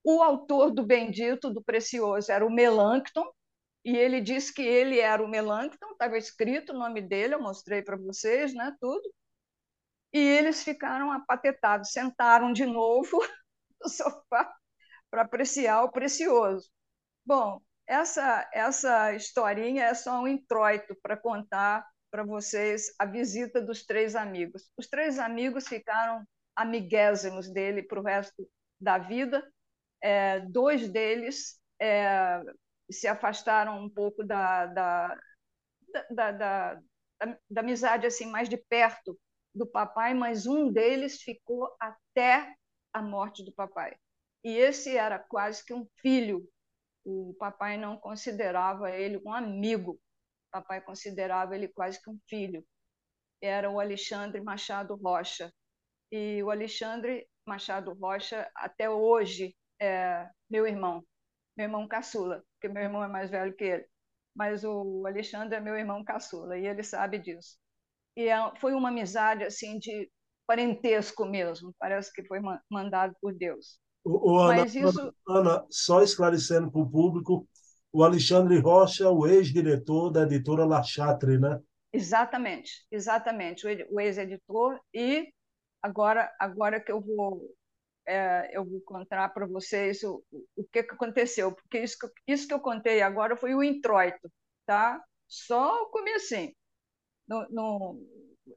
O 0.04 0.22
autor 0.22 0.72
do 0.72 0.86
Bendito, 0.86 1.50
do 1.50 1.64
Precioso, 1.64 2.32
era 2.32 2.46
o 2.46 2.52
Melancton, 2.52 3.26
e 3.86 3.96
ele 3.96 4.22
disse 4.22 4.54
que 4.54 4.62
ele 4.62 5.00
era 5.00 5.24
o 5.24 5.28
Melancton, 5.28 5.92
estava 5.92 6.18
escrito 6.18 6.74
o 6.74 6.78
nome 6.78 7.02
dele, 7.02 7.36
eu 7.36 7.42
mostrei 7.42 7.82
para 7.82 7.98
vocês, 7.98 8.54
né, 8.54 8.76
tudo. 8.80 9.02
E 10.12 10.20
eles 10.20 10.64
ficaram 10.64 11.12
apatetados, 11.12 11.92
sentaram 11.92 12.54
de 12.54 12.66
novo 12.66 13.20
no 13.82 13.90
sofá 13.90 14.54
para 15.10 15.24
apreciar 15.24 15.84
o 15.84 15.92
Precioso. 15.92 16.70
Bom, 17.26 17.62
essa, 17.94 18.50
essa 18.52 19.14
historinha 19.14 19.86
é 19.86 19.94
só 19.94 20.22
um 20.22 20.28
introito 20.28 20.96
para 21.02 21.16
contar 21.16 21.88
para 22.10 22.24
vocês 22.24 22.94
a 22.98 23.06
visita 23.06 23.62
dos 23.62 23.86
três 23.86 24.16
amigos. 24.16 24.70
Os 24.78 24.88
três 24.88 25.20
amigos 25.20 25.68
ficaram 25.68 26.24
amiguésimos 26.56 27.52
dele 27.52 27.84
para 27.84 28.00
o 28.00 28.04
resto 28.04 28.50
da 28.80 28.98
vida. 28.98 29.48
É, 30.02 30.40
dois 30.40 30.90
deles 30.90 31.60
é, 31.80 32.42
se 32.92 33.08
afastaram 33.08 33.84
um 33.84 33.90
pouco 33.90 34.24
da, 34.24 34.66
da, 34.66 35.18
da, 36.12 36.32
da, 36.32 36.80
da 37.50 37.62
amizade 37.62 38.08
assim 38.08 38.26
mais 38.26 38.50
de 38.50 38.58
perto 38.58 39.18
do 39.54 39.68
papai, 39.68 40.16
mas 40.16 40.48
um 40.48 40.72
deles 40.72 41.22
ficou 41.22 41.70
até 41.80 42.56
a 42.92 43.02
morte 43.02 43.46
do 43.46 43.54
papai. 43.54 43.96
E 44.44 44.58
esse 44.58 44.98
era 44.98 45.20
quase 45.20 45.64
que 45.64 45.74
um 45.74 45.88
filho 46.02 46.48
o 47.06 47.36
papai 47.40 47.78
não 47.78 47.98
considerava 47.98 48.92
ele 48.92 49.22
um 49.26 49.34
amigo, 49.34 49.94
o 49.94 50.00
papai 50.52 50.82
considerava 50.82 51.56
ele 51.56 51.68
quase 51.68 52.02
que 52.02 52.10
um 52.10 52.20
filho. 52.30 52.66
Era 53.42 53.70
o 53.70 53.80
Alexandre 53.80 54.42
Machado 54.42 54.96
Rocha. 54.96 55.54
E 56.12 56.42
o 56.44 56.52
Alexandre 56.52 57.28
Machado 57.48 57.94
Rocha, 57.94 58.50
até 58.56 58.90
hoje, 58.90 59.56
é 59.80 60.30
meu 60.50 60.68
irmão, 60.68 61.04
meu 61.58 61.66
irmão 61.66 61.88
caçula, 61.88 62.44
porque 62.54 62.74
meu 62.74 62.84
irmão 62.84 63.04
é 63.04 63.08
mais 63.08 63.30
velho 63.32 63.56
que 63.56 63.64
ele. 63.66 63.88
Mas 64.36 64.64
o 64.64 65.06
Alexandre 65.08 65.58
é 65.58 65.62
meu 65.62 65.76
irmão 65.78 66.04
caçula, 66.04 66.58
e 66.58 66.68
ele 66.68 66.84
sabe 66.84 67.20
disso. 67.20 67.58
E 68.16 68.28
é, 68.30 68.36
foi 68.60 68.74
uma 68.74 68.90
amizade 68.90 69.44
assim 69.44 69.80
de 69.80 70.12
parentesco 70.48 71.26
mesmo, 71.26 71.74
parece 71.80 72.14
que 72.14 72.26
foi 72.26 72.40
mandado 72.70 73.16
por 73.22 73.34
Deus. 73.36 73.80
O, 74.04 74.34
o 74.34 74.40
Ana, 74.40 74.62
Mas 74.62 74.76
isso... 74.76 75.14
Ana, 75.28 75.66
só 75.70 76.02
esclarecendo 76.02 76.72
para 76.72 76.82
o 76.82 76.90
público, 76.90 77.48
o 77.92 78.04
Alexandre 78.04 78.60
Rocha, 78.60 79.10
o 79.10 79.28
ex-diretor 79.28 80.10
da 80.12 80.24
editora 80.24 80.66
La 80.66 80.84
Chatre, 80.84 81.38
né? 81.38 81.60
Exatamente, 81.92 82.86
exatamente, 82.92 83.68
o 83.90 84.00
ex-editor 84.00 84.80
e 84.94 85.32
agora, 85.82 86.34
agora 86.40 86.82
que 86.82 86.92
eu 86.92 87.00
vou 87.00 87.54
é, 88.06 88.50
eu 88.52 88.66
vou 88.66 88.82
contar 88.82 89.30
para 89.30 89.46
vocês 89.46 90.04
o, 90.04 90.24
o 90.56 90.64
que, 90.72 90.84
que 90.84 90.94
aconteceu, 90.94 91.54
porque 91.54 91.80
isso 91.80 91.98
que, 92.00 92.08
isso 92.28 92.48
que 92.48 92.54
eu 92.54 92.60
contei 92.60 93.02
agora 93.02 93.36
foi 93.38 93.56
o 93.56 93.64
introito, 93.64 94.32
tá? 94.66 95.02
Só 95.28 95.84
o 95.84 95.90
comecinho. 95.90 96.54
No, 97.28 97.48
no, 97.50 98.08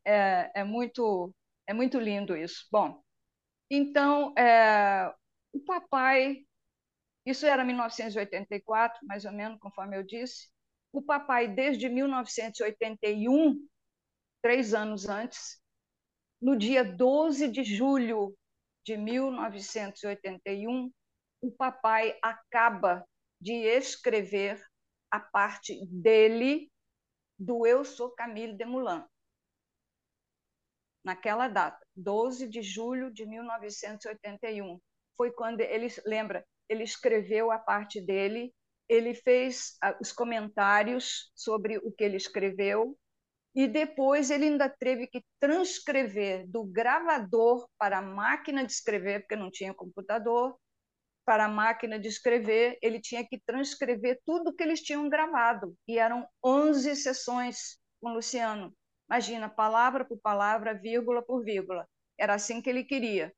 é, 0.04 0.50
é, 0.54 0.64
muito, 0.64 1.32
é 1.66 1.72
muito 1.72 1.98
lindo 2.00 2.36
isso. 2.36 2.66
Bom, 2.72 3.00
então, 3.70 4.34
é, 4.36 5.12
o 5.56 5.60
papai, 5.60 6.44
isso 7.24 7.46
era 7.46 7.64
1984, 7.64 9.06
mais 9.06 9.24
ou 9.24 9.32
menos, 9.32 9.58
conforme 9.58 9.96
eu 9.96 10.02
disse. 10.02 10.50
O 10.92 11.00
papai, 11.00 11.48
desde 11.48 11.88
1981, 11.88 13.66
três 14.42 14.74
anos 14.74 15.08
antes, 15.08 15.60
no 16.40 16.56
dia 16.56 16.84
12 16.84 17.48
de 17.48 17.64
julho 17.64 18.36
de 18.84 18.98
1981, 18.98 20.92
o 21.40 21.50
papai 21.50 22.18
acaba 22.22 23.02
de 23.40 23.54
escrever 23.54 24.62
a 25.10 25.18
parte 25.18 25.86
dele 25.86 26.70
do 27.38 27.66
Eu 27.66 27.82
Sou 27.84 28.10
Camille 28.10 28.56
Desmoulins. 28.56 29.04
Naquela 31.02 31.48
data, 31.48 31.84
12 31.94 32.46
de 32.46 32.60
julho 32.62 33.10
de 33.10 33.24
1981 33.24 34.78
foi 35.16 35.32
quando 35.32 35.60
ele 35.60 35.88
lembra, 36.04 36.44
ele 36.68 36.84
escreveu 36.84 37.50
a 37.50 37.58
parte 37.58 38.00
dele 38.00 38.52
ele 38.88 39.14
fez 39.14 39.76
os 40.00 40.12
comentários 40.12 41.30
sobre 41.34 41.78
o 41.78 41.90
que 41.90 42.04
ele 42.04 42.16
escreveu 42.16 42.96
e 43.54 43.66
depois 43.66 44.30
ele 44.30 44.44
ainda 44.46 44.68
teve 44.68 45.06
que 45.06 45.24
transcrever 45.40 46.46
do 46.48 46.64
gravador 46.64 47.68
para 47.78 47.98
a 47.98 48.02
máquina 48.02 48.64
de 48.64 48.72
escrever, 48.72 49.20
porque 49.20 49.34
não 49.34 49.50
tinha 49.50 49.74
computador, 49.74 50.56
para 51.24 51.46
a 51.46 51.48
máquina 51.48 51.98
de 51.98 52.06
escrever, 52.06 52.78
ele 52.80 53.00
tinha 53.00 53.26
que 53.26 53.40
transcrever 53.40 54.20
tudo 54.24 54.54
que 54.54 54.62
eles 54.62 54.80
tinham 54.80 55.08
gravado. 55.08 55.74
E 55.88 55.98
eram 55.98 56.28
11 56.44 56.94
sessões 56.94 57.78
com 58.00 58.12
Luciano. 58.12 58.72
Imagina, 59.10 59.48
palavra 59.48 60.04
por 60.04 60.18
palavra, 60.20 60.74
vírgula 60.74 61.22
por 61.22 61.42
vírgula. 61.42 61.88
Era 62.16 62.34
assim 62.34 62.62
que 62.62 62.70
ele 62.70 62.84
queria. 62.84 63.32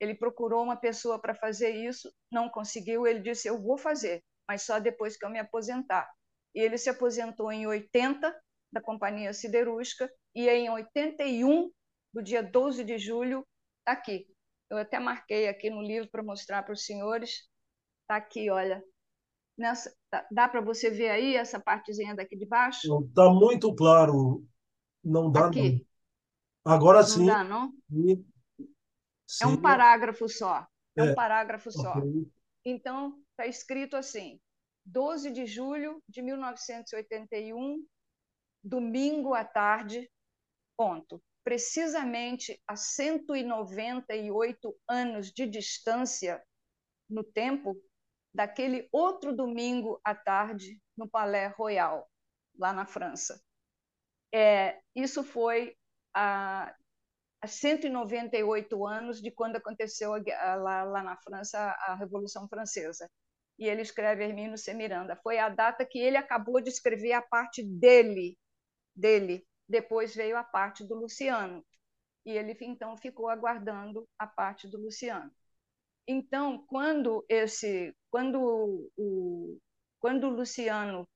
Ele 0.00 0.14
procurou 0.14 0.62
uma 0.62 0.76
pessoa 0.76 1.18
para 1.18 1.34
fazer 1.34 1.70
isso, 1.70 2.12
não 2.30 2.48
conseguiu. 2.48 3.06
Ele 3.06 3.20
disse: 3.20 3.48
Eu 3.48 3.60
vou 3.60 3.76
fazer, 3.76 4.22
mas 4.46 4.62
só 4.62 4.78
depois 4.78 5.16
que 5.16 5.24
eu 5.24 5.30
me 5.30 5.38
aposentar. 5.38 6.08
E 6.54 6.60
ele 6.60 6.78
se 6.78 6.88
aposentou 6.88 7.52
em 7.52 7.66
80 7.66 8.34
da 8.72 8.80
Companhia 8.80 9.32
Siderúrgica 9.32 10.10
e 10.34 10.48
em 10.48 10.70
81, 10.70 11.70
do 12.12 12.22
dia 12.22 12.42
12 12.42 12.84
de 12.84 12.98
julho, 12.98 13.46
está 13.80 13.92
aqui. 13.92 14.26
Eu 14.70 14.78
até 14.78 14.98
marquei 14.98 15.48
aqui 15.48 15.70
no 15.70 15.82
livro 15.82 16.08
para 16.10 16.22
mostrar 16.22 16.62
para 16.62 16.72
os 16.72 16.84
senhores. 16.84 17.48
Está 18.02 18.16
aqui, 18.16 18.50
olha. 18.50 18.82
Nessa, 19.56 19.92
dá, 20.12 20.26
dá 20.30 20.48
para 20.48 20.60
você 20.60 20.90
ver 20.90 21.08
aí 21.08 21.34
essa 21.34 21.58
partezinha 21.58 22.14
daqui 22.14 22.36
de 22.36 22.46
baixo? 22.46 23.04
Está 23.06 23.30
muito 23.30 23.74
claro. 23.74 24.44
Não 25.02 25.30
dá, 25.30 25.46
aqui. 25.46 25.86
não. 26.64 26.72
Agora 26.72 27.02
sim. 27.02 27.20
Não 27.20 27.26
dá, 27.26 27.44
não? 27.44 27.72
Sim. 29.28 29.44
É 29.44 29.46
um 29.46 29.60
parágrafo 29.60 30.28
só. 30.28 30.66
É, 30.96 31.00
é. 31.00 31.04
um 31.04 31.14
parágrafo 31.14 31.70
só. 31.70 31.98
Okay. 31.98 32.26
Então, 32.64 33.22
está 33.30 33.46
escrito 33.46 33.96
assim: 33.96 34.40
12 34.86 35.30
de 35.30 35.44
julho 35.44 36.02
de 36.08 36.22
1981, 36.22 37.84
domingo 38.64 39.34
à 39.34 39.44
tarde, 39.44 40.10
ponto. 40.76 41.22
Precisamente 41.44 42.60
a 42.66 42.76
198 42.76 44.76
anos 44.88 45.30
de 45.30 45.46
distância 45.46 46.42
no 47.08 47.22
tempo 47.22 47.76
daquele 48.34 48.88
outro 48.92 49.34
domingo 49.34 50.00
à 50.04 50.14
tarde 50.14 50.78
no 50.96 51.08
Palais 51.08 51.54
Royal, 51.56 52.10
lá 52.54 52.72
na 52.72 52.84
França. 52.84 53.40
É, 54.32 54.80
isso 54.94 55.24
foi 55.24 55.74
há 56.14 56.74
198 57.46 58.86
anos 58.86 59.20
de 59.22 59.30
quando 59.30 59.56
aconteceu 59.56 60.12
lá, 60.12 60.82
lá 60.82 61.02
na 61.02 61.16
França 61.18 61.58
a 61.58 61.94
Revolução 61.94 62.48
Francesa 62.48 63.08
e 63.58 63.66
ele 63.68 63.82
escreve 63.82 64.24
Hermínio 64.24 64.56
C. 64.56 64.72
Miranda. 64.72 65.16
Foi 65.16 65.38
a 65.38 65.48
data 65.48 65.84
que 65.84 65.98
ele 65.98 66.16
acabou 66.16 66.60
de 66.60 66.68
escrever 66.68 67.12
a 67.12 67.22
parte 67.22 67.62
dele, 67.62 68.38
dele. 68.94 69.44
Depois 69.68 70.14
veio 70.14 70.36
a 70.36 70.44
parte 70.44 70.84
do 70.84 70.94
Luciano. 70.94 71.64
E 72.24 72.30
ele 72.30 72.56
então 72.60 72.96
ficou 72.96 73.28
aguardando 73.28 74.06
a 74.18 74.26
parte 74.26 74.68
do 74.68 74.78
Luciano. 74.78 75.30
Então, 76.06 76.64
quando 76.66 77.24
esse, 77.28 77.94
quando 78.10 78.40
o, 78.96 79.58
quando 80.00 80.28
o 80.28 80.30
Luciano 80.30 81.06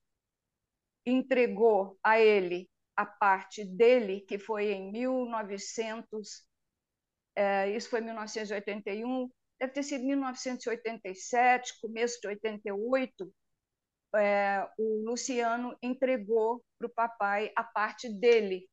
entregou 1.07 1.97
a 2.03 2.19
ele 2.19 2.69
a 3.03 3.07
parte 3.07 3.65
dele, 3.65 4.21
que 4.21 4.39
foi 4.39 4.71
em 4.73 4.93
1900, 4.93 6.47
é, 7.35 7.71
isso 7.71 7.91
foi 7.91 8.01
1981, 8.01 9.29
deve 9.59 9.73
ter 9.73 9.83
sido 9.83 10.05
1987, 10.05 11.81
começo 11.81 12.21
de 12.21 12.29
88, 12.29 13.35
é, 14.15 14.69
o 14.79 15.05
Luciano 15.05 15.77
entregou 15.83 16.65
para 16.79 16.87
o 16.87 16.95
papai 16.95 17.51
a 17.57 17.65
parte 17.65 18.09
dele, 18.09 18.69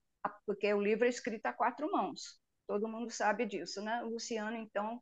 porque 0.45 0.71
o 0.73 0.81
livro 0.81 1.05
é 1.05 1.09
escrito 1.09 1.47
a 1.47 1.53
quatro 1.53 1.89
mãos. 1.91 2.39
Todo 2.67 2.87
mundo 2.87 3.09
sabe 3.09 3.47
disso, 3.47 3.81
né? 3.81 4.03
O 4.03 4.09
Luciano, 4.09 4.55
então, 4.57 5.01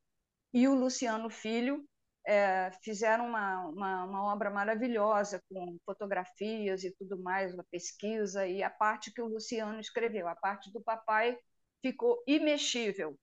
e 0.54 0.70
o 0.70 0.74
Luciano 0.74 1.30
Filho 1.30 1.84
é, 2.28 2.72
fizeram 2.84 3.28
uma, 3.28 3.68
uma, 3.68 4.04
uma, 4.06 4.34
obra 4.34 4.50
maravilhosa 4.50 5.42
com 5.50 5.78
fotografias 5.86 6.84
e 6.84 6.92
tudo 6.98 7.18
mais, 7.22 7.54
uma 7.54 7.64
pesquisa, 7.72 8.46
e 8.48 8.62
a 8.62 8.70
parte 8.70 9.14
que 9.14 9.22
o 9.22 9.28
Luciano 9.28 9.80
escreveu, 9.80 10.28
a 10.28 10.36
parte 10.36 10.72
do 10.72 10.82
papai, 10.82 11.38
ficou 11.82 12.22
imexível 12.28 13.18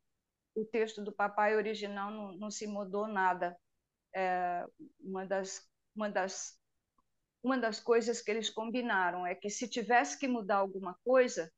o 0.55 0.64
texto 0.64 1.03
do 1.03 1.12
papai 1.12 1.57
original 1.57 2.11
não, 2.11 2.33
não 2.33 2.51
se 2.51 2.67
mudou 2.67 3.07
nada. 3.07 3.57
É, 4.14 4.64
uma, 5.01 5.27
das, 5.27 5.69
uma, 5.95 6.09
das, 6.09 6.59
uma 7.43 7.59
das 7.59 7.81
coisas 7.81 8.23
que 8.23 8.31
eles 8.31 8.49
combinaram 8.49 9.27
é 9.27 9.35
que 9.35 9.51
se 9.51 9.69
tivesse 9.69 10.19
que 10.19 10.29
mudar 10.29 10.57
alguma 10.57 10.97
coisa, 11.05 11.53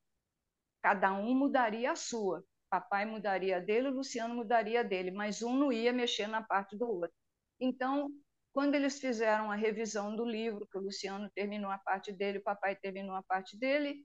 cada 0.82 1.12
um 1.12 1.34
mudaria 1.34 1.92
a 1.92 1.96
sua. 1.96 2.42
Papai 2.70 3.04
mudaria 3.04 3.60
dele, 3.60 3.88
o 3.88 3.94
Luciano 3.94 4.34
mudaria 4.34 4.82
dele, 4.82 5.10
mas 5.10 5.42
um 5.42 5.54
não 5.56 5.70
ia 5.70 5.92
mexer 5.92 6.26
na 6.26 6.42
parte 6.42 6.76
do 6.76 6.88
outro. 6.88 7.14
Então, 7.60 8.10
quando 8.52 8.74
eles 8.74 8.98
fizeram 9.00 9.50
a 9.50 9.54
revisão 9.54 10.14
do 10.14 10.24
livro, 10.24 10.66
que 10.70 10.78
o 10.78 10.80
Luciano 10.80 11.30
terminou 11.34 11.70
a 11.70 11.78
parte 11.78 12.12
dele, 12.12 12.38
o 12.38 12.42
papai 12.42 12.76
terminou 12.76 13.14
a 13.14 13.22
parte 13.22 13.58
dele, 13.58 14.04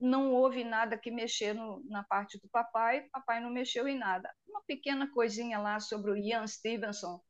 não 0.00 0.32
houve 0.32 0.64
nada 0.64 0.98
que 0.98 1.10
mexer 1.10 1.54
no, 1.54 1.82
na 1.86 2.02
parte 2.02 2.38
do 2.38 2.48
papai, 2.48 3.08
papai 3.12 3.40
não 3.40 3.50
mexeu 3.50 3.86
em 3.88 3.96
nada. 3.96 4.32
Uma 4.48 4.62
pequena 4.66 5.10
coisinha 5.12 5.58
lá 5.58 5.80
sobre 5.80 6.10
o 6.10 6.16
Ian 6.16 6.46
Stevenson, 6.46 7.20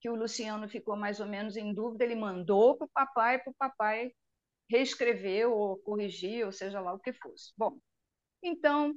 que 0.00 0.08
o 0.08 0.14
Luciano 0.16 0.68
ficou 0.68 0.96
mais 0.96 1.20
ou 1.20 1.26
menos 1.26 1.56
em 1.56 1.74
dúvida, 1.74 2.04
ele 2.04 2.16
mandou 2.16 2.76
para 2.76 2.86
o 2.86 2.90
papai, 2.90 3.38
para 3.38 3.50
o 3.50 3.54
papai 3.54 4.12
reescrever 4.70 5.48
ou 5.48 5.76
corrigir, 5.78 6.46
ou 6.46 6.52
seja 6.52 6.80
lá 6.80 6.92
o 6.94 6.98
que 6.98 7.12
fosse. 7.12 7.52
Bom, 7.56 7.78
então 8.42 8.94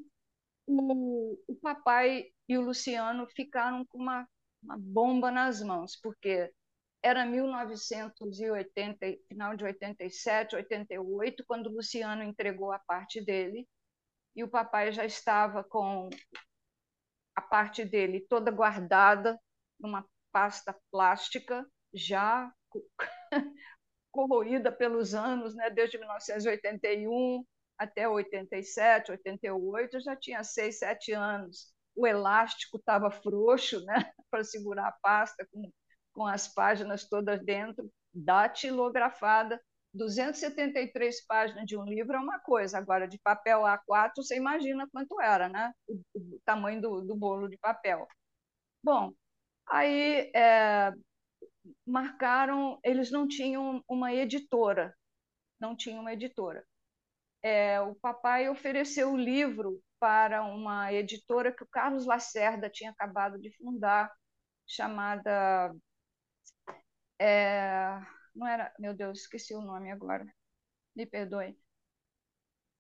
o, 0.66 1.38
o 1.48 1.56
papai 1.56 2.26
e 2.48 2.58
o 2.58 2.62
Luciano 2.62 3.28
ficaram 3.28 3.86
com 3.86 3.98
uma, 3.98 4.28
uma 4.66 4.78
bomba 4.78 5.32
nas 5.32 5.62
mãos, 5.62 5.96
porque 6.02 6.52
era 7.04 7.24
1980, 7.24 9.06
final 9.28 9.56
de 9.56 9.64
87, 9.64 10.56
88, 10.56 11.46
quando 11.48 11.68
o 11.68 11.74
Luciano 11.74 12.24
entregou 12.24 12.72
a 12.72 12.80
parte 12.80 13.24
dele, 13.24 13.68
e 14.36 14.44
o 14.44 14.50
papai 14.50 14.92
já 14.92 15.06
estava 15.06 15.64
com 15.64 16.10
a 17.36 17.42
parte 17.42 17.86
dele 17.86 18.26
toda 18.28 18.52
guardada 18.52 19.40
numa 19.80 20.06
pasta 20.32 20.76
plástica, 20.92 21.66
já 21.94 22.52
corroída 24.12 24.72
pelos 24.72 25.14
anos, 25.14 25.56
né? 25.56 25.70
desde 25.70 25.98
1981 25.98 27.46
até 27.78 28.08
87, 28.08 29.12
88, 29.12 30.00
já 30.00 30.16
tinha 30.16 30.44
seis, 30.44 30.80
sete 30.80 31.12
anos. 31.12 31.75
O 31.96 32.06
elástico 32.06 32.78
estava 32.78 33.10
frouxo 33.10 33.84
né? 33.86 33.94
para 34.30 34.44
segurar 34.44 34.88
a 34.88 34.98
pasta 35.02 35.48
com 35.52 35.72
com 36.16 36.26
as 36.26 36.48
páginas 36.48 37.08
todas 37.08 37.44
dentro, 37.44 37.92
datilografada. 38.14 39.62
273 39.94 41.26
páginas 41.26 41.66
de 41.66 41.78
um 41.78 41.86
livro 41.86 42.16
é 42.16 42.20
uma 42.20 42.40
coisa, 42.40 42.78
agora 42.78 43.08
de 43.08 43.18
papel 43.20 43.62
A4, 43.62 44.12
você 44.18 44.36
imagina 44.36 44.88
quanto 44.92 45.22
era, 45.22 45.48
né? 45.48 45.74
O, 45.88 46.02
o 46.16 46.40
tamanho 46.44 46.82
do, 46.82 47.02
do, 47.02 47.16
bolo 47.16 47.48
de 47.48 47.58
papel. 47.58 48.06
Bom, 48.84 49.14
aí 49.66 50.32
é, 50.36 50.92
marcaram, 51.86 52.78
eles 52.84 53.10
não 53.10 53.26
tinham 53.26 53.82
uma 53.88 54.14
editora, 54.14 54.94
não 55.60 55.76
tinham 55.78 56.02
uma 56.02 56.12
editora. 56.12 56.66
É, 57.42 57.80
o 57.80 57.96
papai 57.96 58.50
ofereceu 58.50 59.14
o 59.14 59.18
livro 59.18 59.82
para 60.00 60.44
uma 60.44 60.92
editora 60.94 61.52
que 61.52 61.64
o 61.64 61.68
Carlos 61.68 62.06
Lacerda 62.06 62.70
tinha 62.70 62.92
acabado 62.92 63.40
de 63.40 63.52
fundar, 63.58 64.12
chamada 64.68 65.74
é, 67.20 68.00
não 68.36 68.48
era, 68.48 68.74
meu 68.80 68.94
Deus, 68.96 69.22
esqueci 69.22 69.56
o 69.56 69.62
nome 69.62 69.92
agora. 69.92 70.26
Me 70.96 71.06
perdoe. 71.06 71.58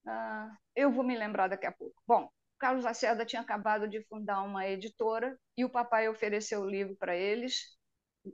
Ah, 0.08 0.56
eu 0.76 0.92
vou 0.92 1.04
me 1.04 1.18
lembrar 1.18 1.48
daqui 1.48 1.66
a 1.66 1.72
pouco. 1.72 2.02
Bom, 2.08 2.30
Carlos 2.60 2.84
Lacerda 2.84 3.26
tinha 3.26 3.42
acabado 3.42 3.88
de 3.88 4.04
fundar 4.06 4.42
uma 4.44 4.68
editora 4.68 5.38
e 5.58 5.66
o 5.66 5.70
papai 5.70 6.08
ofereceu 6.08 6.62
o 6.62 6.70
livro 6.70 6.96
para 6.96 7.16
eles. 7.16 7.76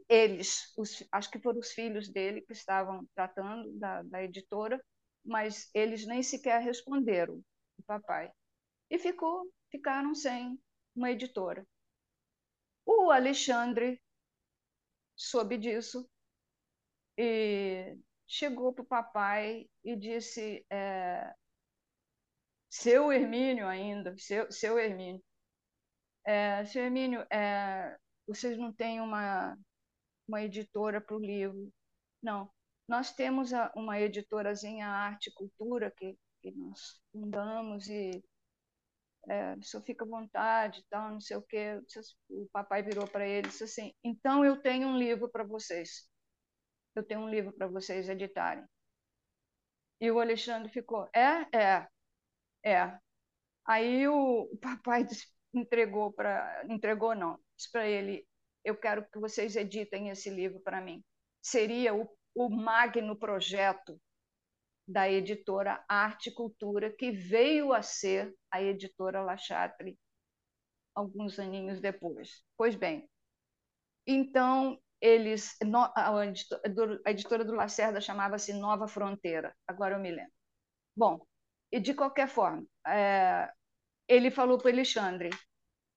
Eles, 0.10 0.74
os, 0.78 1.04
acho 1.12 1.32
que 1.32 1.40
foram 1.42 1.60
os 1.60 1.72
filhos 1.72 2.10
dele 2.10 2.42
que 2.42 2.54
estavam 2.54 3.06
tratando 3.16 3.72
da, 3.80 4.04
da 4.04 4.24
editora, 4.24 4.84
mas 5.26 5.70
eles 5.74 6.06
nem 6.08 6.24
sequer 6.24 6.62
responderam 6.62 7.36
o 7.80 7.84
papai. 7.86 8.32
E 8.92 9.00
ficou, 9.00 9.50
ficaram 9.72 10.14
sem 10.14 10.62
uma 10.94 11.10
editora. 11.10 11.66
O 12.86 13.10
Alexandre 13.10 14.02
soube 15.16 15.58
disso 15.58 16.06
e 17.18 17.98
chegou 18.28 18.74
para 18.74 18.84
o 18.84 18.86
papai 18.88 19.70
e 19.82 19.96
disse: 19.96 20.66
é, 20.70 21.34
Seu 22.70 23.14
Hermínio, 23.14 23.66
ainda, 23.66 24.14
seu, 24.18 24.52
seu 24.52 24.78
Hermínio, 24.78 25.24
é, 26.26 26.66
seu 26.66 26.84
Hermínio, 26.84 27.26
é, 27.32 27.98
vocês 28.28 28.58
não 28.58 28.74
têm 28.74 29.00
uma, 29.00 29.58
uma 30.28 30.44
editora 30.44 31.00
para 31.00 31.16
o 31.16 31.20
livro? 31.20 31.72
Não, 32.22 32.52
nós 32.90 33.14
temos 33.14 33.52
uma 33.74 34.02
editorazinha 34.02 34.86
Arte 34.86 35.30
e 35.30 35.34
Cultura 35.34 35.90
que, 35.92 36.18
que 36.42 36.52
nós 36.52 37.02
fundamos 37.14 37.88
e 37.88 38.22
é, 39.30 39.54
o 39.56 39.64
senhor 39.64 39.84
fica 39.84 40.04
à 40.04 40.08
vontade, 40.08 40.84
tal, 40.90 41.12
não 41.12 41.22
sei 41.22 41.38
o 41.38 41.42
quê. 41.42 41.80
O 42.30 42.48
papai 42.52 42.82
virou 42.82 43.08
para 43.08 43.28
ele 43.28 43.48
e 43.48 43.50
disse 43.50 43.64
assim: 43.64 43.94
então 44.04 44.44
eu 44.44 44.62
tenho 44.62 44.88
um 44.88 44.98
livro 44.98 45.30
para 45.30 45.44
vocês. 45.44 46.10
Eu 46.96 47.04
tenho 47.04 47.22
um 47.22 47.30
livro 47.30 47.54
para 47.54 47.68
vocês 47.68 48.10
editarem. 48.10 48.66
E 50.00 50.10
o 50.12 50.20
Alexandre 50.20 50.70
ficou: 50.70 51.08
é, 51.14 51.46
é, 51.58 51.88
é. 52.66 53.00
Aí 53.66 54.08
o, 54.08 54.50
papai 54.62 55.06
entregou 55.54 56.12
para, 56.12 56.66
entregou 56.70 57.16
não, 57.16 57.40
disse 57.56 57.72
para 57.72 57.88
ele: 57.88 58.28
eu 58.64 58.76
quero 58.76 59.08
que 59.12 59.20
vocês 59.20 59.56
editem 59.56 60.10
esse 60.10 60.30
livro 60.30 60.60
para 60.62 60.82
mim. 60.82 61.04
Seria 61.42 61.94
o, 61.94 62.10
o 62.36 62.50
magno 62.50 63.16
projeto 63.16 64.00
da 64.92 65.10
editora 65.10 65.84
Arte 65.88 66.30
e 66.30 66.34
Cultura, 66.34 66.92
que 66.92 67.12
veio 67.12 67.74
a 67.74 67.82
ser 67.82 68.34
a 68.52 68.62
editora 68.62 69.22
La 69.22 69.38
Chatre 69.38 69.98
alguns 70.96 71.40
aninhos 71.40 71.80
depois. 71.80 72.44
Pois 72.58 72.76
bem, 72.76 73.10
então 74.06 74.80
eles 75.00 75.58
a 75.96 77.12
editora 77.12 77.44
do 77.44 77.54
Lacerda 77.54 78.00
chamava-se 78.00 78.54
Nova 78.54 78.88
Fronteira, 78.88 79.56
agora 79.68 79.96
eu 79.96 80.00
me 80.00 80.12
lembro. 80.12 80.32
Bom, 80.96 81.26
e 81.72 81.80
de 81.80 81.94
qualquer 81.94 82.28
forma, 82.28 82.66
é, 82.86 83.50
ele 84.08 84.30
falou 84.30 84.58
para 84.58 84.72
Alexandre, 84.72 85.30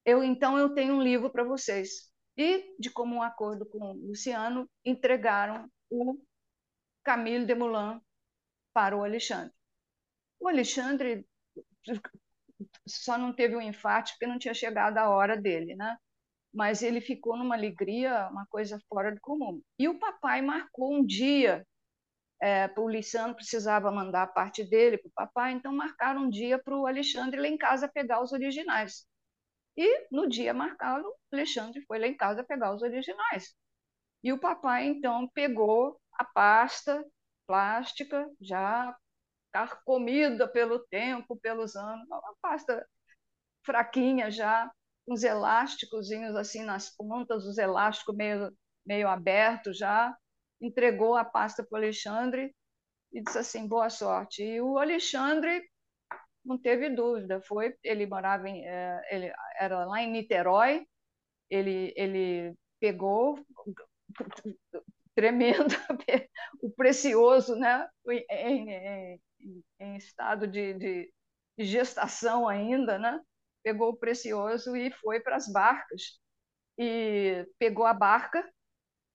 eu 0.04 0.22
então 0.22 0.59
eu 0.59 0.74
tenho 0.74 0.94
um 0.94 1.02
livro 1.02 1.30
para 1.30 1.44
vocês. 1.44 2.12
E, 2.37 2.74
de 2.80 2.90
comum 2.90 3.22
acordo 3.22 3.64
com 3.64 3.78
o 3.78 4.09
Luciano, 4.09 4.68
entregaram 4.85 5.70
o 5.88 6.18
Camille 7.04 7.46
Desmoulins 7.46 8.00
para 8.75 8.97
o 8.97 9.05
Alexandre. 9.05 9.55
O 10.41 10.49
Alexandre 10.49 11.27
só 12.87 13.17
não 13.17 13.33
teve 13.33 13.57
um 13.57 13.63
infarte 13.63 14.13
porque 14.13 14.27
não 14.27 14.39
tinha 14.39 14.55
chegado 14.55 14.99
a 14.99 15.09
hora 15.09 15.37
dele, 15.37 15.75
né? 15.75 15.97
Mas 16.53 16.83
ele 16.83 17.01
ficou 17.01 17.37
numa 17.37 17.55
alegria, 17.55 18.29
uma 18.31 18.47
coisa 18.47 18.81
fora 18.89 19.13
do 19.15 19.21
comum. 19.21 19.63
E 19.79 19.89
o 19.89 19.99
papai 19.99 20.43
marcou 20.43 20.95
um 20.95 21.05
dia, 21.05 21.67
é, 22.41 22.71
o 22.77 22.89
Alexandre 22.89 23.37
precisava 23.37 23.91
mandar 23.91 24.23
a 24.25 24.27
parte 24.27 24.63
dele 24.65 24.99
para 24.99 25.09
o 25.09 25.13
papai, 25.13 25.53
então 25.53 25.73
marcaram 25.73 26.23
um 26.25 26.31
dia 26.31 26.59
para 26.63 26.77
o 26.77 26.87
Alexandre 26.87 27.41
lá 27.41 27.49
em 27.49 27.57
casa 27.59 27.89
pegar 27.89 28.23
os 28.23 28.33
originais. 28.33 29.07
E 29.77 30.07
no 30.11 30.29
dia 30.29 30.55
marcado, 30.55 31.09
o 31.09 31.17
Alexandre 31.33 31.83
foi 31.87 31.99
lá 31.99 32.07
em 32.07 32.17
casa 32.17 32.45
pegar 32.45 32.75
os 32.75 32.83
originais. 32.83 33.55
E 34.23 34.33
o 34.33 34.39
papai 34.39 34.87
então 34.87 35.29
pegou 35.35 36.01
a 36.13 36.25
pasta 36.25 37.05
plástica, 37.46 38.28
já 38.40 38.96
carcomida 39.52 40.48
pelo 40.48 40.80
tempo, 40.80 41.37
pelos 41.37 41.76
anos, 41.76 42.07
uma 42.09 42.35
pasta 42.42 42.87
fraquinha 43.64 44.30
já, 44.30 44.70
uns 45.07 45.22
elásticos 45.22 46.11
assim 46.37 46.64
nas 46.64 46.90
pontas, 46.90 47.44
os 47.46 47.59
elásticos 47.59 48.16
meio, 48.16 48.52
meio 48.87 49.09
abertos 49.09 49.78
já, 49.78 50.16
entregou 50.61 51.16
a 51.16 51.24
pasta 51.24 51.64
para 51.64 51.76
o 51.76 51.78
Alexandre 51.78 52.54
e 53.12 53.22
disse 53.22 53.38
assim, 53.38 53.68
boa 53.68 53.90
sorte. 53.90 54.42
E 54.42 54.61
o 54.61 54.78
Alexandre 54.78 55.62
não 56.44 56.59
teve 56.59 56.90
dúvida, 56.90 57.40
foi, 57.42 57.74
ele 57.83 58.07
morava 58.07 58.48
em, 58.48 58.64
é, 58.66 59.00
ele 59.11 59.33
era 59.59 59.85
lá 59.87 60.02
em 60.02 60.11
Niterói, 60.11 60.87
ele, 61.48 61.92
ele 61.96 62.54
pegou, 62.80 63.38
tremendo, 65.14 65.74
o 66.61 66.70
precioso, 66.70 67.57
né? 67.57 67.88
em, 68.31 68.70
em, 68.70 69.20
em 69.81 69.96
estado 69.96 70.46
de, 70.46 70.74
de, 70.74 71.14
gestação 71.59 72.48
ainda, 72.48 72.98
né? 72.98 73.20
pegou 73.62 73.90
o 73.90 73.96
precioso 73.96 74.77
e 74.77 74.90
foi 74.90 75.20
para 75.20 75.37
as 75.37 75.50
barcas. 75.50 76.20
E 76.77 77.46
pegou 77.59 77.87
a 77.87 77.94
barca, 77.94 78.46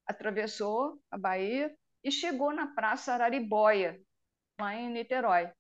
atravessou 0.08 1.00
a 1.12 1.18
Bahia 1.18 1.76
e 2.04 2.12
chegou 2.12 2.54
na 2.54 2.68
Praça 2.74 3.14
Araribóia, 3.14 4.02
lá 4.60 4.74
em 4.76 4.90
Niterói. 4.90 5.52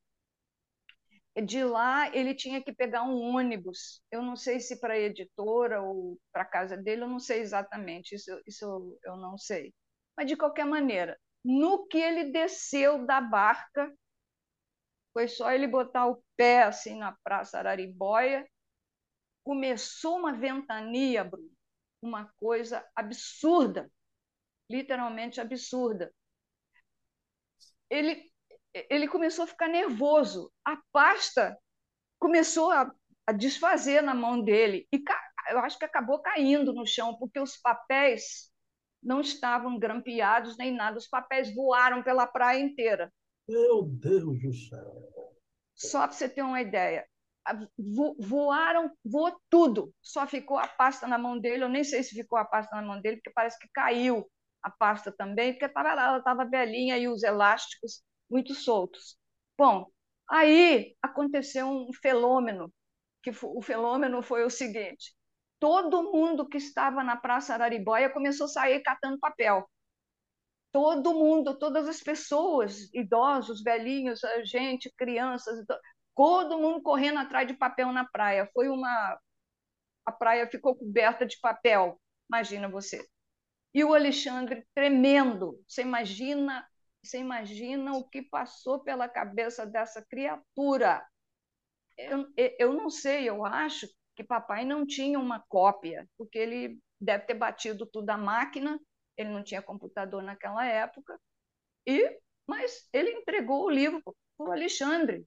De 1.45 1.63
lá 1.63 2.13
ele 2.15 2.33
tinha 2.33 2.61
que 2.63 2.73
pegar 2.73 3.03
um 3.03 3.35
ônibus. 3.35 4.01
Eu 4.11 4.21
não 4.21 4.35
sei 4.35 4.59
se 4.59 4.79
para 4.79 4.93
a 4.93 4.99
editora 4.99 5.81
ou 5.81 6.17
para 6.31 6.43
a 6.43 6.45
casa 6.45 6.75
dele, 6.75 7.03
eu 7.03 7.07
não 7.07 7.19
sei 7.19 7.41
exatamente, 7.41 8.15
isso, 8.15 8.41
isso 8.45 8.97
eu 9.03 9.17
não 9.17 9.37
sei 9.37 9.73
mas 10.19 10.27
de 10.27 10.35
qualquer 10.35 10.65
maneira, 10.65 11.17
no 11.45 11.87
que 11.87 11.97
ele 11.97 12.25
desceu 12.25 13.05
da 13.05 13.21
barca, 13.21 13.89
foi 15.13 15.29
só 15.29 15.49
ele 15.49 15.65
botar 15.65 16.07
o 16.07 16.21
pé 16.35 16.63
assim 16.63 16.97
na 16.97 17.15
Praça 17.23 17.57
Araribóia, 17.57 18.45
começou 19.45 20.17
uma 20.17 20.33
ventania, 20.33 21.23
Bruno, 21.23 21.49
uma 22.01 22.25
coisa 22.37 22.85
absurda, 22.93 23.89
literalmente 24.69 25.39
absurda. 25.39 26.13
Ele, 27.89 28.29
ele 28.73 29.07
começou 29.07 29.45
a 29.45 29.47
ficar 29.47 29.69
nervoso, 29.69 30.51
a 30.65 30.77
pasta 30.91 31.57
começou 32.19 32.73
a, 32.73 32.91
a 33.25 33.31
desfazer 33.31 34.01
na 34.03 34.13
mão 34.13 34.43
dele, 34.43 34.85
e 34.91 35.01
eu 35.49 35.59
acho 35.59 35.79
que 35.79 35.85
acabou 35.85 36.19
caindo 36.21 36.73
no 36.73 36.85
chão, 36.85 37.17
porque 37.17 37.39
os 37.39 37.55
papéis 37.55 38.48
não 39.01 39.21
estavam 39.21 39.79
grampeados 39.79 40.57
nem 40.57 40.73
nada, 40.75 40.97
os 40.97 41.07
papéis 41.07 41.53
voaram 41.53 42.03
pela 42.03 42.27
praia 42.27 42.59
inteira. 42.59 43.11
Meu 43.47 43.83
Deus 43.83 44.41
do 44.41 44.53
céu! 44.53 45.09
Só 45.75 45.99
para 45.99 46.11
você 46.11 46.27
ter 46.27 46.41
uma 46.41 46.61
ideia, 46.61 47.07
voaram, 48.19 48.91
voou 49.03 49.39
tudo, 49.49 49.93
só 50.01 50.27
ficou 50.27 50.57
a 50.57 50.67
pasta 50.67 51.07
na 51.07 51.17
mão 51.17 51.39
dele. 51.39 51.63
Eu 51.63 51.69
nem 51.69 51.83
sei 51.83 52.03
se 52.03 52.15
ficou 52.15 52.37
a 52.37 52.45
pasta 52.45 52.75
na 52.75 52.81
mão 52.81 53.01
dele, 53.01 53.17
porque 53.17 53.31
parece 53.31 53.57
que 53.57 53.69
caiu 53.73 54.29
a 54.61 54.69
pasta 54.69 55.11
também, 55.11 55.53
porque 55.53 55.69
tava, 55.69 55.89
ela 55.89 56.17
estava 56.17 56.45
velhinha 56.45 56.97
e 56.97 57.07
os 57.07 57.23
elásticos 57.23 58.03
muito 58.29 58.53
soltos. 58.53 59.17
Bom, 59.57 59.87
aí 60.29 60.95
aconteceu 61.01 61.67
um 61.67 61.91
fenômeno, 61.93 62.71
que 63.23 63.31
o 63.43 63.61
fenômeno 63.61 64.21
foi 64.21 64.43
o 64.43 64.49
seguinte: 64.49 65.13
todo 65.59 66.11
mundo 66.11 66.47
que 66.47 66.57
estava 66.57 67.03
na 67.03 67.17
Praça 67.17 67.53
Araribóia 67.53 68.09
começou 68.09 68.45
a 68.45 68.49
sair 68.49 68.81
catando 68.81 69.19
papel. 69.19 69.69
Todo 70.71 71.13
mundo, 71.13 71.57
todas 71.57 71.87
as 71.87 71.99
pessoas, 71.99 72.93
idosos, 72.93 73.63
velhinhos, 73.63 74.21
gente, 74.43 74.93
crianças, 74.95 75.65
todo 76.15 76.59
mundo 76.59 76.81
correndo 76.81 77.19
atrás 77.19 77.47
de 77.47 77.55
papel 77.55 77.91
na 77.91 78.05
praia. 78.05 78.49
Foi 78.53 78.69
uma 78.69 79.19
a 80.05 80.11
praia 80.11 80.47
ficou 80.49 80.75
coberta 80.75 81.23
de 81.25 81.39
papel, 81.39 82.01
imagina 82.27 82.67
você. 82.67 83.07
E 83.73 83.83
o 83.83 83.93
Alexandre 83.93 84.65
tremendo. 84.73 85.63
Você 85.67 85.83
imagina, 85.83 86.67
você 87.03 87.19
imagina 87.19 87.93
o 87.93 88.09
que 88.09 88.23
passou 88.23 88.79
pela 88.79 89.07
cabeça 89.07 89.65
dessa 89.65 90.03
criatura. 90.09 91.05
Eu, 91.95 92.25
eu 92.57 92.73
não 92.73 92.89
sei, 92.89 93.29
eu 93.29 93.45
acho 93.45 93.87
que 94.19 94.23
papai 94.25 94.65
não 94.65 94.85
tinha 94.85 95.17
uma 95.17 95.39
cópia, 95.47 96.05
porque 96.17 96.37
ele 96.37 96.77
deve 96.99 97.25
ter 97.25 97.35
batido 97.35 97.85
tudo 97.85 98.09
à 98.09 98.17
máquina, 98.17 98.77
ele 99.15 99.29
não 99.29 99.41
tinha 99.41 99.61
computador 99.61 100.21
naquela 100.21 100.65
época, 100.65 101.17
e 101.87 102.19
mas 102.45 102.89
ele 102.91 103.11
entregou 103.11 103.63
o 103.63 103.69
livro 103.69 104.03
para 104.03 104.49
o 104.49 104.51
Alexandre. 104.51 105.25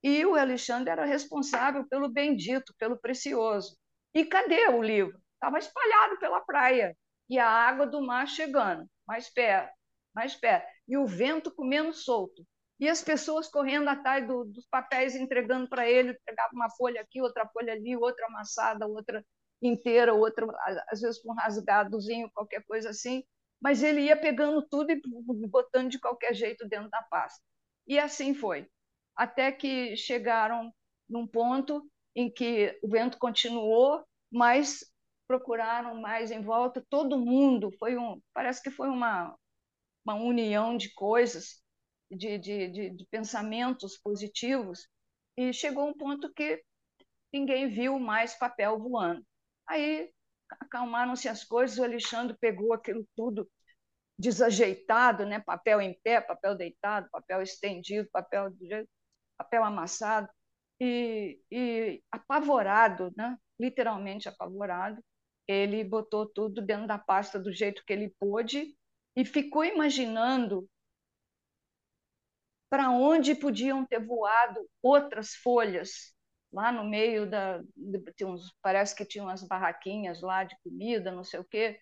E 0.00 0.24
o 0.24 0.36
Alexandre 0.36 0.92
era 0.92 1.04
responsável 1.04 1.88
pelo 1.88 2.08
bendito, 2.08 2.72
pelo 2.78 2.96
precioso. 2.96 3.76
E 4.14 4.24
cadê 4.24 4.68
o 4.68 4.80
livro? 4.80 5.18
Estava 5.32 5.58
espalhado 5.58 6.16
pela 6.20 6.40
praia. 6.40 6.96
E 7.28 7.36
a 7.36 7.48
água 7.48 7.84
do 7.84 8.00
mar 8.00 8.28
chegando, 8.28 8.88
mais 9.08 9.28
perto, 9.28 9.74
mais 10.14 10.36
perto. 10.36 10.68
E 10.86 10.96
o 10.96 11.04
vento 11.04 11.52
comendo 11.52 11.92
solto 11.92 12.46
e 12.78 12.88
as 12.88 13.02
pessoas 13.02 13.48
correndo 13.48 13.88
atrás 13.88 14.26
do, 14.26 14.44
dos 14.44 14.66
papéis, 14.66 15.14
entregando 15.14 15.68
para 15.68 15.88
ele, 15.88 16.10
entregava 16.10 16.50
uma 16.52 16.70
folha 16.70 17.00
aqui, 17.00 17.20
outra 17.20 17.46
folha 17.48 17.72
ali, 17.72 17.96
outra 17.96 18.26
amassada, 18.26 18.86
outra 18.86 19.24
inteira, 19.62 20.12
outra, 20.12 20.46
às 20.88 21.00
vezes 21.00 21.20
com 21.22 21.32
um 21.32 21.36
rasgadozinho, 21.36 22.30
qualquer 22.34 22.64
coisa 22.64 22.90
assim, 22.90 23.24
mas 23.60 23.82
ele 23.82 24.02
ia 24.02 24.16
pegando 24.16 24.60
tudo 24.62 24.90
e 24.92 25.00
botando 25.48 25.90
de 25.90 25.98
qualquer 26.00 26.34
jeito 26.34 26.68
dentro 26.68 26.90
da 26.90 27.02
pasta. 27.02 27.42
E 27.86 27.98
assim 27.98 28.34
foi, 28.34 28.68
até 29.16 29.52
que 29.52 29.96
chegaram 29.96 30.72
num 31.08 31.26
ponto 31.26 31.88
em 32.14 32.30
que 32.30 32.78
o 32.82 32.88
vento 32.88 33.18
continuou, 33.18 34.04
mas 34.30 34.84
procuraram 35.26 36.00
mais 36.00 36.30
em 36.30 36.42
volta, 36.42 36.84
todo 36.90 37.18
mundo, 37.18 37.70
foi 37.78 37.96
um, 37.96 38.20
parece 38.32 38.62
que 38.62 38.70
foi 38.70 38.88
uma, 38.88 39.34
uma 40.04 40.14
união 40.14 40.76
de 40.76 40.92
coisas, 40.92 41.63
de, 42.10 42.38
de, 42.38 42.68
de, 42.68 42.90
de 42.90 43.06
pensamentos 43.06 43.98
positivos, 43.98 44.88
e 45.36 45.52
chegou 45.52 45.88
um 45.88 45.94
ponto 45.94 46.32
que 46.32 46.62
ninguém 47.32 47.68
viu 47.68 47.98
mais 47.98 48.34
papel 48.38 48.78
voando. 48.78 49.24
Aí 49.66 50.10
acalmaram-se 50.60 51.28
as 51.28 51.44
coisas, 51.44 51.78
o 51.78 51.84
Alexandre 51.84 52.36
pegou 52.40 52.72
aquilo 52.72 53.06
tudo 53.16 53.48
desajeitado, 54.18 55.26
né? 55.26 55.40
papel 55.40 55.80
em 55.80 55.98
pé, 56.02 56.20
papel 56.20 56.54
deitado, 56.54 57.08
papel 57.10 57.42
estendido, 57.42 58.08
papel, 58.12 58.52
papel 59.36 59.64
amassado, 59.64 60.28
e, 60.80 61.40
e 61.50 62.02
apavorado, 62.10 63.12
né? 63.16 63.36
literalmente 63.58 64.28
apavorado, 64.28 65.02
ele 65.46 65.84
botou 65.84 66.26
tudo 66.26 66.62
dentro 66.62 66.86
da 66.86 66.98
pasta 66.98 67.38
do 67.38 67.52
jeito 67.52 67.82
que 67.86 67.92
ele 67.92 68.14
pôde 68.18 68.74
e 69.16 69.24
ficou 69.24 69.64
imaginando 69.64 70.68
para 72.74 72.90
onde 72.90 73.36
podiam 73.36 73.86
ter 73.86 74.04
voado 74.04 74.68
outras 74.82 75.32
folhas? 75.36 76.12
Lá 76.52 76.72
no 76.72 76.82
meio 76.82 77.24
da 77.30 77.62
uns, 78.22 78.52
parece 78.60 78.96
que 78.96 79.06
tinha 79.06 79.22
umas 79.22 79.44
barraquinhas 79.44 80.20
lá 80.20 80.42
de 80.42 80.56
comida 80.60 81.12
não 81.12 81.22
sei 81.22 81.38
o 81.38 81.44
quê. 81.44 81.78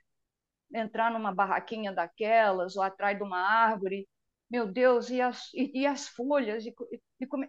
Entrar 0.74 1.10
numa 1.10 1.34
barraquinha 1.34 1.94
daquelas 1.94 2.76
ou 2.76 2.82
atrás 2.82 3.16
de 3.16 3.24
uma 3.24 3.38
árvore. 3.38 4.06
Meu 4.50 4.70
Deus 4.70 5.08
e 5.08 5.18
as, 5.18 5.48
e, 5.54 5.80
e 5.80 5.86
as 5.86 6.08
folhas? 6.08 6.66
E, 6.66 6.74
e, 6.90 6.98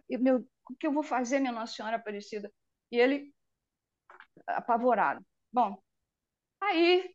e 0.10 0.17
meu 0.17 0.47
o 0.69 0.75
que 0.79 0.88
eu 0.88 0.93
vou 0.93 1.03
fazer 1.03 1.41
minha 1.41 1.51
Nossa 1.51 1.73
Senhora 1.73 1.97
Aparecida? 1.97 2.49
E 2.89 2.97
ele 2.97 3.34
apavorado. 4.47 5.21
Bom 5.51 5.77
aí 6.62 7.12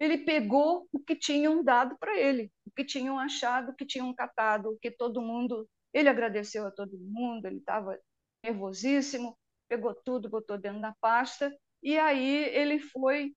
ele 0.00 0.18
pegou 0.18 0.88
o 0.92 0.98
que 0.98 1.14
tinham 1.14 1.62
dado 1.62 1.96
para 1.98 2.18
ele, 2.18 2.50
o 2.66 2.70
que 2.70 2.84
tinham 2.84 3.18
achado, 3.18 3.70
o 3.70 3.76
que 3.76 3.86
tinham 3.86 4.14
catado, 4.14 4.70
o 4.70 4.78
que 4.78 4.90
todo 4.90 5.20
mundo. 5.20 5.68
Ele 5.92 6.08
agradeceu 6.08 6.66
a 6.66 6.70
todo 6.70 6.96
mundo, 6.98 7.46
ele 7.46 7.58
estava 7.58 7.98
nervosíssimo, 8.42 9.36
pegou 9.68 9.94
tudo, 9.94 10.30
botou 10.30 10.56
dentro 10.56 10.80
da 10.80 10.94
pasta, 11.00 11.54
e 11.82 11.98
aí 11.98 12.44
ele 12.54 12.80
foi 12.80 13.34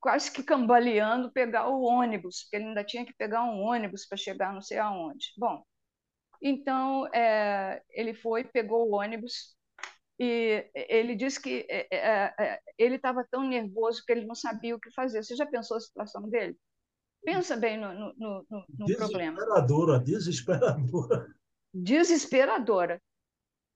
quase 0.00 0.30
que 0.32 0.42
cambaleando 0.42 1.32
pegar 1.32 1.68
o 1.68 1.82
ônibus, 1.82 2.42
porque 2.42 2.56
ele 2.56 2.66
ainda 2.66 2.84
tinha 2.84 3.04
que 3.04 3.14
pegar 3.14 3.44
um 3.44 3.60
ônibus 3.60 4.06
para 4.06 4.18
chegar 4.18 4.52
não 4.52 4.62
sei 4.62 4.78
aonde. 4.78 5.32
Bom, 5.36 5.62
então 6.42 7.06
é, 7.14 7.82
ele 7.90 8.14
foi, 8.14 8.44
pegou 8.44 8.88
o 8.88 8.96
ônibus, 8.96 9.55
e 10.18 10.70
ele 10.74 11.14
disse 11.14 11.40
que 11.40 11.66
é, 11.68 11.86
é, 11.94 12.34
é 12.38 12.60
ele 12.78 12.96
estava 12.96 13.26
tão 13.30 13.46
nervoso 13.46 14.02
que 14.04 14.12
ele 14.12 14.24
não 14.24 14.34
sabia 14.34 14.74
o 14.74 14.80
que 14.80 14.90
fazer. 14.92 15.22
Você 15.22 15.36
já 15.36 15.46
pensou 15.46 15.76
a 15.76 15.80
situação 15.80 16.28
dele? 16.28 16.56
Pensa 17.22 17.56
bem 17.56 17.76
no, 17.76 17.92
no, 17.92 18.14
no, 18.16 18.64
no 18.78 18.96
problema. 18.96 19.36
Desesperadora, 19.36 19.98
desesperadora. 19.98 21.34
Desesperadora. 21.74 23.02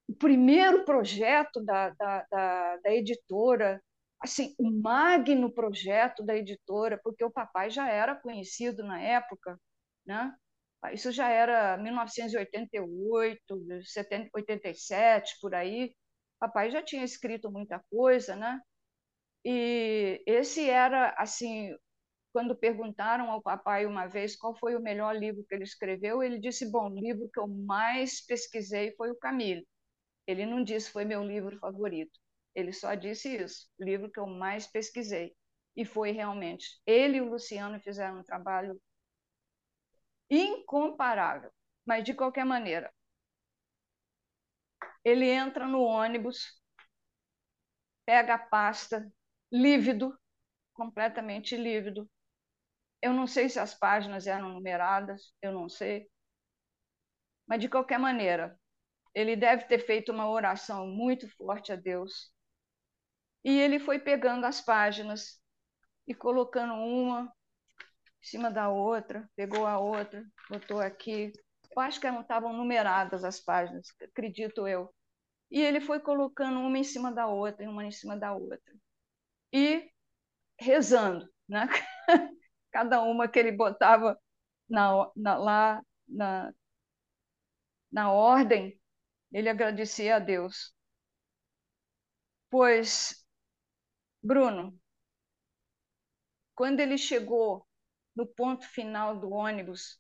O 0.09 0.15
primeiro 0.15 0.85
projeto 0.85 1.63
da, 1.63 1.91
da, 1.91 2.27
da, 2.31 2.77
da 2.79 2.95
editora, 2.95 3.83
assim, 4.21 4.55
o 4.59 4.71
magno 4.71 5.53
projeto 5.53 6.25
da 6.25 6.37
editora, 6.37 6.99
porque 7.03 7.25
o 7.25 7.31
papai 7.31 7.71
já 7.71 7.89
era 7.89 8.15
conhecido 8.15 8.83
na 8.83 9.01
época, 9.01 9.59
né? 10.07 10.35
Isso 10.93 11.13
já 11.13 11.29
era 11.29 11.77
1988, 11.77 13.39
87, 14.33 15.39
por 15.41 15.55
aí 15.55 15.95
papai 16.41 16.71
já 16.73 16.83
tinha 16.83 17.05
escrito 17.05 17.51
muita 17.53 17.81
coisa, 17.91 18.37
né? 18.37 18.61
E 19.45 20.23
esse 20.27 20.69
era 20.71 21.11
assim, 21.19 21.75
quando 22.33 22.57
perguntaram 22.57 23.31
ao 23.31 23.43
papai 23.43 23.87
uma 23.87 24.07
vez 24.09 24.37
qual 24.37 24.55
foi 24.57 24.77
o 24.77 24.83
melhor 24.83 25.17
livro 25.17 25.45
que 25.49 25.55
ele 25.55 25.65
escreveu, 25.65 26.23
ele 26.23 26.39
disse: 26.41 26.71
"Bom, 26.71 26.91
o 26.93 27.01
livro 27.01 27.29
que 27.33 27.41
eu 27.41 27.49
mais 27.49 28.21
pesquisei 28.27 28.95
foi 28.97 29.11
o 29.11 29.17
Camilo". 29.19 29.65
Ele 30.27 30.47
não 30.47 30.63
disse 30.65 30.91
foi 30.91 31.05
meu 31.05 31.23
livro 31.25 31.59
favorito. 31.59 32.19
Ele 32.55 32.73
só 32.73 32.95
disse 32.95 33.37
isso, 33.37 33.69
o 33.79 33.85
livro 33.85 34.11
que 34.11 34.21
eu 34.21 34.27
mais 34.27 34.67
pesquisei. 34.67 35.35
E 35.77 35.85
foi 35.85 36.13
realmente. 36.13 36.81
Ele 36.87 37.19
e 37.19 37.21
o 37.21 37.31
Luciano 37.31 37.81
fizeram 37.81 38.21
um 38.21 38.25
trabalho 38.25 38.81
incomparável. 40.31 41.51
Mas 41.85 42.05
de 42.05 42.15
qualquer 42.15 42.45
maneira, 42.45 42.93
ele 45.05 45.29
entra 45.29 45.67
no 45.67 45.83
ônibus, 45.83 46.61
pega 48.05 48.35
a 48.35 48.39
pasta, 48.39 49.11
lívido, 49.53 50.19
completamente 50.75 51.57
lívido. 51.57 52.09
Eu 53.03 53.13
não 53.13 53.27
sei 53.27 53.49
se 53.49 53.59
as 53.59 53.75
páginas 53.75 54.27
eram 54.27 54.51
numeradas, 54.51 55.33
eu 55.43 55.53
não 55.53 55.69
sei. 55.69 56.09
Mas, 57.47 57.61
de 57.61 57.69
qualquer 57.69 57.99
maneira, 57.99 58.59
ele 59.15 59.37
deve 59.37 59.65
ter 59.65 59.81
feito 59.81 60.13
uma 60.13 60.29
oração 60.29 60.87
muito 60.87 61.29
forte 61.37 61.73
a 61.73 61.77
Deus. 61.77 62.33
E 63.45 63.59
ele 63.59 63.79
foi 63.79 63.99
pegando 63.99 64.45
as 64.47 64.61
páginas 64.61 65.41
e 66.07 66.15
colocando 66.15 66.75
uma 66.75 67.33
em 68.23 68.27
cima 68.27 68.51
da 68.51 68.69
outra, 68.69 69.29
pegou 69.35 69.67
a 69.67 69.79
outra, 69.79 70.25
botou 70.49 70.79
aqui, 70.81 71.33
eu 71.77 71.83
acho 71.83 72.01
que 72.01 72.11
não 72.11 72.23
estavam 72.23 72.53
numeradas 72.53 73.25
as 73.25 73.41
páginas, 73.41 73.89
acredito 74.03 74.67
eu. 74.67 74.93
E 75.51 75.61
ele 75.61 75.81
foi 75.81 76.01
colocando 76.01 76.61
uma 76.61 76.79
em 76.79 76.85
cima 76.85 77.13
da 77.13 77.27
outra, 77.27 77.69
uma 77.71 77.85
em 77.87 77.91
cima 77.93 78.17
da 78.17 78.35
outra. 78.35 78.61
E 79.53 79.91
rezando, 80.61 81.29
né? 81.49 81.69
Cada 82.73 83.03
uma 83.03 83.29
que 83.29 83.39
ele 83.39 83.53
botava 83.53 84.19
na, 84.69 85.11
na, 85.17 85.37
lá 85.39 85.83
na, 86.09 86.53
na 87.93 88.11
ordem, 88.13 88.81
ele 89.33 89.49
agradecia 89.49 90.17
a 90.17 90.19
Deus. 90.21 90.75
Pois, 92.51 93.25
Bruno, 94.23 94.79
quando 96.55 96.79
ele 96.81 96.97
chegou 96.99 97.67
no 98.15 98.25
ponto 98.27 98.65
final 98.69 99.19
do 99.19 99.31
ônibus, 99.31 100.00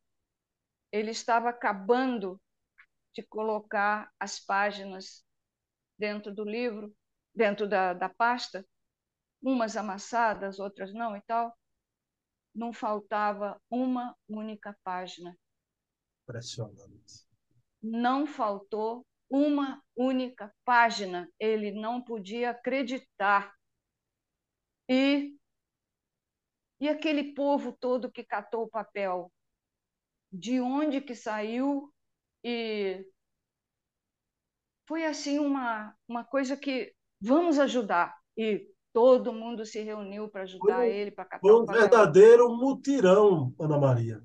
ele 0.92 1.10
estava 1.10 1.50
acabando 1.50 2.40
de 3.14 3.22
colocar 3.22 4.12
as 4.18 4.38
páginas 4.38 5.24
dentro 5.98 6.34
do 6.34 6.44
livro, 6.44 6.94
dentro 7.34 7.68
da, 7.68 7.92
da 7.92 8.08
pasta, 8.08 8.66
umas 9.42 9.76
amassadas, 9.76 10.58
outras 10.58 10.92
não 10.92 11.16
e 11.16 11.20
tal. 11.22 11.56
Não 12.54 12.72
faltava 12.72 13.60
uma 13.70 14.16
única 14.28 14.76
página. 14.82 15.36
Impressionante. 16.22 17.26
Não 17.82 18.26
faltou 18.26 19.06
uma 19.28 19.82
única 19.94 20.52
página. 20.64 21.30
Ele 21.38 21.70
não 21.70 22.02
podia 22.02 22.50
acreditar. 22.50 23.54
E, 24.88 25.38
e 26.80 26.88
aquele 26.88 27.32
povo 27.32 27.72
todo 27.72 28.10
que 28.10 28.24
catou 28.24 28.64
o 28.64 28.68
papel, 28.68 29.32
de 30.32 30.60
onde 30.60 31.00
que 31.00 31.14
saiu 31.14 31.92
e 32.44 33.04
foi 34.86 35.04
assim 35.04 35.38
uma, 35.38 35.94
uma 36.08 36.24
coisa 36.24 36.56
que 36.56 36.92
vamos 37.20 37.58
ajudar. 37.58 38.16
E 38.36 38.66
todo 38.92 39.32
mundo 39.32 39.64
se 39.64 39.80
reuniu 39.82 40.28
para 40.28 40.42
ajudar 40.42 40.78
foi, 40.78 40.90
ele 40.90 41.10
para 41.10 41.24
catar 41.24 41.40
foi 41.40 41.62
um 41.62 41.64
verdadeiro 41.64 42.48
mutirão 42.56 43.54
Ana 43.58 43.78
Maria. 43.78 44.22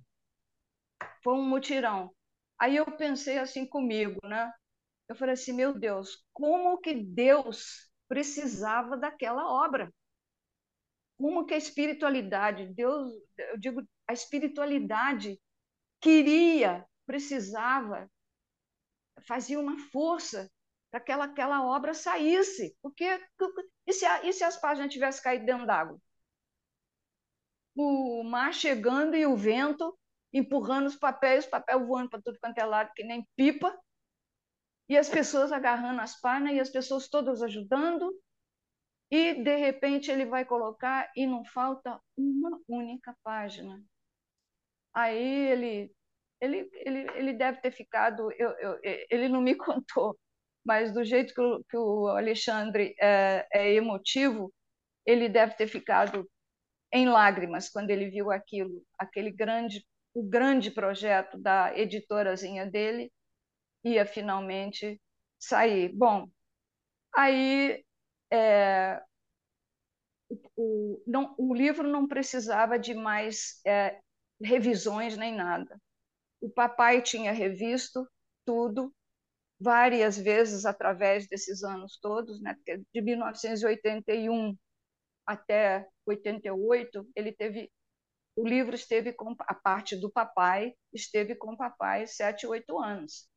Foi 1.24 1.34
um 1.34 1.44
mutirão. 1.44 2.12
Aí 2.60 2.76
eu 2.76 2.86
pensei 2.86 3.38
assim 3.38 3.66
comigo 3.66 4.20
né? 4.24 4.52
Eu 5.08 5.16
falei 5.16 5.34
assim 5.34 5.54
meu 5.54 5.78
Deus 5.78 6.24
como 6.34 6.80
que 6.80 6.94
Deus 6.96 7.90
precisava 8.08 8.98
daquela 8.98 9.46
obra? 9.66 9.94
Como 11.18 11.46
que 11.46 11.54
a 11.54 11.58
espiritualidade 11.58 12.74
Deus 12.74 13.12
eu 13.38 13.60
digo 13.60 13.84
a 14.08 14.14
espiritualidade 14.14 15.40
queria, 16.06 16.88
precisava, 17.08 18.08
fazia 19.28 19.60
uma 19.60 19.76
força 19.92 20.52
para 20.92 21.00
que 21.00 21.12
aquela, 21.12 21.26
aquela 21.26 21.66
obra 21.66 21.96
saísse. 21.96 22.78
Porque 22.80 23.20
e 23.88 23.92
se, 23.92 24.06
e 24.24 24.32
se 24.32 24.44
as 24.44 24.56
páginas 24.56 24.94
tivessem 24.94 25.24
caído 25.24 25.48
dentro 25.48 25.66
d'água? 25.66 26.00
O 27.76 28.24
mar 28.24 28.54
chegando 28.54 29.16
e 29.16 29.26
o 29.26 29.36
vento 29.36 29.98
empurrando 30.32 30.86
os 30.86 30.96
papéis, 30.96 31.46
o 31.46 31.50
papel 31.50 31.88
voando 31.88 32.12
para 32.12 32.22
tudo 32.22 32.38
quanto 32.40 32.60
é 32.60 32.66
lado, 32.66 32.92
que 32.94 33.04
nem 33.04 33.28
pipa, 33.36 33.76
e 34.88 34.96
as 34.96 35.10
pessoas 35.10 35.52
agarrando 35.52 36.02
as 36.02 36.20
páginas, 36.22 36.54
e 36.54 36.60
as 36.60 36.70
pessoas 36.70 37.08
todas 37.08 37.42
ajudando, 37.42 38.14
e 39.10 39.34
de 39.44 39.56
repente 39.56 40.12
ele 40.12 40.26
vai 40.26 40.46
colocar 40.46 41.10
e 41.16 41.26
não 41.26 41.44
falta 41.46 42.00
uma 42.16 42.60
única 42.68 43.18
página. 43.24 43.82
Aí 44.96 45.50
ele, 45.52 45.92
ele, 46.42 46.70
ele, 46.74 47.08
ele 47.16 47.34
deve 47.34 47.62
ter 47.62 47.72
ficado, 47.72 48.32
eu, 48.40 48.52
eu, 48.60 48.80
ele 49.12 49.30
não 49.30 49.42
me 49.42 49.56
contou, 49.58 50.18
mas 50.66 50.94
do 50.94 51.04
jeito 51.06 51.34
que 51.34 51.42
o, 51.42 51.64
que 51.70 51.78
o 51.78 52.08
Alexandre 52.10 52.96
é, 53.02 53.48
é 53.54 53.74
emotivo, 53.74 54.54
ele 55.06 55.30
deve 55.30 55.56
ter 55.56 55.68
ficado 55.68 56.30
em 56.94 57.08
lágrimas 57.10 57.70
quando 57.70 57.90
ele 57.92 58.10
viu 58.10 58.32
aquilo, 58.32 58.84
aquele 58.98 59.32
grande, 59.32 59.86
o 60.14 60.24
grande 60.24 60.72
projeto 60.72 61.38
da 61.40 61.78
editorazinha 61.78 62.66
dele 62.66 63.12
ia 63.84 64.06
finalmente 64.06 65.02
sair. 65.40 65.92
Bom, 65.96 66.28
aí 67.16 67.84
é, 68.32 69.02
o, 70.56 71.02
não, 71.08 71.36
o 71.38 71.54
livro 71.54 71.88
não 71.88 72.08
precisava 72.08 72.78
de 72.80 72.94
mais 72.94 73.60
é, 73.66 74.00
revisões 74.42 75.18
nem 75.18 75.36
nada. 75.36 75.80
O 76.42 76.50
papai 76.50 77.02
tinha 77.02 77.32
revisto 77.32 78.08
tudo 78.46 78.94
várias 79.60 80.18
vezes 80.18 80.66
através 80.66 81.28
desses 81.28 81.64
anos 81.64 81.98
todos, 82.02 82.42
né? 82.42 82.56
de 82.94 83.02
1981 83.02 84.56
até 85.26 85.88
88, 86.06 87.08
ele 87.16 87.32
teve 87.32 87.72
o 88.38 88.46
livro 88.46 88.76
esteve 88.76 89.14
com 89.14 89.34
a 89.40 89.54
parte 89.54 89.96
do 89.96 90.12
papai 90.12 90.76
esteve 90.94 91.36
com 91.36 91.54
o 91.54 91.58
papai 91.58 92.06
sete, 92.06 92.46
oito 92.46 92.78
anos 92.78 93.30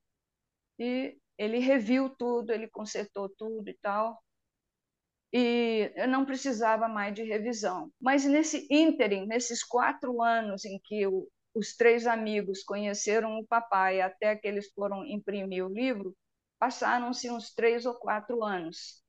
e 0.78 1.16
ele 1.38 1.58
reviu 1.58 2.10
tudo, 2.10 2.52
ele 2.52 2.68
consertou 2.68 3.28
tudo 3.28 3.68
e 3.70 3.78
tal 3.80 4.20
e 5.32 5.92
eu 5.94 6.08
não 6.08 6.24
precisava 6.24 6.88
mais 6.88 7.14
de 7.14 7.22
revisão. 7.22 7.92
Mas 8.00 8.24
nesse 8.24 8.66
ínterim, 8.70 9.26
nesses 9.26 9.62
quatro 9.62 10.22
anos 10.22 10.64
em 10.64 10.78
que 10.78 11.06
o, 11.06 11.28
os 11.54 11.76
três 11.76 12.06
amigos 12.06 12.62
conheceram 12.62 13.38
o 13.38 13.46
papai 13.46 14.00
até 14.00 14.36
que 14.36 14.48
eles 14.48 14.70
foram 14.72 15.04
imprimir 15.04 15.64
o 15.64 15.72
livro, 15.72 16.16
passaram-se 16.58 17.30
uns 17.30 17.52
três 17.54 17.84
ou 17.84 17.94
quatro 17.94 18.42
anos. 18.42 19.02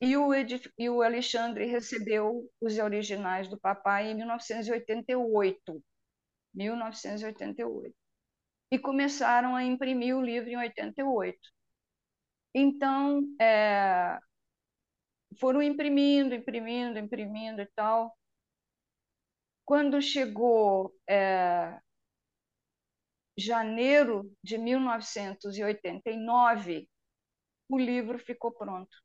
E 0.00 0.16
o, 0.16 0.30
e 0.34 0.90
o 0.90 1.00
Alexandre 1.02 1.66
recebeu 1.66 2.50
os 2.60 2.78
originais 2.78 3.48
do 3.48 3.58
papai 3.58 4.10
em 4.10 4.16
1988. 4.16 5.82
1988. 6.54 7.94
E 8.72 8.78
começaram 8.78 9.54
a 9.54 9.62
imprimir 9.62 10.16
o 10.16 10.22
livro 10.22 10.50
em 10.50 10.56
88. 10.56 11.38
Então, 12.54 13.22
é, 13.40 14.18
foram 15.38 15.62
imprimindo, 15.62 16.34
imprimindo, 16.34 16.98
imprimindo 16.98 17.60
e 17.60 17.66
tal. 17.74 18.16
Quando 19.64 20.02
chegou 20.02 20.92
é, 21.08 21.78
janeiro 23.36 24.32
de 24.42 24.56
1989, 24.58 26.88
o 27.68 27.78
livro 27.78 28.18
ficou 28.18 28.50
pronto 28.52 28.96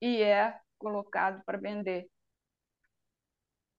e 0.00 0.22
é 0.22 0.56
colocado 0.78 1.42
para 1.44 1.58
vender. 1.58 2.08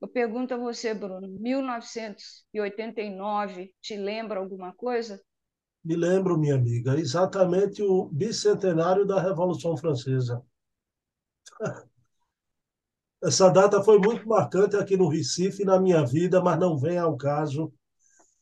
Eu 0.01 0.07
pergunto 0.07 0.53
a 0.53 0.57
você, 0.57 0.93
Bruno, 0.93 1.27
1989 1.39 3.73
te 3.81 3.95
lembra 3.95 4.39
alguma 4.39 4.71
coisa? 4.73 5.19
Me 5.83 5.95
lembro, 5.95 6.37
minha 6.37 6.53
amiga, 6.55 6.99
exatamente 6.99 7.81
o 7.81 8.09
bicentenário 8.11 9.05
da 9.05 9.21
Revolução 9.21 9.77
Francesa. 9.77 10.43
Essa 13.23 13.49
data 13.49 13.81
foi 13.83 13.97
muito 13.97 14.27
marcante 14.27 14.75
aqui 14.75 14.95
no 14.95 15.07
Recife, 15.07 15.65
na 15.65 15.79
minha 15.79 16.05
vida, 16.05 16.41
mas 16.41 16.59
não 16.59 16.77
vem 16.77 16.97
ao 16.97 17.17
caso. 17.17 17.73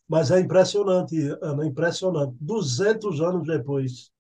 Mas 0.08 0.30
é 0.30 0.40
impressionante, 0.40 1.16
Ana, 1.42 1.66
impressionante. 1.66 2.36
200 2.40 3.22
anos 3.22 3.48
depois. 3.48 4.12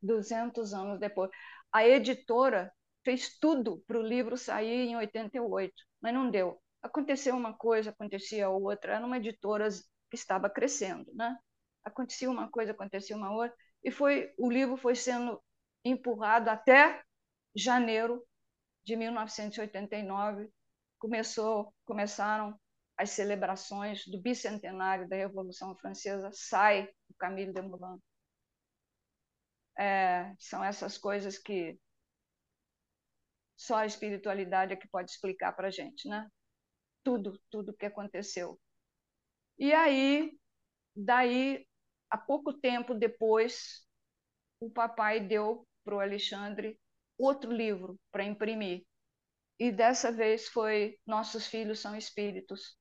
200 0.00 0.72
anos 0.72 0.98
depois. 0.98 1.30
A 1.72 1.86
editora 1.86 2.72
fez 3.04 3.38
tudo 3.38 3.82
para 3.86 3.98
o 3.98 4.02
livro 4.02 4.36
sair 4.36 4.88
em 4.88 4.96
88, 4.96 5.74
mas 6.00 6.14
não 6.14 6.30
deu. 6.30 6.58
Aconteceu 6.82 7.34
uma 7.34 7.52
coisa, 7.52 7.90
acontecia 7.90 8.48
outra. 8.48 8.94
Era 8.94 9.04
uma 9.04 9.18
editora 9.18 9.68
que 10.10 10.16
estava 10.16 10.48
crescendo, 10.48 11.12
né? 11.14 11.36
Acontecia 11.84 12.30
uma 12.30 12.48
coisa, 12.48 12.72
acontecia 12.72 13.16
uma 13.16 13.30
outra, 13.30 13.54
e 13.82 13.90
foi 13.90 14.32
o 14.38 14.50
livro 14.50 14.76
foi 14.76 14.94
sendo 14.94 15.40
empurrado 15.84 16.48
até 16.50 17.02
janeiro 17.54 18.22
de 18.88 18.96
1989 18.96 20.50
começou 20.98 21.74
começaram 21.84 22.58
as 22.96 23.10
celebrações 23.10 24.06
do 24.06 24.18
bicentenário 24.18 25.06
da 25.06 25.14
Revolução 25.14 25.76
Francesa 25.76 26.30
sai 26.32 26.88
o 27.10 27.14
Camille 27.18 27.52
Desmoulins 27.52 28.00
é, 29.78 30.34
são 30.38 30.64
essas 30.64 30.96
coisas 30.96 31.36
que 31.36 31.78
só 33.54 33.76
a 33.76 33.86
espiritualidade 33.86 34.72
é 34.72 34.76
que 34.76 34.88
pode 34.88 35.10
explicar 35.10 35.52
para 35.52 35.68
a 35.68 35.70
gente, 35.70 36.08
né? 36.08 36.26
Tudo, 37.04 37.38
tudo 37.50 37.76
que 37.76 37.86
aconteceu. 37.86 38.58
E 39.58 39.72
aí, 39.72 40.32
daí, 40.96 41.66
há 42.08 42.16
pouco 42.16 42.52
tempo 42.52 42.94
depois, 42.94 43.86
o 44.60 44.70
papai 44.70 45.20
deu 45.20 45.66
para 45.84 45.96
o 45.96 46.00
Alexandre 46.00 46.78
outro 47.18 47.52
livro 47.52 47.98
para 48.12 48.24
imprimir. 48.24 48.86
E 49.58 49.72
dessa 49.72 50.12
vez 50.12 50.46
foi 50.48 50.96
Nossos 51.04 51.46
Filhos 51.46 51.80
São 51.80 51.96
Espíritos. 51.96 52.78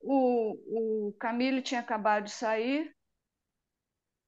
O, 0.00 1.08
o 1.08 1.12
Camille 1.14 1.62
tinha 1.62 1.80
acabado 1.80 2.24
de 2.24 2.30
sair 2.30 2.92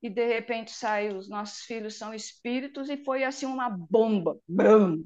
e 0.02 0.08
de 0.08 0.26
repente 0.26 0.70
sai 0.70 1.08
Os 1.14 1.28
Nossos 1.28 1.62
Filhos 1.62 1.98
São 1.98 2.14
Espíritos 2.14 2.88
e 2.88 2.96
foi 3.04 3.24
assim 3.24 3.46
uma 3.46 3.68
bomba. 3.68 4.38
Brum! 4.48 5.04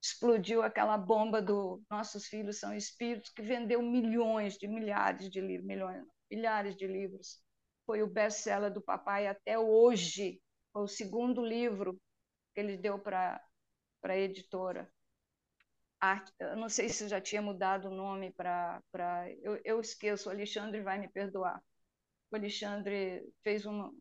Explodiu 0.00 0.62
aquela 0.62 0.96
bomba 0.96 1.42
do 1.42 1.82
Nossos 1.90 2.26
Filhos 2.26 2.60
São 2.60 2.74
Espíritos 2.74 3.30
que 3.30 3.42
vendeu 3.42 3.82
milhões 3.82 4.56
de 4.56 4.68
milhares 4.68 5.30
de 5.30 5.40
livros, 5.40 5.66
milhões, 5.66 6.04
milhares 6.30 6.76
de 6.76 6.86
livros. 6.86 7.42
Foi 7.86 8.02
o 8.02 8.06
best-seller 8.06 8.72
do 8.72 8.82
papai 8.82 9.26
até 9.26 9.58
hoje 9.58 10.40
foi 10.72 10.82
o 10.82 10.88
segundo 10.88 11.44
livro 11.44 12.00
que 12.54 12.60
ele 12.60 12.76
deu 12.76 12.98
para 12.98 13.40
a 14.02 14.16
editora. 14.16 14.90
Arte, 16.00 16.32
eu 16.38 16.56
não 16.56 16.68
sei 16.68 16.88
se 16.88 17.08
já 17.08 17.20
tinha 17.20 17.42
mudado 17.42 17.88
o 17.88 17.94
nome 17.94 18.32
para. 18.32 18.80
Eu, 19.42 19.60
eu 19.64 19.80
esqueço, 19.80 20.28
o 20.28 20.32
Alexandre 20.32 20.80
vai 20.82 20.98
me 20.98 21.08
perdoar. 21.08 21.60
O 22.30 22.36
Alexandre 22.36 23.24
fez 23.42 23.66
uma, 23.66 23.92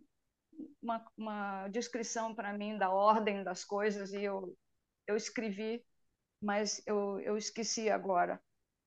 uma, 0.82 1.12
uma 1.18 1.68
descrição 1.70 2.36
para 2.36 2.54
mim 2.54 2.78
da 2.78 2.92
ordem 2.92 3.44
das 3.44 3.64
coisas 3.64 4.14
e 4.14 4.24
eu, 4.24 4.56
eu 5.08 5.16
escrevi, 5.16 5.84
mas 6.42 6.82
eu, 6.86 7.20
eu 7.22 7.38
esqueci 7.38 7.90
agora. 7.90 8.40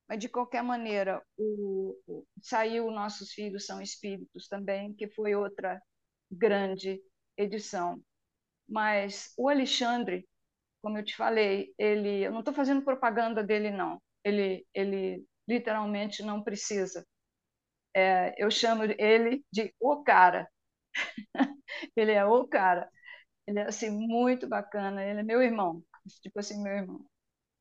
Mas, 0.08 0.18
de 0.18 0.28
qualquer 0.28 0.62
maneira, 0.62 1.22
o, 1.36 1.96
o, 2.06 2.26
saiu 2.42 2.90
Nossos 2.90 3.32
Filhos 3.32 3.66
São 3.66 3.80
Espíritos 3.80 4.48
também, 4.48 4.92
que 4.94 5.08
foi 5.08 5.34
outra 5.34 5.80
grande 6.30 7.00
edição. 7.36 8.00
Mas 8.68 9.32
o 9.38 9.48
Alexandre, 9.48 10.28
como 10.82 10.98
eu 10.98 11.04
te 11.04 11.16
falei, 11.16 11.74
ele, 11.78 12.22
eu 12.26 12.32
não 12.32 12.40
estou 12.40 12.54
fazendo 12.54 12.82
propaganda 12.84 13.44
dele 13.44 13.70
não. 13.70 14.00
Ele, 14.24 14.66
ele 14.74 15.24
literalmente 15.48 16.22
não 16.22 16.42
precisa. 16.42 17.06
É, 17.94 18.34
eu 18.42 18.50
chamo 18.50 18.84
ele 18.98 19.44
de 19.52 19.74
o 19.80 20.02
cara. 20.02 20.48
ele 21.96 22.12
é 22.12 22.24
o 22.24 22.46
cara. 22.46 22.88
Ele 23.46 23.60
é 23.60 23.64
assim 23.68 23.90
muito 23.90 24.48
bacana. 24.48 25.04
Ele 25.04 25.20
é 25.20 25.22
meu 25.22 25.42
irmão, 25.42 25.82
tipo 26.22 26.38
assim 26.40 26.62
meu 26.62 26.72
irmão. 26.74 27.06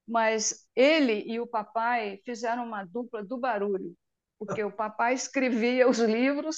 Mas 0.08 0.68
ele 0.76 1.24
e 1.32 1.40
o 1.40 1.48
papai 1.48 2.20
fizeram 2.26 2.66
uma 2.66 2.86
dupla 2.86 3.24
do 3.24 3.38
barulho, 3.40 3.96
porque 4.40 4.64
o 4.64 4.72
papai 4.72 5.14
escrevia 5.16 5.90
os 5.90 6.00
livros, 6.00 6.58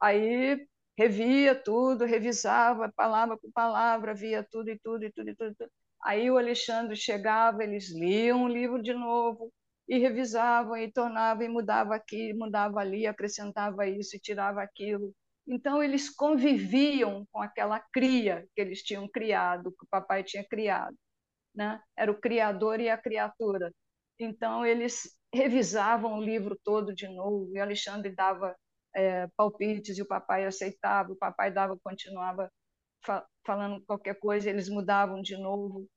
aí 0.00 0.66
revia 0.96 1.54
tudo, 1.54 2.04
revisava 2.04 2.92
palavra 2.94 3.36
por 3.36 3.50
palavra, 3.52 4.14
via 4.14 4.46
tudo 4.50 4.70
e 4.70 4.78
tudo 4.78 5.04
e 5.04 5.12
tudo 5.12 5.30
e 5.30 5.34
tudo. 5.34 5.50
E 5.50 5.54
tudo. 5.54 5.70
Aí 6.04 6.30
o 6.30 6.36
Alexandre 6.38 6.96
chegava, 6.96 7.62
eles 7.62 7.90
liam 7.92 8.44
o 8.44 8.48
livro 8.48 8.82
de 8.82 8.92
novo 8.92 9.52
e 9.88 9.98
revisavam 9.98 10.76
e 10.76 10.90
tornavam 10.90 11.44
e 11.44 11.48
mudava 11.48 11.94
aqui, 11.94 12.32
mudava 12.34 12.80
ali, 12.80 13.06
acrescentava 13.06 13.86
isso 13.86 14.16
e 14.16 14.20
tirava 14.20 14.62
aquilo. 14.62 15.14
Então 15.46 15.82
eles 15.82 16.08
conviviam 16.10 17.26
com 17.32 17.40
aquela 17.42 17.80
cria 17.92 18.46
que 18.54 18.60
eles 18.60 18.82
tinham 18.82 19.08
criado, 19.08 19.72
que 19.72 19.84
o 19.84 19.88
papai 19.90 20.22
tinha 20.24 20.44
criado, 20.48 20.96
né? 21.54 21.80
Era 21.96 22.10
o 22.10 22.20
criador 22.20 22.80
e 22.80 22.88
a 22.88 22.98
criatura. 22.98 23.72
Então 24.18 24.64
eles 24.66 25.16
revisavam 25.34 26.18
o 26.18 26.22
livro 26.22 26.58
todo 26.64 26.94
de 26.94 27.08
novo 27.08 27.50
e 27.54 27.58
Alexandre 27.60 28.14
dava 28.14 28.56
é, 28.94 29.26
palpites 29.36 29.98
e 29.98 30.02
o 30.02 30.06
papai 30.06 30.44
aceitava, 30.44 31.12
o 31.12 31.16
papai 31.16 31.52
dava, 31.52 31.78
continuava 31.82 32.50
fa 33.04 33.26
falando 33.44 33.84
qualquer 33.84 34.14
coisa, 34.20 34.48
eles 34.48 34.68
mudavam 34.68 35.20
de 35.20 35.36
novo, 35.36 35.88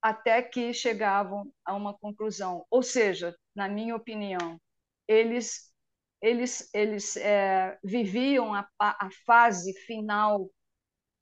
até 0.00 0.42
que 0.42 0.72
chegavam 0.72 1.52
a 1.64 1.74
uma 1.74 1.96
conclusão. 1.98 2.64
Ou 2.70 2.82
seja, 2.82 3.36
na 3.54 3.68
minha 3.68 3.96
opinião, 3.96 4.60
eles 5.08 5.72
eles 6.22 6.70
eles 6.72 7.16
é, 7.16 7.78
viviam 7.82 8.54
a, 8.54 8.66
a 8.78 9.08
fase 9.26 9.72
final 9.86 10.48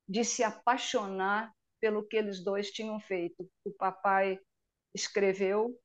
de 0.08 0.24
se 0.24 0.44
apaixonar 0.44 1.52
pelo 1.80 2.06
que 2.06 2.16
eles 2.16 2.44
dois 2.44 2.70
tinham 2.70 3.00
feito. 3.00 3.48
O 3.64 3.72
papai 3.72 4.38
escreveu, 4.94 5.76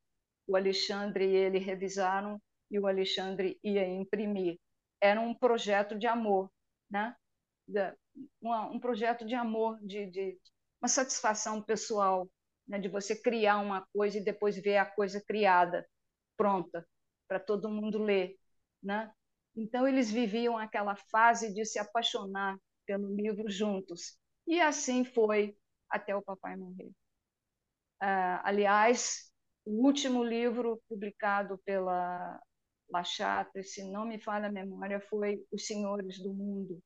o 0.47 0.55
Alexandre 0.55 1.25
e 1.25 1.35
ele 1.35 1.59
revisaram 1.59 2.39
e 2.69 2.79
o 2.79 2.87
Alexandre 2.87 3.57
ia 3.63 3.87
imprimir 3.87 4.57
era 5.01 5.19
um 5.21 5.33
projeto 5.33 5.97
de 5.97 6.07
amor, 6.07 6.51
né? 6.89 7.15
um 8.41 8.79
projeto 8.79 9.25
de 9.25 9.35
amor, 9.35 9.77
de, 9.81 10.05
de 10.07 10.39
uma 10.81 10.87
satisfação 10.87 11.61
pessoal, 11.61 12.29
né? 12.67 12.79
de 12.79 12.87
você 12.89 13.15
criar 13.15 13.57
uma 13.59 13.85
coisa 13.93 14.17
e 14.17 14.23
depois 14.23 14.57
ver 14.57 14.77
a 14.77 14.85
coisa 14.85 15.21
criada, 15.21 15.87
pronta. 16.35 16.85
para 17.27 17.39
todo 17.39 17.69
mundo 17.69 18.01
ler, 18.01 18.35
né? 18.81 19.11
Então 19.55 19.87
eles 19.87 20.11
viviam 20.11 20.57
aquela 20.57 20.95
fase 20.95 21.53
de 21.53 21.65
se 21.65 21.79
apaixonar 21.79 22.57
pelo 22.85 23.13
livro 23.15 23.49
juntos. 23.49 24.17
E 24.47 24.61
assim 24.61 25.03
foi 25.03 25.57
até 25.89 26.15
o 26.15 26.21
papai 26.21 26.55
morrer. 26.55 26.91
Uh, 28.01 28.39
aliás, 28.43 29.31
o 29.65 29.83
último 29.85 30.23
livro 30.23 30.81
publicado 30.87 31.57
pela 31.65 32.39
La 32.89 33.03
Chatre, 33.03 33.63
se 33.63 33.83
não 33.83 34.05
me 34.05 34.19
falha 34.19 34.47
a 34.47 34.51
memória, 34.51 34.99
foi 34.99 35.45
Os 35.51 35.65
Senhores 35.65 36.19
do 36.19 36.33
Mundo, 36.33 36.81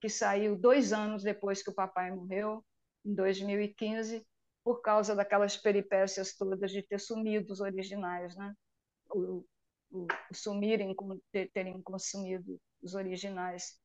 que 0.00 0.08
saiu 0.08 0.56
dois 0.56 0.92
anos 0.92 1.22
depois 1.22 1.62
que 1.62 1.70
o 1.70 1.74
papai 1.74 2.10
morreu, 2.10 2.64
em 3.04 3.14
2015, 3.14 4.26
por 4.64 4.80
causa 4.80 5.14
daquelas 5.14 5.56
peripécias 5.56 6.36
todas 6.36 6.70
de 6.70 6.82
ter 6.82 6.98
sumido 7.00 7.52
os 7.52 7.60
originais, 7.60 8.36
né? 8.36 8.54
o, 9.10 9.44
o, 9.90 10.06
o 10.30 10.34
sumirem, 10.34 10.94
terem 11.52 11.80
consumido 11.82 12.60
os 12.82 12.94
originais. 12.94 13.78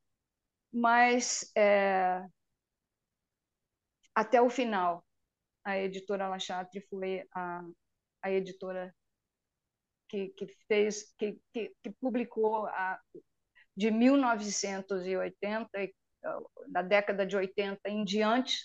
Mas 0.72 1.52
é, 1.56 2.26
até 4.14 4.42
o 4.42 4.50
final, 4.50 5.06
a 5.64 5.78
editora 5.78 6.28
La 6.28 6.40
Chatre 6.40 6.82
foi 6.90 7.24
a, 7.34 7.62
a 8.22 8.32
editora 8.32 8.94
que, 10.10 10.30
que 10.30 10.48
fez, 10.68 11.14
que, 11.18 11.40
que, 11.54 11.74
que 11.84 11.92
publicou 12.02 12.68
a, 12.68 13.00
de 13.76 13.92
1980, 13.92 15.70
da 16.68 16.82
década 16.82 17.26
de 17.26 17.36
80 17.36 17.90
em 17.90 18.04
diante, 18.04 18.58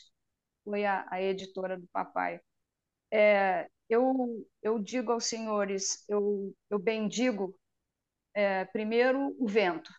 foi 0.64 0.84
a, 0.84 1.06
a 1.10 1.22
editora 1.22 1.78
do 1.78 1.86
papai. 1.92 2.40
É, 3.12 3.68
eu, 3.88 4.46
eu 4.62 4.78
digo 4.78 5.12
aos 5.12 5.26
senhores, 5.26 6.04
eu, 6.08 6.54
eu 6.70 6.78
bendigo 6.78 7.54
é, 8.34 8.64
primeiro 8.66 9.36
o 9.38 9.46
vento. 9.48 9.90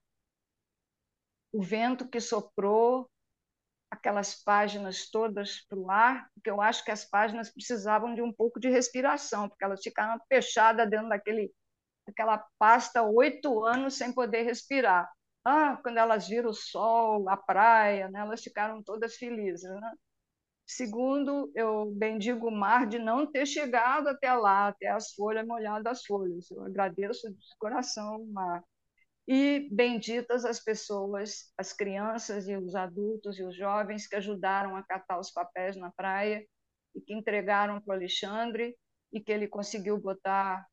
O 1.54 1.62
vento 1.62 2.08
que 2.10 2.20
soprou 2.20 3.10
aquelas 3.94 4.44
páginas 4.44 5.10
todas 5.10 5.62
para 5.68 5.80
o 5.80 5.90
ar, 5.90 6.28
porque 6.34 6.50
eu 6.50 6.60
acho 6.60 6.84
que 6.84 6.92
as 6.92 7.06
páginas 7.06 7.52
precisavam 7.52 8.16
de 8.16 8.22
um 8.22 8.34
pouco 8.34 8.60
de 8.60 8.70
respiração, 8.70 9.48
porque 9.48 9.64
elas 9.64 9.82
ficaram 9.84 10.20
fechadas 10.28 10.90
dentro 10.90 11.10
daquele, 11.10 11.54
daquela 12.08 12.44
pasta 12.58 13.04
oito 13.04 13.64
anos 13.64 13.94
sem 13.96 14.12
poder 14.12 14.44
respirar. 14.44 15.10
Ah, 15.46 15.78
quando 15.84 15.98
elas 15.98 16.28
viram 16.28 16.50
o 16.50 16.54
sol, 16.54 17.30
a 17.30 17.38
praia, 17.38 18.10
né, 18.10 18.22
elas 18.22 18.42
ficaram 18.42 18.82
todas 18.82 19.16
felizes. 19.16 19.70
Né? 19.70 19.92
Segundo, 20.66 21.52
eu 21.54 21.92
bendigo 21.92 22.48
o 22.48 22.52
mar 22.52 22.88
de 22.88 22.98
não 22.98 23.32
ter 23.32 23.46
chegado 23.46 24.08
até 24.08 24.34
lá, 24.34 24.70
até 24.70 24.88
as 24.90 25.14
folhas, 25.14 25.46
molhado 25.46 25.88
as 25.88 26.04
folhas. 26.06 26.50
Eu 26.50 26.64
agradeço 26.64 27.30
de 27.30 27.58
coração 27.60 28.22
o 28.22 28.34
mar. 28.34 28.64
E 29.28 29.70
benditas 29.72 30.44
as 30.44 30.60
pessoas, 30.60 31.52
as 31.58 31.72
crianças 31.72 32.48
e 32.48 32.58
os 32.58 32.76
adultos 32.76 33.40
e 33.40 33.44
os 33.44 33.56
jovens 33.56 34.06
que 34.06 34.18
ajudaram 34.18 34.76
a 34.76 34.84
catar 34.84 35.18
os 35.18 35.32
papéis 35.32 35.78
na 35.78 35.92
praia 35.92 36.46
e 36.94 37.00
que 37.00 37.14
entregaram 37.14 37.80
para 37.80 37.94
o 37.94 37.96
Alexandre 37.96 38.76
e 39.14 39.22
que 39.22 39.32
ele 39.32 39.48
conseguiu 39.48 39.98
botar 39.98 40.66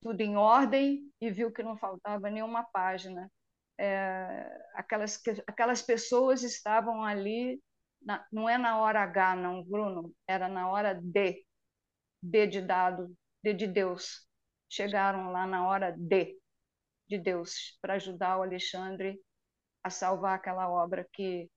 tudo 0.00 0.20
em 0.20 0.36
ordem 0.36 1.12
e 1.20 1.30
viu 1.30 1.52
que 1.52 1.62
não 1.62 1.76
faltava 1.76 2.30
nenhuma 2.30 2.64
página. 2.64 3.30
É, 3.76 4.70
aquelas, 4.74 5.20
aquelas 5.46 5.82
pessoas 5.82 6.42
estavam 6.42 7.04
ali 7.04 7.62
na, 8.00 8.24
não 8.32 8.48
é 8.48 8.56
na 8.56 8.78
hora 8.78 9.02
H, 9.02 9.36
não, 9.36 9.62
Bruno, 9.62 10.12
era 10.26 10.48
na 10.48 10.68
hora 10.70 10.94
D, 10.94 11.44
D 12.22 12.46
de 12.46 12.62
dado, 12.62 13.14
D 13.42 13.52
de 13.52 13.66
Deus. 13.66 14.26
Chegaram 14.70 15.32
lá 15.32 15.46
na 15.46 15.66
hora 15.66 15.94
D 15.96 16.38
de 17.08 17.18
Deus 17.18 17.78
para 17.80 17.94
ajudar 17.94 18.38
o 18.38 18.42
Alexandre 18.42 19.20
a 19.82 19.90
salvar 19.90 20.36
aquela 20.36 20.68
obra 20.70 21.06
que 21.12 21.50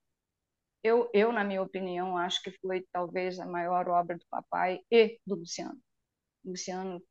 eu, 0.83 1.09
eu, 1.13 1.31
na 1.31 1.43
minha 1.43 1.61
opinião, 1.61 2.17
acho 2.17 2.41
que 2.41 2.51
foi 2.59 2.85
talvez 2.91 3.39
a 3.39 3.45
maior 3.45 3.87
obra 3.89 4.17
do 4.17 4.25
papai 4.29 4.79
e 4.89 5.19
do 5.25 5.35
Luciano. 5.35 5.79
Luciano, 6.43 7.01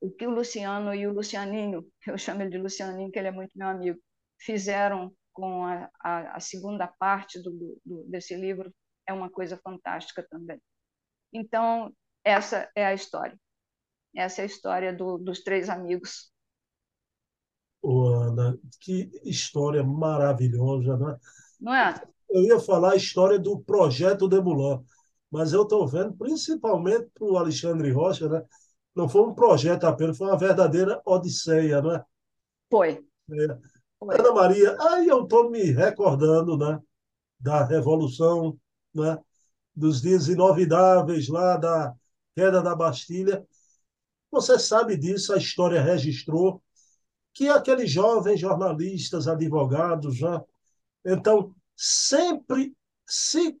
o 0.00 0.10
que 0.10 0.26
o 0.26 0.30
Luciano 0.30 0.94
e 0.94 1.06
o 1.06 1.12
Lucianinho, 1.12 1.86
eu 2.06 2.18
chamo 2.18 2.42
ele 2.42 2.50
de 2.50 2.58
Lucianinho, 2.58 3.10
que 3.10 3.18
ele 3.18 3.28
é 3.28 3.32
muito 3.32 3.56
meu 3.56 3.68
amigo, 3.68 3.98
fizeram 4.38 5.14
com 5.32 5.64
a, 5.66 5.90
a, 6.00 6.36
a 6.36 6.40
segunda 6.40 6.86
parte 6.86 7.42
do, 7.42 7.78
do, 7.84 8.04
desse 8.04 8.34
livro 8.36 8.72
é 9.06 9.12
uma 9.12 9.28
coisa 9.30 9.58
fantástica 9.62 10.26
também. 10.30 10.60
Então, 11.32 11.94
essa 12.24 12.70
é 12.74 12.86
a 12.86 12.94
história. 12.94 13.38
Essa 14.16 14.42
é 14.42 14.44
a 14.44 14.46
história 14.46 14.92
do, 14.92 15.18
dos 15.18 15.42
três 15.42 15.68
amigos. 15.68 16.32
Oh, 17.86 18.06
Ana, 18.06 18.58
que 18.80 19.10
história 19.24 19.84
maravilhosa, 19.84 20.96
né? 20.96 21.18
Não 21.60 21.74
é? 21.74 22.02
Eu 22.30 22.42
ia 22.42 22.58
falar 22.58 22.92
a 22.92 22.96
história 22.96 23.38
do 23.38 23.60
projeto 23.60 24.26
Debulan, 24.26 24.82
mas 25.30 25.52
eu 25.52 25.64
estou 25.64 25.86
vendo, 25.86 26.14
principalmente 26.14 27.10
para 27.12 27.26
o 27.26 27.36
Alexandre 27.36 27.90
Rocha, 27.90 28.26
né? 28.26 28.42
não 28.96 29.06
foi 29.06 29.20
um 29.20 29.34
projeto 29.34 29.84
apenas, 29.84 30.16
foi 30.16 30.28
uma 30.28 30.38
verdadeira 30.38 31.02
odisseia, 31.04 31.82
né? 31.82 32.02
Foi. 32.70 33.04
É. 33.30 33.58
Ana 34.00 34.32
Maria, 34.32 34.74
aí 34.80 35.06
eu 35.06 35.24
estou 35.24 35.50
me 35.50 35.64
recordando 35.64 36.56
né, 36.56 36.80
da 37.38 37.66
Revolução, 37.66 38.58
né, 38.94 39.18
dos 39.76 40.00
dias 40.00 40.28
inovidáveis 40.28 41.28
lá 41.28 41.58
da 41.58 41.94
queda 42.34 42.62
da 42.62 42.74
Bastilha. 42.74 43.46
Você 44.30 44.58
sabe 44.58 44.96
disso, 44.96 45.34
a 45.34 45.36
história 45.36 45.82
registrou 45.82 46.63
que 47.34 47.48
aqueles 47.48 47.90
jovens 47.90 48.40
jornalistas, 48.40 49.28
advogados, 49.28 50.16
já, 50.16 50.38
né, 50.38 50.44
então, 51.04 51.54
sempre 51.76 52.74
se 53.06 53.58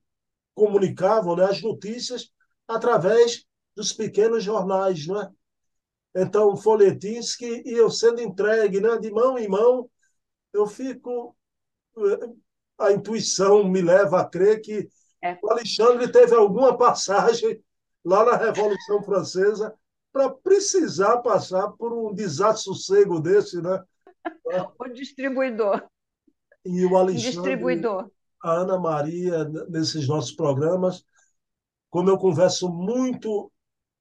comunicavam 0.54 1.36
né, 1.36 1.44
as 1.44 1.60
notícias 1.60 2.32
através 2.66 3.44
dos 3.76 3.92
pequenos 3.92 4.42
jornais, 4.42 5.06
não 5.06 5.20
é? 5.20 5.30
Então, 6.14 6.56
folhetins 6.56 7.34
que 7.34 7.62
iam 7.66 7.90
sendo 7.90 8.22
entregues 8.22 8.80
né, 8.80 8.96
de 8.98 9.10
mão 9.10 9.36
em 9.36 9.48
mão 9.48 9.90
eu 10.54 10.66
fico. 10.66 11.36
A 12.78 12.92
intuição 12.92 13.64
me 13.64 13.82
leva 13.82 14.20
a 14.20 14.28
crer 14.28 14.60
que 14.60 14.88
é. 15.22 15.38
o 15.42 15.50
Alexandre 15.50 16.10
teve 16.10 16.34
alguma 16.34 16.76
passagem 16.76 17.62
lá 18.04 18.24
na 18.24 18.36
Revolução 18.36 19.02
Francesa 19.02 19.74
para 20.14 20.30
precisar 20.30 21.18
passar 21.22 21.72
por 21.72 21.92
um 21.92 22.14
desassossego 22.14 23.20
desse, 23.20 23.60
né? 23.60 23.82
O 24.78 24.88
distribuidor. 24.88 25.84
E 26.64 26.84
o 26.86 26.96
Alexandre, 26.96 27.32
distribuidor. 27.32 28.10
a 28.42 28.52
Ana 28.52 28.78
Maria, 28.78 29.44
nesses 29.68 30.06
nossos 30.06 30.32
programas, 30.32 31.04
como 31.90 32.08
eu 32.08 32.16
converso 32.16 32.70
muito 32.70 33.50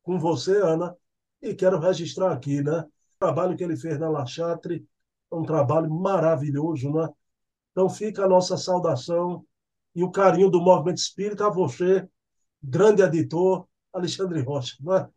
com 0.04 0.20
você, 0.20 0.56
Ana, 0.62 0.96
e 1.42 1.56
quero 1.56 1.80
registrar 1.80 2.32
aqui, 2.32 2.62
né? 2.62 2.82
O 2.82 3.20
trabalho 3.20 3.58
que 3.58 3.64
ele 3.64 3.76
fez 3.76 4.00
na 4.00 4.08
La 4.08 4.26
Chatre, 4.26 4.88
é 5.32 5.36
um 5.36 5.44
trabalho 5.44 5.90
maravilhoso, 5.90 6.92
né? 6.92 7.10
Então 7.72 7.90
fica 7.90 8.24
a 8.24 8.30
nossa 8.30 8.56
saudação 8.56 9.44
e 9.96 10.04
o 10.04 10.12
carinho 10.12 10.50
do 10.50 10.62
Movimento 10.62 10.98
Espírita 10.98 11.48
a 11.48 11.50
você, 11.50 12.08
grande 12.62 13.02
editor 13.02 13.68
Alexandre 13.92 14.42
Rocha, 14.42 14.76
né? 14.80 15.10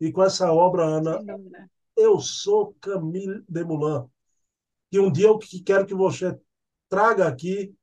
E 0.00 0.12
com 0.12 0.22
essa 0.22 0.52
obra, 0.52 0.84
Ana, 0.84 1.18
eu 1.96 2.20
sou 2.20 2.74
Camille 2.80 3.44
Demoulin. 3.48 4.06
E 4.92 4.98
um 4.98 5.10
dia 5.10 5.26
eu 5.26 5.38
quero 5.64 5.86
que 5.86 5.94
você 5.94 6.38
traga 6.88 7.26
aqui 7.26 7.74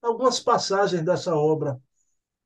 algumas 0.00 0.40
passagens 0.40 1.02
dessa 1.04 1.34
obra, 1.34 1.78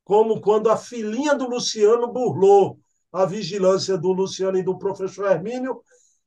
como 0.05 0.41
quando 0.41 0.71
a 0.71 0.77
filhinha 0.77 1.35
do 1.35 1.49
Luciano 1.49 2.13
burlou 2.13 2.81
a 3.13 3.25
vigilância 3.25 3.97
do 3.97 4.13
Luciano 4.13 4.59
e 4.59 4.63
do 4.63 4.77
professor 4.77 5.31
Hermínio 5.31 5.81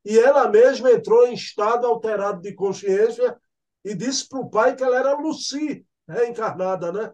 e 0.05 0.17
ela 0.17 0.47
mesma 0.47 0.89
entrou 0.89 1.27
em 1.27 1.33
estado 1.33 1.85
alterado 1.85 2.41
de 2.41 2.53
consciência 2.53 3.37
e 3.83 3.93
disse 3.93 4.25
para 4.29 4.39
o 4.39 4.49
pai 4.49 4.73
que 4.73 4.81
ela 4.81 4.97
era 4.97 5.17
Lucy, 5.17 5.85
reencarnada, 6.07 6.93
né? 6.93 7.11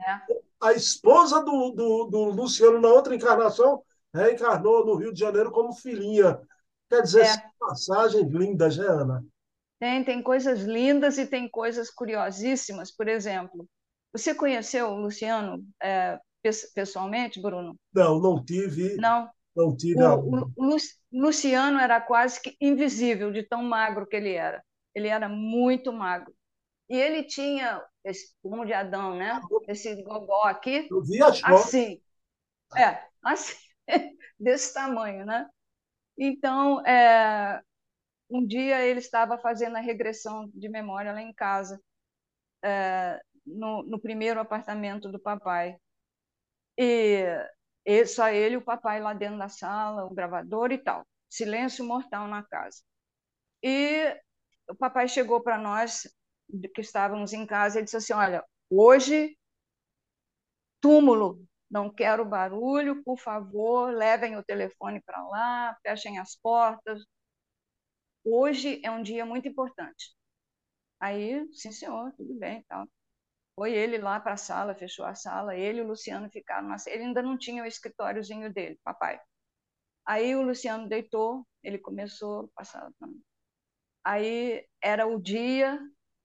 É. 0.00 0.36
A 0.60 0.72
esposa 0.72 1.40
do, 1.44 1.70
do, 1.70 2.04
do, 2.06 2.24
Luciano, 2.30 2.80
na 2.80 2.88
outra 2.88 3.14
encarnação, 3.14 3.80
reencarnou 4.16 4.84
no 4.84 4.94
Rio 4.96 5.12
de 5.12 5.20
Janeiro 5.20 5.50
como 5.50 5.72
filhinha. 5.72 6.40
Quer 6.88 7.02
dizer, 7.02 7.26
é. 7.26 7.50
passagens 7.58 8.30
lindas, 8.30 8.76
né, 8.76 8.86
Ana? 8.86 9.24
Tem, 9.78 10.04
tem 10.04 10.22
coisas 10.22 10.62
lindas 10.62 11.18
e 11.18 11.26
tem 11.26 11.48
coisas 11.48 11.90
curiosíssimas. 11.90 12.90
Por 12.90 13.08
exemplo, 13.08 13.68
você 14.12 14.34
conheceu 14.34 14.88
o 14.88 15.00
Luciano 15.00 15.62
é, 15.82 16.18
pessoalmente, 16.74 17.40
Bruno? 17.40 17.76
Não, 17.92 18.20
não 18.20 18.42
tive. 18.44 18.96
Não. 18.96 19.28
Não 19.54 19.74
tive 19.74 20.02
o, 20.02 20.52
o, 20.54 20.76
Luciano 21.10 21.78
era 21.78 21.98
quase 21.98 22.40
que 22.42 22.54
invisível 22.60 23.32
de 23.32 23.42
tão 23.42 23.62
magro 23.62 24.06
que 24.06 24.14
ele 24.14 24.32
era. 24.32 24.62
Ele 24.94 25.08
era 25.08 25.30
muito 25.30 25.90
magro. 25.90 26.34
E 26.90 26.96
ele 26.96 27.24
tinha 27.24 27.82
esse 28.04 28.34
pulmão 28.42 28.66
de 28.66 28.74
Adão, 28.74 29.16
né? 29.16 29.40
Esse 29.66 30.02
gogó 30.02 30.44
aqui. 30.44 30.86
Eu 30.90 31.02
vi 31.02 31.22
as 31.22 31.42
assim. 31.42 32.00
É, 32.76 33.02
assim, 33.22 33.56
desse 34.38 34.74
tamanho, 34.74 35.24
né? 35.24 35.48
Então, 36.18 36.84
é, 36.86 37.62
um 38.30 38.46
dia 38.46 38.82
ele 38.84 39.00
estava 39.00 39.38
fazendo 39.38 39.76
a 39.76 39.80
regressão 39.80 40.50
de 40.54 40.68
memória 40.68 41.12
lá 41.12 41.22
em 41.22 41.32
casa, 41.32 41.80
é, 42.64 43.20
no, 43.46 43.82
no, 43.84 44.00
primeiro 44.00 44.40
apartamento 44.40 45.10
do 45.10 45.20
papai. 45.20 45.76
E, 46.78 47.24
e 47.84 48.06
só 48.06 48.28
ele 48.28 48.54
e 48.54 48.58
o 48.58 48.64
papai 48.64 49.00
lá 49.00 49.14
dentro 49.14 49.38
da 49.38 49.48
sala, 49.48 50.04
o 50.04 50.14
gravador 50.14 50.72
e 50.72 50.78
tal. 50.78 51.06
Silêncio 51.28 51.84
mortal 51.84 52.28
na 52.28 52.42
casa. 52.42 52.82
E 53.62 54.16
o 54.68 54.74
papai 54.74 55.08
chegou 55.08 55.42
para 55.42 55.58
nós, 55.58 56.02
que 56.74 56.80
estávamos 56.80 57.32
em 57.32 57.46
casa, 57.46 57.80
e 57.80 57.84
disse 57.84 57.96
assim: 57.96 58.12
Olha, 58.12 58.44
hoje, 58.70 59.36
túmulo, 60.80 61.45
não 61.70 61.92
quero 61.92 62.24
barulho, 62.24 63.02
por 63.04 63.18
favor, 63.18 63.92
levem 63.92 64.36
o 64.36 64.44
telefone 64.44 65.02
para 65.02 65.22
lá, 65.28 65.76
fechem 65.82 66.18
as 66.18 66.36
portas. 66.36 67.02
Hoje 68.24 68.80
é 68.84 68.90
um 68.90 69.02
dia 69.02 69.24
muito 69.24 69.48
importante. 69.48 70.14
Aí, 71.00 71.46
sim, 71.52 71.72
senhor, 71.72 72.12
tudo 72.16 72.34
bem 72.38 72.64
tal. 72.68 72.86
Foi 73.56 73.72
ele 73.74 73.98
lá 73.98 74.20
para 74.20 74.34
a 74.34 74.36
sala, 74.36 74.74
fechou 74.74 75.04
a 75.06 75.14
sala, 75.14 75.56
ele 75.56 75.80
e 75.80 75.82
o 75.82 75.86
Luciano 75.86 76.30
ficaram 76.30 76.68
na 76.68 76.76
Ele 76.86 77.04
ainda 77.04 77.22
não 77.22 77.38
tinha 77.38 77.62
o 77.62 77.66
escritóriozinho 77.66 78.52
dele, 78.52 78.78
papai. 78.84 79.20
Aí 80.06 80.36
o 80.36 80.42
Luciano 80.42 80.88
deitou, 80.88 81.46
ele 81.62 81.78
começou 81.78 82.44
a 82.44 82.48
passar. 82.60 82.90
Aí 84.04 84.66
era 84.80 85.06
o 85.06 85.20
dia 85.20 85.78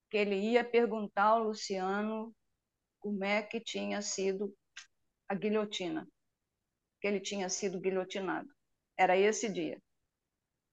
que 0.09 0.17
ele 0.17 0.35
ia 0.35 0.63
perguntar 0.63 1.23
ao 1.23 1.43
Luciano 1.45 2.33
como 2.99 3.23
é 3.23 3.41
que 3.41 3.59
tinha 3.59 4.01
sido 4.01 4.53
a 5.31 5.33
guilhotina, 5.33 6.05
que 6.99 7.07
ele 7.07 7.21
tinha 7.21 7.47
sido 7.47 7.79
guilhotinado. 7.79 8.49
Era 8.97 9.15
esse 9.15 9.47
dia. 9.47 9.81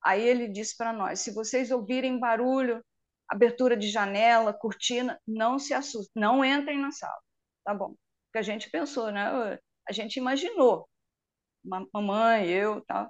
Aí 0.03 0.21
ele 0.21 0.49
disse 0.49 0.77
para 0.77 0.93
nós: 0.93 1.21
se 1.21 1.33
vocês 1.33 1.71
ouvirem 1.71 2.19
barulho, 2.19 2.85
abertura 3.29 3.77
de 3.77 3.89
janela, 3.89 4.53
cortina, 4.53 5.21
não 5.25 5.61
se 5.61 5.73
assustem, 5.73 6.21
não 6.21 6.45
entrem 6.45 6.77
na 6.77 6.91
sala. 6.91 7.21
Tá 7.65 7.73
bom. 7.73 7.95
Porque 8.27 8.39
a 8.39 8.43
gente 8.43 8.69
pensou, 8.69 9.13
né? 9.13 9.57
A 9.89 9.93
gente 9.93 10.17
imaginou. 10.17 10.89
Mamãe, 11.93 12.49
eu, 12.49 12.85
tal. 12.85 13.09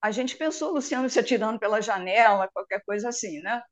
A 0.00 0.10
gente 0.10 0.36
pensou 0.38 0.72
Luciano 0.72 1.08
se 1.10 1.18
atirando 1.18 1.58
pela 1.60 1.82
janela, 1.82 2.48
qualquer 2.50 2.82
coisa 2.86 3.10
assim, 3.10 3.40
né? 3.40 3.62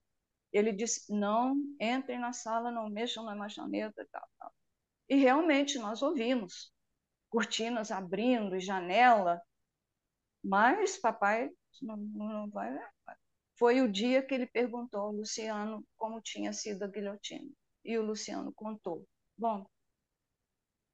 Ele 0.53 0.71
disse: 0.71 1.11
não 1.11 1.57
entrem 1.81 2.19
na 2.19 2.35
sala, 2.35 2.71
não 2.71 2.91
mexam 2.91 3.25
na 3.25 3.35
maçaneta, 3.35 4.07
tal, 4.13 4.29
tal. 4.39 4.53
E 5.09 5.17
realmente 5.17 5.79
nós 5.79 6.03
ouvimos 6.03 6.71
cortinas 7.31 7.91
abrindo, 7.91 8.61
janela, 8.61 9.41
mas 10.43 10.99
papai 10.99 11.51
não, 11.83 11.97
não 11.97 12.51
vai. 12.51 12.77
Foi 13.59 13.81
o 13.81 13.91
dia 13.91 14.23
que 14.23 14.35
ele 14.35 14.47
perguntou 14.47 15.01
ao 15.01 15.13
Luciano 15.13 15.87
como 15.97 16.21
tinha 16.21 16.53
sido 16.53 16.83
a 16.83 16.89
guilhotina. 16.89 17.51
E 17.85 17.97
o 17.99 18.03
Luciano 18.03 18.53
contou. 18.53 19.07
Bom, 19.37 19.67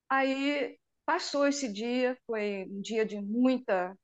aí 0.08 0.78
passou 1.04 1.46
esse 1.46 1.72
dia, 1.72 2.18
foi 2.26 2.66
um 2.68 2.80
dia 2.80 3.04
de 3.06 3.20
muita 3.20 3.96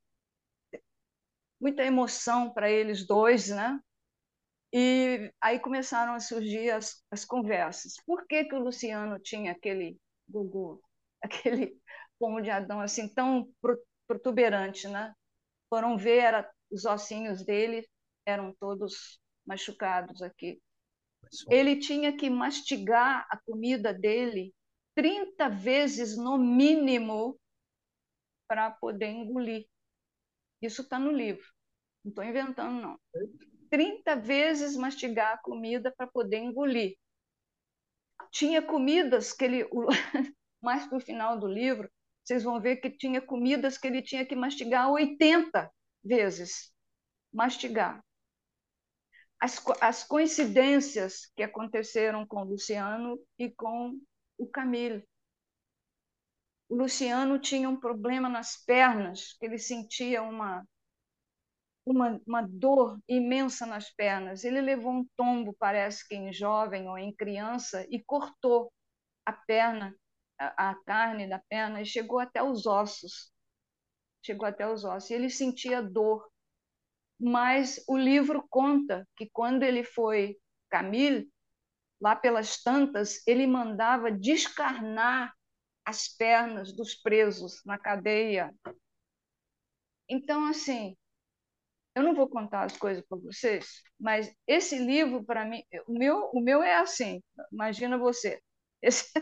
muita 1.61 1.85
emoção 1.85 2.53
para 2.53 2.69
eles 2.71 3.07
dois, 3.07 3.49
né? 3.49 3.81
E 4.73 5.33
aí 5.41 5.61
começaram 5.61 6.15
a 6.15 6.21
surgir 6.21 6.71
as, 6.71 7.05
as 7.11 7.25
conversas. 7.25 7.95
Por 8.07 8.27
que, 8.27 8.45
que 8.45 8.55
o 8.55 8.59
Luciano 8.65 9.19
tinha 9.21 9.53
aquele 9.53 9.97
gugu, 10.29 10.83
aquele 11.23 11.79
pomo 12.23 12.41
de 12.41 12.51
Adão 12.51 12.81
assim 12.81 13.13
tão 13.13 13.53
protuberante, 14.07 14.87
né? 14.87 15.13
Foram 15.69 15.99
ver, 15.99 16.19
era, 16.19 16.53
os 16.71 16.85
ossinhos 16.85 17.45
dele 17.45 17.85
eram 18.25 18.55
todos 18.61 19.21
machucados 19.45 20.23
aqui. 20.23 20.63
Ele 21.51 21.81
tinha 21.81 22.17
que 22.17 22.31
mastigar 22.31 23.27
a 23.29 23.41
comida 23.45 23.93
dele 23.93 24.55
30 24.95 25.49
vezes 25.49 26.17
no 26.17 26.39
mínimo 26.39 27.37
para 28.47 28.71
poder 28.71 29.09
engolir. 29.09 29.67
Isso 30.61 30.83
está 30.83 31.01
no 31.01 31.11
livro, 31.11 31.45
não 32.05 32.11
estou 32.11 32.25
inventando, 32.25 32.81
não. 32.81 33.01
30 33.69 34.15
vezes 34.15 34.77
mastigar 34.77 35.33
a 35.33 35.39
comida 35.39 35.93
para 35.97 36.07
poder 36.07 36.39
engolir. 36.39 36.97
Tinha 38.31 38.63
comidas 38.63 39.33
que 39.33 39.45
ele, 39.45 39.69
mais 40.63 40.87
para 40.87 40.99
o 40.99 41.01
final 41.01 41.41
do 41.41 41.49
livro, 41.49 41.91
vocês 42.25 42.45
vão 42.45 42.61
ver 42.61 42.77
que 42.77 42.91
tinha 42.91 43.21
comidas 43.21 43.77
que 43.77 43.87
ele 43.87 44.03
tinha 44.03 44.25
que 44.25 44.37
mastigar 44.37 44.91
80 44.91 45.71
vezes. 46.05 46.73
Mastigar. 47.33 48.03
As, 49.41 49.61
as 49.81 50.05
coincidências 50.05 51.27
que 51.35 51.43
aconteceram 51.43 52.25
com 52.27 52.43
o 52.43 52.45
Luciano 52.45 53.19
e 53.39 53.51
com 53.51 53.99
o 54.39 54.47
Camilo. 54.47 55.03
O 56.69 56.77
Luciano 56.77 57.39
tinha 57.39 57.69
um 57.69 57.79
problema 57.79 58.29
nas 58.29 58.57
pernas, 58.65 59.37
ele 59.43 59.59
sentia 59.59 60.23
uma, 60.23 60.67
uma, 61.85 62.21
uma 62.27 62.43
dor 62.43 62.99
imensa 63.09 63.67
nas 63.67 63.91
pernas. 63.91 64.45
Ele 64.45 64.61
levou 64.61 64.93
um 64.93 65.07
tombo, 65.17 65.55
parece 65.59 66.07
que 66.07 66.15
em 66.15 66.33
jovem 66.33 66.89
ou 66.89 66.97
em 66.97 67.15
criança, 67.15 67.87
e 67.91 68.03
cortou 68.03 68.73
a 69.27 69.33
perna 69.33 69.95
a, 70.39 70.75
carne 70.87 71.29
da 71.29 71.39
perna 71.39 71.81
e 71.83 71.87
chegou 71.87 72.19
até 72.19 72.43
os 72.43 72.67
ossos. 72.67 73.33
Chegou 74.23 74.47
até 74.47 74.69
os 74.69 74.85
ossos. 74.85 75.11
E 75.11 75.15
ele 75.15 75.31
sentia 75.31 75.83
dor. 75.83 76.29
Mas 77.19 77.83
o 77.89 77.97
livro 77.97 78.47
conta 78.49 79.07
que 79.17 79.29
quando 79.31 79.63
ele 79.63 79.85
foi 79.85 80.37
Camille, 80.69 81.31
lá 82.01 82.17
pelas 82.17 82.61
tantas, 82.63 83.25
ele 83.27 83.47
mandava 83.47 84.11
descarnar 84.11 85.33
as 85.85 86.09
pernas 86.09 86.73
dos 86.75 86.95
presos 86.95 87.63
na 87.65 87.79
cadeia. 87.79 88.53
Então, 90.09 90.47
assim, 90.47 90.97
eu 91.95 92.03
não 92.03 92.15
vou 92.15 92.29
contar 92.29 92.65
as 92.65 92.77
coisas 92.77 93.05
para 93.07 93.19
vocês, 93.19 93.83
mas 94.01 94.35
esse 94.47 94.79
livro, 94.79 95.25
para 95.25 95.45
mim, 95.45 95.63
o 95.87 95.93
meu, 95.93 96.31
o 96.33 96.41
meu 96.41 96.63
é 96.63 96.77
assim, 96.77 97.23
imagina 97.53 97.99
você. 97.99 98.41
Esse, 98.81 99.13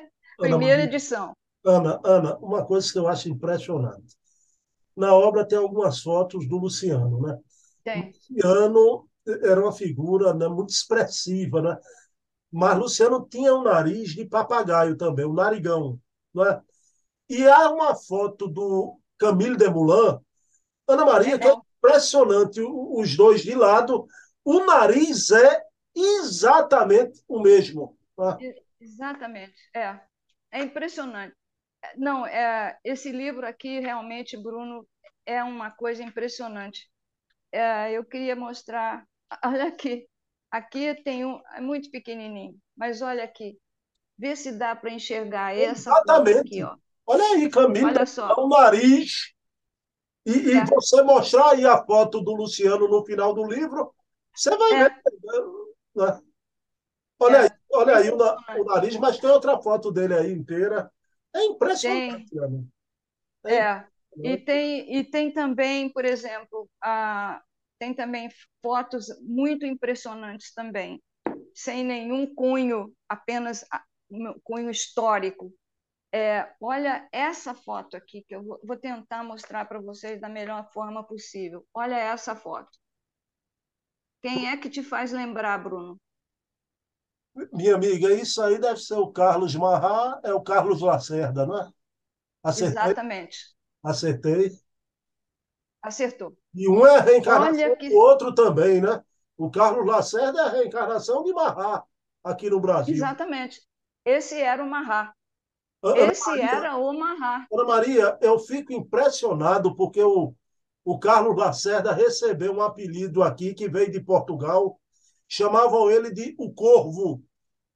Primeira 0.41 0.83
edição. 0.85 1.33
Ana, 1.65 2.01
Ana, 2.05 2.39
uma 2.39 2.65
coisa 2.65 2.91
que 2.91 2.99
eu 2.99 3.07
acho 3.07 3.29
impressionante. 3.29 4.17
Na 4.97 5.15
obra 5.15 5.47
tem 5.47 5.59
algumas 5.59 6.01
fotos 6.01 6.49
do 6.49 6.57
Luciano, 6.59 7.21
né? 7.21 7.39
Tem. 7.85 8.13
Luciano 8.31 9.09
era 9.27 9.61
uma 9.61 9.73
figura 9.73 10.33
né, 10.35 10.49
muito 10.49 10.71
expressiva, 10.71 11.61
né? 11.61 11.79
Mas 12.51 12.79
Luciano 12.79 13.27
tinha 13.29 13.55
um 13.55 13.63
nariz 13.63 14.11
de 14.11 14.25
papagaio 14.25 14.97
também, 14.97 15.27
um 15.27 15.33
narigão, 15.33 15.99
né? 16.35 16.61
E 17.29 17.47
há 17.47 17.71
uma 17.71 17.95
foto 17.95 18.49
do 18.49 18.99
Camille 19.19 19.57
Desmoulins, 19.57 20.19
Ana 20.89 21.05
Maria, 21.05 21.39
que 21.39 21.47
é 21.47 21.55
impressionante, 21.79 22.61
os 22.61 23.17
dois 23.17 23.43
de 23.43 23.55
lado, 23.55 24.07
o 24.45 24.65
nariz 24.65 25.31
é 25.31 25.63
exatamente 25.95 27.23
o 27.29 27.41
mesmo. 27.41 27.97
Né? 28.19 28.55
Exatamente, 28.81 29.55
é. 29.75 30.01
É 30.53 30.63
impressionante. 30.63 31.35
Não, 31.97 32.27
é, 32.27 32.79
esse 32.85 33.11
livro 33.11 33.47
aqui 33.47 33.81
realmente, 33.81 34.37
Bruno, 34.37 34.87
é 35.25 35.43
uma 35.43 35.71
coisa 35.71 36.03
impressionante. 36.03 36.91
É, 37.53 37.93
eu 37.93 38.05
queria 38.05 38.37
mostrar. 38.37 39.05
Olha 39.45 39.69
aqui. 39.69 40.07
Aqui 40.51 40.95
tem 41.05 41.25
um. 41.25 41.41
É 41.55 41.61
muito 41.61 41.91
pequenininho, 41.91 42.59
mas 42.77 43.01
olha 43.03 43.23
aqui. 43.23 43.57
Vê 44.19 44.35
se 44.35 44.51
dá 44.51 44.75
para 44.75 44.91
enxergar 44.91 45.57
essa 45.57 45.91
Exatamente. 45.91 46.41
aqui, 46.41 46.63
ó. 46.65 46.77
Olha 47.07 47.23
aí, 47.23 47.49
Camila. 47.49 47.89
Olha 47.89 48.05
só. 48.05 48.35
O 48.37 48.49
nariz. 48.49 49.33
E, 50.27 50.33
e 50.33 50.53
é. 50.59 50.65
você 50.65 51.03
mostrar 51.03 51.51
aí 51.51 51.65
a 51.65 51.85
foto 51.85 52.21
do 52.21 52.35
Luciano 52.35 52.89
no 52.89 53.05
final 53.05 53.33
do 53.33 53.45
livro, 53.45 53.95
você 54.35 54.57
vai 54.57 54.73
é. 54.73 54.89
ver. 54.89 55.03
Né? 55.95 56.21
Olha 57.21 57.37
é. 57.37 57.41
aí. 57.43 57.60
Olha 57.73 57.97
aí 57.97 58.11
o, 58.11 58.17
o, 58.17 58.65
nariz, 58.65 58.97
mas 58.97 59.19
tem 59.19 59.31
outra 59.31 59.61
foto 59.61 59.93
dele 59.93 60.15
aí 60.15 60.33
inteira. 60.33 60.91
É 61.35 61.45
impressionante. 61.45 62.31
Tem. 62.31 62.69
É. 63.47 63.55
é. 63.55 63.87
E 64.23 64.37
tem, 64.37 64.97
e 64.97 65.05
tem 65.05 65.33
também, 65.33 65.89
por 65.89 66.05
exemplo, 66.05 66.69
a, 66.83 67.41
tem 67.79 67.95
também 67.95 68.29
fotos 68.61 69.07
muito 69.23 69.65
impressionantes 69.65 70.53
também, 70.53 71.01
sem 71.55 71.85
nenhum 71.85 72.35
cunho, 72.35 72.93
apenas 73.09 73.65
um 74.11 74.35
cunho 74.43 74.71
histórico. 74.71 75.53
É, 76.13 76.53
olha 76.61 77.09
essa 77.13 77.55
foto 77.55 77.97
aqui, 77.97 78.25
que 78.27 78.35
eu 78.35 78.43
vou, 78.43 78.61
vou 78.65 78.77
tentar 78.77 79.23
mostrar 79.23 79.65
para 79.67 79.81
vocês 79.81 80.21
da 80.21 80.29
melhor 80.29 80.69
forma 80.73 81.05
possível. 81.05 81.65
Olha 81.73 81.97
essa 81.97 82.35
foto. 82.35 82.77
Quem 84.21 84.49
é 84.49 84.57
que 84.57 84.69
te 84.69 84.83
faz 84.83 85.13
lembrar, 85.13 85.57
Bruno? 85.59 85.99
Minha 87.53 87.77
amiga, 87.77 88.13
isso 88.13 88.43
aí 88.43 88.59
deve 88.59 88.81
ser 88.81 88.95
o 88.95 89.13
Carlos 89.13 89.55
Marrá, 89.55 90.21
é 90.25 90.35
o 90.35 90.41
Carlos 90.41 90.81
Lacerda, 90.81 91.47
não 91.47 91.59
é? 91.61 91.71
Acertei? 92.43 92.83
Exatamente. 92.83 93.39
Acertei. 93.83 94.51
Acertou. 95.83 96.37
E 96.55 96.69
um 96.69 96.87
é 96.87 96.97
a 96.97 97.01
reencarnação 97.01 97.77
que... 97.77 97.89
do 97.89 97.97
outro 97.97 98.35
também, 98.35 98.81
né? 98.81 99.03
O 99.37 99.51
Carlos 99.51 99.87
Lacerda 99.87 100.41
é 100.41 100.45
a 100.45 100.51
reencarnação 100.51 101.23
de 101.23 101.33
Marra 101.33 101.83
aqui 102.23 102.51
no 102.51 102.61
Brasil. 102.61 102.95
Exatamente. 102.95 103.63
Esse 104.05 104.39
era 104.41 104.63
o 104.63 104.69
Marra. 104.69 105.15
Esse 105.83 106.29
Maria, 106.29 106.51
era 106.51 106.77
o 106.77 106.93
Marra. 106.93 107.47
Ana 107.51 107.65
Maria, 107.65 108.19
eu 108.21 108.39
fico 108.39 108.73
impressionado 108.73 109.75
porque 109.75 110.03
o, 110.03 110.35
o 110.85 110.99
Carlos 110.99 111.37
Lacerda 111.37 111.93
recebeu 111.93 112.53
um 112.53 112.61
apelido 112.61 113.23
aqui 113.23 113.55
que 113.55 113.69
veio 113.69 113.91
de 113.91 114.01
Portugal. 114.01 114.79
Chamavam 115.31 115.89
ele 115.89 116.13
de 116.13 116.35
o 116.39 116.53
Corvo. 116.53 117.23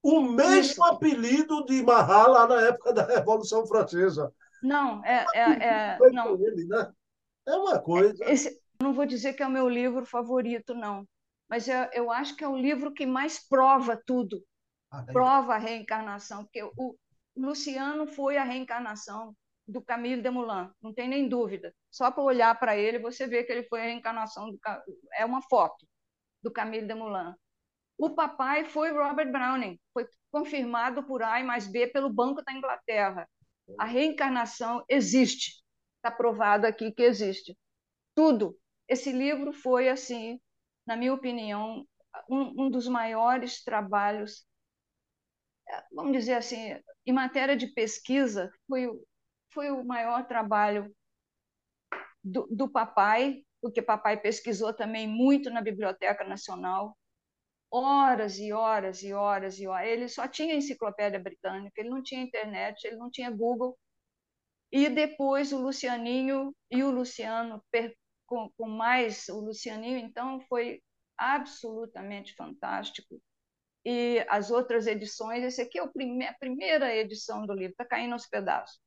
O 0.03 0.21
mesmo 0.21 0.85
apelido 0.85 1.65
de 1.65 1.83
Marra 1.83 2.27
lá 2.27 2.47
na 2.49 2.61
época 2.63 2.93
da 2.93 3.07
Revolução 3.07 3.65
Francesa. 3.67 4.31
Não, 4.63 5.05
é, 5.05 5.25
é, 5.35 5.41
é 5.41 5.99
não. 6.11 6.35
Ele, 6.35 6.67
né? 6.67 6.93
é 7.47 7.55
uma 7.55 7.79
coisa. 7.79 8.25
Esse, 8.25 8.61
não 8.83 8.93
vou 8.93 9.07
dizer 9.07 9.35
que 9.35 9.43
é 9.43 9.47
o 9.47 9.51
meu 9.51 9.69
livro 9.69 10.05
favorito, 10.05 10.75
não. 10.75 11.07
Mas 11.49 11.69
eu, 11.69 11.77
eu 11.93 12.11
acho 12.11 12.35
que 12.37 12.43
é 12.43 12.49
o 12.49 12.57
livro 12.57 12.93
que 12.93 13.07
mais 13.07 13.47
prova 13.49 14.01
tudo. 14.05 14.43
Ah, 14.91 15.05
prova 15.05 15.55
a 15.55 15.59
reencarnação. 15.59 16.45
Porque 16.45 16.63
o, 16.63 16.97
Luciano 17.37 18.07
foi 18.07 18.37
a 18.37 18.45
reencarnação 18.45 19.35
do 19.67 19.81
Camille 19.81 20.23
Desmoulins, 20.23 20.71
não 20.83 20.93
tem 20.93 21.09
nem 21.09 21.29
dúvida. 21.29 21.75
Só 21.91 22.11
para 22.11 22.23
olhar 22.23 22.59
para 22.59 22.77
ele, 22.77 22.99
você 22.99 23.27
vê 23.27 23.45
que 23.45 23.53
ele 23.53 23.65
foi 23.65 23.81
a 23.81 23.85
reencarnação, 23.85 24.51
do, 24.51 24.59
é 25.17 25.25
uma 25.25 25.41
foto 25.43 25.87
do 26.43 26.51
Camille 26.51 26.87
Desmoulins. 26.87 27.35
O 27.97 28.11
papai 28.11 28.65
foi 28.65 28.93
Robert 28.93 29.31
Browning, 29.31 29.79
foi 29.93 30.07
confirmado 30.31 31.05
por 31.05 31.23
A 31.23 31.41
e 31.41 31.45
mais 31.45 31.67
B 31.67 31.87
pelo 31.87 32.13
Banco 32.13 32.43
da 32.43 32.53
Inglaterra. 32.53 33.29
A 33.79 33.85
reencarnação 33.85 34.85
existe, 34.89 35.63
está 35.97 36.11
provado 36.11 36.67
aqui 36.67 36.93
que 36.93 37.03
existe. 37.03 37.57
Tudo. 38.15 38.59
Esse 38.89 39.13
livro 39.13 39.53
foi, 39.53 39.89
assim, 39.89 40.41
na 40.87 40.97
minha 40.97 41.15
opinião, 41.15 41.87
um, 42.29 42.65
um 42.65 42.71
dos 42.71 42.87
maiores 42.89 43.63
trabalhos, 43.63 44.47
vamos 45.93 46.13
dizer 46.13 46.35
assim, 46.35 46.77
em 47.07 47.13
matéria 47.13 47.57
de 47.57 47.69
pesquisa, 47.69 48.51
foi, 48.69 48.89
foi 49.53 49.71
o 49.71 49.85
maior 49.85 50.27
trabalho 50.27 50.95
do, 52.23 52.47
do 52.51 52.69
papai, 52.69 53.43
porque 53.61 53.81
papai 53.81 54.21
pesquisou 54.21 54.75
também 54.75 55.07
muito 55.09 55.51
na 55.51 55.63
Biblioteca 55.63 56.25
Nacional, 56.25 56.97
horas 57.75 58.39
e 58.39 58.53
horas 58.53 59.03
e 59.03 59.12
horas 59.12 59.59
e 59.59 59.66
horas. 59.66 59.89
Ele 59.89 60.09
só 60.09 60.29
tinha 60.29 60.55
enciclopédia 60.55 61.18
britânica, 61.18 61.81
ele 61.81 61.91
não 61.91 62.03
tinha 62.03 62.22
internet, 62.22 62.85
ele 62.85 62.97
não 62.97 63.11
tinha 63.11 63.31
Google. 63.31 63.77
E 64.72 64.89
depois 64.89 65.53
o 65.53 65.61
Lucianinho 65.61 66.55
e 66.70 66.83
o 66.83 66.91
Luciano, 66.91 67.62
com, 68.27 68.51
com 68.57 68.68
mais 68.68 69.29
o 69.29 69.41
Lucianinho, 69.41 69.99
então 69.99 70.41
foi 70.49 70.83
absolutamente 71.16 72.35
fantástico 72.35 73.20
e 73.85 74.25
as 74.29 74.51
outras 74.51 74.87
edições. 74.87 75.45
Esse 75.45 75.62
aqui 75.62 75.79
é 75.79 75.83
a 75.83 76.35
primeira 76.35 76.95
edição 76.95 77.47
do 77.47 77.53
livro, 77.53 77.72
está 77.72 77.85
caindo 77.85 78.12
aos 78.12 78.27
pedaços. 78.27 78.81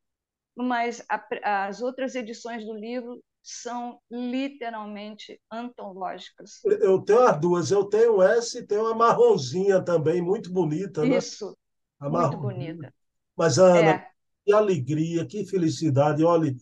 Mas 0.56 1.06
a, 1.08 1.68
as 1.68 1.82
outras 1.82 2.16
edições 2.16 2.66
do 2.66 2.74
livro 2.74 3.24
são 3.50 4.00
literalmente 4.10 5.40
antológicas. 5.52 6.62
Eu 6.66 7.02
tenho 7.02 7.22
as 7.22 7.40
duas. 7.40 7.72
Eu 7.72 7.86
tenho 7.86 8.22
essa 8.22 8.60
e 8.60 8.68
tenho 8.68 8.88
a 8.88 8.96
marronzinha 8.96 9.82
também, 9.82 10.22
muito 10.22 10.52
bonita. 10.52 11.06
Né? 11.06 11.18
Isso, 11.18 11.58
a 12.00 12.10
muito 12.10 12.38
bonita. 12.38 12.94
Mas, 13.36 13.58
Ana, 13.58 13.92
é. 13.92 14.08
que 14.46 14.54
alegria, 14.54 15.26
que 15.26 15.46
felicidade. 15.46 16.24
Olha, 16.24 16.56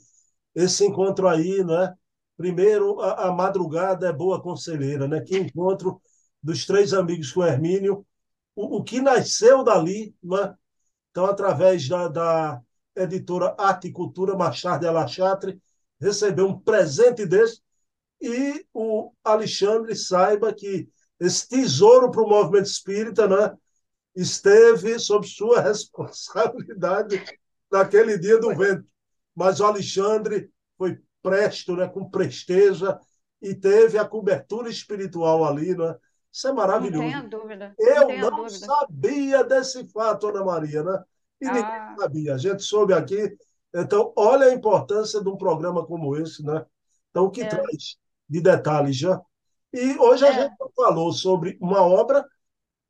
esse 0.54 0.86
encontro 0.86 1.28
aí, 1.28 1.64
né? 1.64 1.94
Primeiro, 2.38 3.00
a, 3.00 3.28
a 3.28 3.32
madrugada 3.32 4.08
é 4.08 4.14
boa 4.14 4.42
conselheira, 4.42 5.08
né? 5.08 5.22
Que 5.22 5.38
encontro 5.38 6.02
dos 6.44 6.66
três 6.66 6.94
amigos 6.94 7.32
com 7.32 7.44
Hermínio 7.44 8.06
o, 8.56 8.78
o 8.78 8.84
que 8.84 9.02
nasceu 9.02 9.64
dali, 9.64 10.16
né? 10.24 10.56
então, 11.12 11.26
através 11.26 11.88
da, 11.88 12.08
da 12.08 12.62
editora 12.96 13.54
Arte 13.58 13.90
e 13.90 13.92
Cultura, 13.92 14.36
Machado 14.36 14.82
de 14.82 14.88
Alachatre, 14.88 15.62
recebeu 16.00 16.48
um 16.48 16.60
presente 16.60 17.26
desse, 17.26 17.62
e 18.22 18.66
o 18.74 19.12
Alexandre 19.24 19.96
saiba 19.96 20.54
que 20.54 20.90
esse 21.20 21.48
tesouro 21.48 22.12
para 22.12 22.22
o 22.22 22.30
movimento 22.30 22.66
espírita 22.66 23.28
né, 23.28 23.56
esteve 24.16 24.98
sob 25.00 25.28
sua 25.28 25.62
responsabilidade 25.62 27.24
naquele 27.72 28.18
dia 28.18 28.40
do 28.40 28.56
vento. 28.56 28.86
Mas 29.36 29.60
o 29.60 29.66
Alexandre 29.66 30.50
foi 30.78 31.00
presto, 31.22 31.76
né, 31.76 31.88
com 31.88 32.10
presteza, 32.10 33.00
e 33.42 33.54
teve 33.54 33.98
a 33.98 34.06
cobertura 34.06 34.70
espiritual 34.70 35.46
ali, 35.46 35.76
né, 35.76 35.96
isso 36.36 36.50
é 36.50 36.52
maravilhoso. 36.52 37.02
Não 37.02 37.10
tenha 37.10 37.24
dúvida. 37.24 37.76
Eu 37.80 38.10
não, 38.18 38.30
não 38.30 38.50
sabia 38.50 39.42
desse 39.42 39.88
fato, 39.88 40.28
Ana 40.28 40.44
Maria, 40.44 40.84
né? 40.84 41.02
E 41.40 41.48
ah. 41.48 41.54
ninguém 41.54 41.98
sabia. 41.98 42.36
A 42.36 42.38
gente 42.38 42.62
soube 42.62 42.94
aqui. 42.94 43.38
Então, 43.76 44.14
olha 44.16 44.48
a 44.48 44.54
importância 44.54 45.22
de 45.22 45.28
um 45.28 45.36
programa 45.36 45.86
como 45.86 46.16
esse, 46.16 46.42
né? 46.44 46.66
Então, 47.10 47.26
o 47.26 47.32
que 47.32 47.42
é. 47.42 47.48
traz 47.48 47.98
de 48.28 48.42
detalhes 48.42 48.96
já. 48.96 49.22
E 49.74 49.98
hoje 50.00 50.26
a 50.26 50.30
é. 50.30 50.34
gente 50.34 50.56
falou 50.74 51.12
sobre 51.12 51.58
uma 51.60 51.82
obra, 51.82 52.26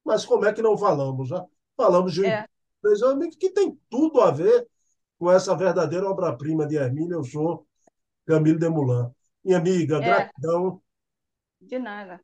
mas 0.03 0.23
como 0.23 0.45
é 0.45 0.53
que 0.53 0.61
não 0.61 0.77
falamos, 0.77 1.29
já? 1.29 1.43
Falamos 1.75 2.13
de 2.13 2.21
um 2.21 2.25
é. 2.25 2.45
que 3.39 3.49
tem 3.49 3.75
tudo 3.89 4.21
a 4.21 4.29
ver 4.29 4.67
com 5.17 5.31
essa 5.31 5.55
verdadeira 5.55 6.07
obra-prima 6.07 6.67
de 6.67 6.75
Hermínio, 6.75 7.17
eu 7.17 7.23
sou 7.23 7.65
Camilo 8.25 8.59
Demoulin. 8.59 9.09
Minha 9.43 9.57
amiga, 9.57 9.97
é. 9.97 10.01
gratidão. 10.01 10.81
De 11.59 11.79
nada. 11.79 12.21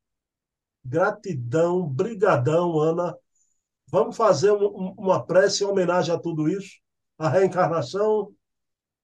Gratidão, 0.85 1.87
brigadão, 1.87 2.79
Ana. 2.79 3.17
Vamos 3.87 4.15
fazer 4.15 4.51
um, 4.51 4.93
uma 4.97 5.25
prece 5.25 5.63
em 5.63 5.67
homenagem 5.67 6.13
a 6.13 6.19
tudo 6.19 6.47
isso? 6.47 6.79
A 7.17 7.27
reencarnação, 7.27 8.33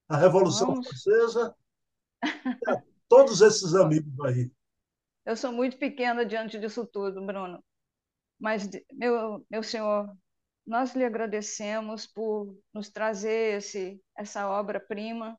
a 0.08 0.18
Revolução 0.18 0.68
Vamos. 0.68 0.88
Francesa, 0.88 1.56
a 2.24 2.82
todos 3.08 3.42
esses 3.42 3.76
amigos 3.76 4.14
aí. 4.26 4.52
Eu 5.26 5.36
sou 5.36 5.52
muito 5.52 5.78
pequena 5.78 6.26
diante 6.26 6.58
disso 6.58 6.86
tudo, 6.86 7.26
Bruno. 7.26 7.64
Mas, 8.40 8.70
meu, 8.94 9.46
meu 9.50 9.64
senhor, 9.64 10.10
nós 10.66 10.96
lhe 10.96 11.04
agradecemos 11.04 12.06
por 12.08 12.58
nos 12.74 12.90
trazer 12.90 13.58
esse, 13.58 14.02
essa 14.16 14.50
obra-prima, 14.50 15.38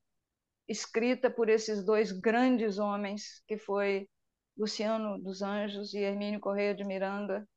escrita 0.66 1.30
por 1.30 1.48
esses 1.48 1.84
dois 1.84 2.12
grandes 2.12 2.78
homens, 2.78 3.42
que 3.46 3.56
foi 3.56 4.08
Luciano 4.56 5.18
dos 5.18 5.40
Anjos 5.40 5.94
e 5.94 6.00
Hermínio 6.00 6.40
Correia 6.40 6.74
de 6.74 6.84
Miranda, 6.84 7.48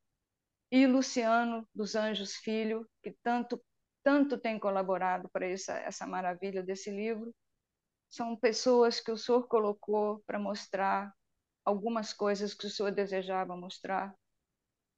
e 0.71 0.87
Luciano 0.87 1.67
dos 1.75 1.95
Anjos 1.95 2.35
Filho, 2.35 2.87
que 3.03 3.11
tanto 3.23 3.61
tanto 4.03 4.37
tem 4.37 4.59
colaborado 4.59 5.29
para 5.29 5.47
essa, 5.47 5.73
essa 5.79 6.07
maravilha 6.07 6.63
desse 6.63 6.89
livro. 6.91 7.33
São 8.09 8.35
pessoas 8.35 8.99
que 8.99 9.11
o 9.11 9.17
senhor 9.17 9.47
colocou 9.47 10.21
para 10.25 10.39
mostrar 10.39 11.13
algumas 11.63 12.13
coisas 12.13 12.53
que 12.53 12.67
o 12.67 12.69
senhor 12.69 12.91
desejava 12.91 13.55
mostrar. 13.55 14.13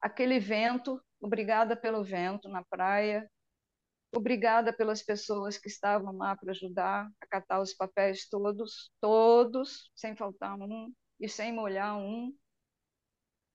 Aquele 0.00 0.38
vento, 0.38 1.02
obrigada 1.20 1.76
pelo 1.76 2.02
vento 2.04 2.48
na 2.48 2.64
praia, 2.64 3.30
obrigada 4.14 4.72
pelas 4.72 5.02
pessoas 5.02 5.58
que 5.58 5.68
estavam 5.68 6.16
lá 6.16 6.36
para 6.36 6.50
ajudar 6.50 7.08
a 7.20 7.26
catar 7.26 7.60
os 7.60 7.74
papéis 7.74 8.28
todos, 8.28 8.90
todos, 9.00 9.90
sem 9.94 10.16
faltar 10.16 10.58
um 10.58 10.92
e 11.20 11.28
sem 11.28 11.52
molhar 11.52 11.96
um. 11.96 12.34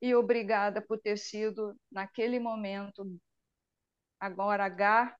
E 0.02 0.16
obrigada 0.16 0.82
por 0.82 1.00
ter 1.00 1.18
sido, 1.18 1.76
naquele 1.92 2.40
momento, 2.40 3.06
agora 4.20 4.66
H, 4.66 5.19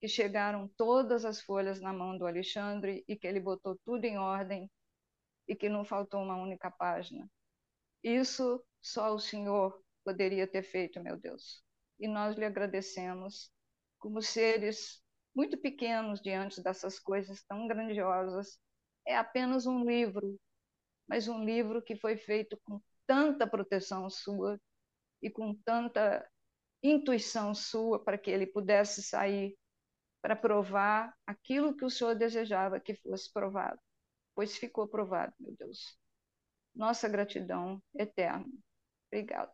que 0.00 0.08
chegaram 0.08 0.68
todas 0.76 1.24
as 1.24 1.40
folhas 1.40 1.80
na 1.80 1.92
mão 1.92 2.16
do 2.18 2.26
Alexandre 2.26 3.04
e 3.08 3.16
que 3.16 3.26
ele 3.26 3.40
botou 3.40 3.78
tudo 3.84 4.04
em 4.04 4.18
ordem 4.18 4.70
e 5.48 5.54
que 5.54 5.68
não 5.68 5.84
faltou 5.84 6.22
uma 6.22 6.36
única 6.36 6.70
página. 6.70 7.28
Isso 8.02 8.62
só 8.82 9.14
o 9.14 9.18
Senhor 9.18 9.82
poderia 10.04 10.46
ter 10.46 10.62
feito, 10.62 11.02
meu 11.02 11.16
Deus. 11.16 11.62
E 11.98 12.08
nós 12.08 12.36
lhe 12.36 12.44
agradecemos 12.44 13.50
como 13.98 14.20
seres 14.20 15.02
muito 15.34 15.56
pequenos 15.58 16.20
diante 16.20 16.62
dessas 16.62 16.98
coisas 16.98 17.42
tão 17.44 17.66
grandiosas. 17.66 18.58
É 19.06 19.16
apenas 19.16 19.66
um 19.66 19.84
livro 19.84 20.38
mas 21.06 21.28
um 21.28 21.44
livro 21.44 21.82
que 21.82 21.96
foi 21.96 22.16
feito 22.16 22.58
com 22.64 22.80
tanta 23.06 23.46
proteção 23.46 24.08
sua 24.08 24.60
e 25.22 25.30
com 25.30 25.54
tanta 25.54 26.28
intuição 26.82 27.54
sua 27.54 28.02
para 28.02 28.18
que 28.18 28.30
ele 28.30 28.46
pudesse 28.46 29.02
sair 29.02 29.56
para 30.24 30.34
provar 30.34 31.14
aquilo 31.26 31.76
que 31.76 31.84
o 31.84 31.90
Senhor 31.90 32.14
desejava 32.14 32.80
que 32.80 32.94
fosse 32.94 33.30
provado, 33.30 33.78
pois 34.34 34.56
ficou 34.56 34.88
provado, 34.88 35.34
meu 35.38 35.54
Deus. 35.54 35.98
Nossa 36.74 37.06
gratidão 37.10 37.78
eterna. 37.94 38.46
Obrigada. 39.12 39.52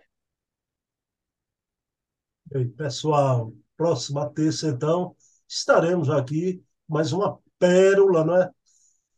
Bem, 2.47 2.71
pessoal, 2.71 3.53
próxima 3.77 4.33
terça, 4.33 4.69
então, 4.69 5.17
estaremos 5.49 6.09
aqui 6.09 6.65
mais 6.89 7.13
uma 7.13 7.41
pérola, 7.59 8.25
não 8.25 8.37
é? 8.37 8.49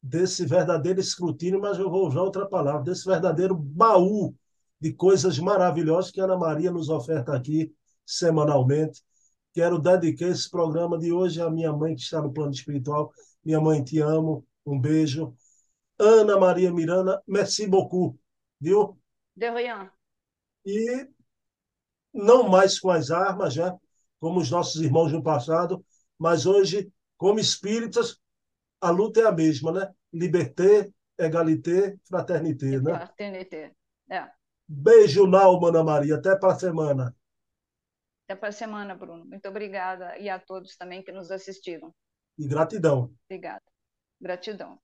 desse 0.03 0.47
verdadeiro 0.47 1.01
escrutínio, 1.01 1.61
mas 1.61 1.79
eu 1.79 1.91
vou 1.91 2.09
usar 2.09 2.23
outra 2.23 2.49
palavra, 2.49 2.83
desse 2.83 3.05
verdadeiro 3.05 3.55
baú 3.55 4.35
de 4.81 4.95
coisas 4.95 5.39
maravilhosas 5.39 6.11
que 6.11 6.21
Ana 6.21 6.37
Maria 6.37 6.73
nos 6.73 6.89
oferta 6.89 7.37
aqui 7.37 7.71
semanalmente. 8.07 9.03
Quero 9.53 9.79
dedicar 9.79 10.29
esse 10.29 10.51
programa 10.51 10.99
de 10.99 11.13
hoje 11.13 11.41
à 11.41 11.51
minha 11.51 11.73
mãe 11.73 11.95
que 11.95 12.01
está 12.01 12.21
no 12.23 12.33
plano 12.33 12.53
espiritual. 12.53 13.13
Minha 13.45 13.61
mãe, 13.61 13.83
te 13.85 14.01
amo. 14.01 14.47
Um 14.65 14.81
beijo. 14.81 15.35
Ana 15.99 16.39
Maria 16.39 16.73
Miranda, 16.73 17.23
merci 17.27 17.67
beaucoup. 17.67 18.19
Viu? 18.61 18.99
De 19.37 19.51
rien. 19.51 19.91
E 20.65 21.09
não 22.13 22.49
mais 22.49 22.79
com 22.79 22.91
as 22.91 23.11
armas, 23.11 23.55
já, 23.55 23.77
como 24.21 24.41
os 24.41 24.51
nossos 24.51 24.81
irmãos 24.81 25.13
no 25.13 25.23
passado, 25.23 25.85
mas 26.19 26.47
hoje, 26.47 26.93
como 27.17 27.41
espíritas, 27.41 28.19
a 28.81 28.91
luta 28.91 29.21
é 29.21 29.27
a 29.27 29.33
mesma, 29.33 29.73
né? 29.73 29.93
Liberté, 30.13 30.93
égalité, 31.19 31.99
fraternité, 32.05 32.81
né? 32.81 32.95
Fraternité, 32.95 33.75
é. 34.09 34.31
Beijo, 34.67 35.27
Nalma, 35.27 35.69
Ana 35.69 35.85
Maria. 35.85 36.17
Até 36.17 36.37
para 36.37 36.55
a 36.55 36.59
semana. 36.59 37.17
Até 38.33 38.41
para 38.41 38.49
a 38.49 38.53
semana, 38.53 38.95
Bruno. 38.95 39.27
Muito 39.27 39.47
obrigada. 39.47 40.17
E 40.17 40.31
a 40.31 40.39
todos 40.39 40.75
também 40.75 41.03
que 41.03 41.13
nos 41.13 41.31
assistiram. 41.31 41.95
E 42.39 42.49
gratidão. 42.49 43.15
Obrigada. 43.27 43.63
Gratidão. 44.19 44.79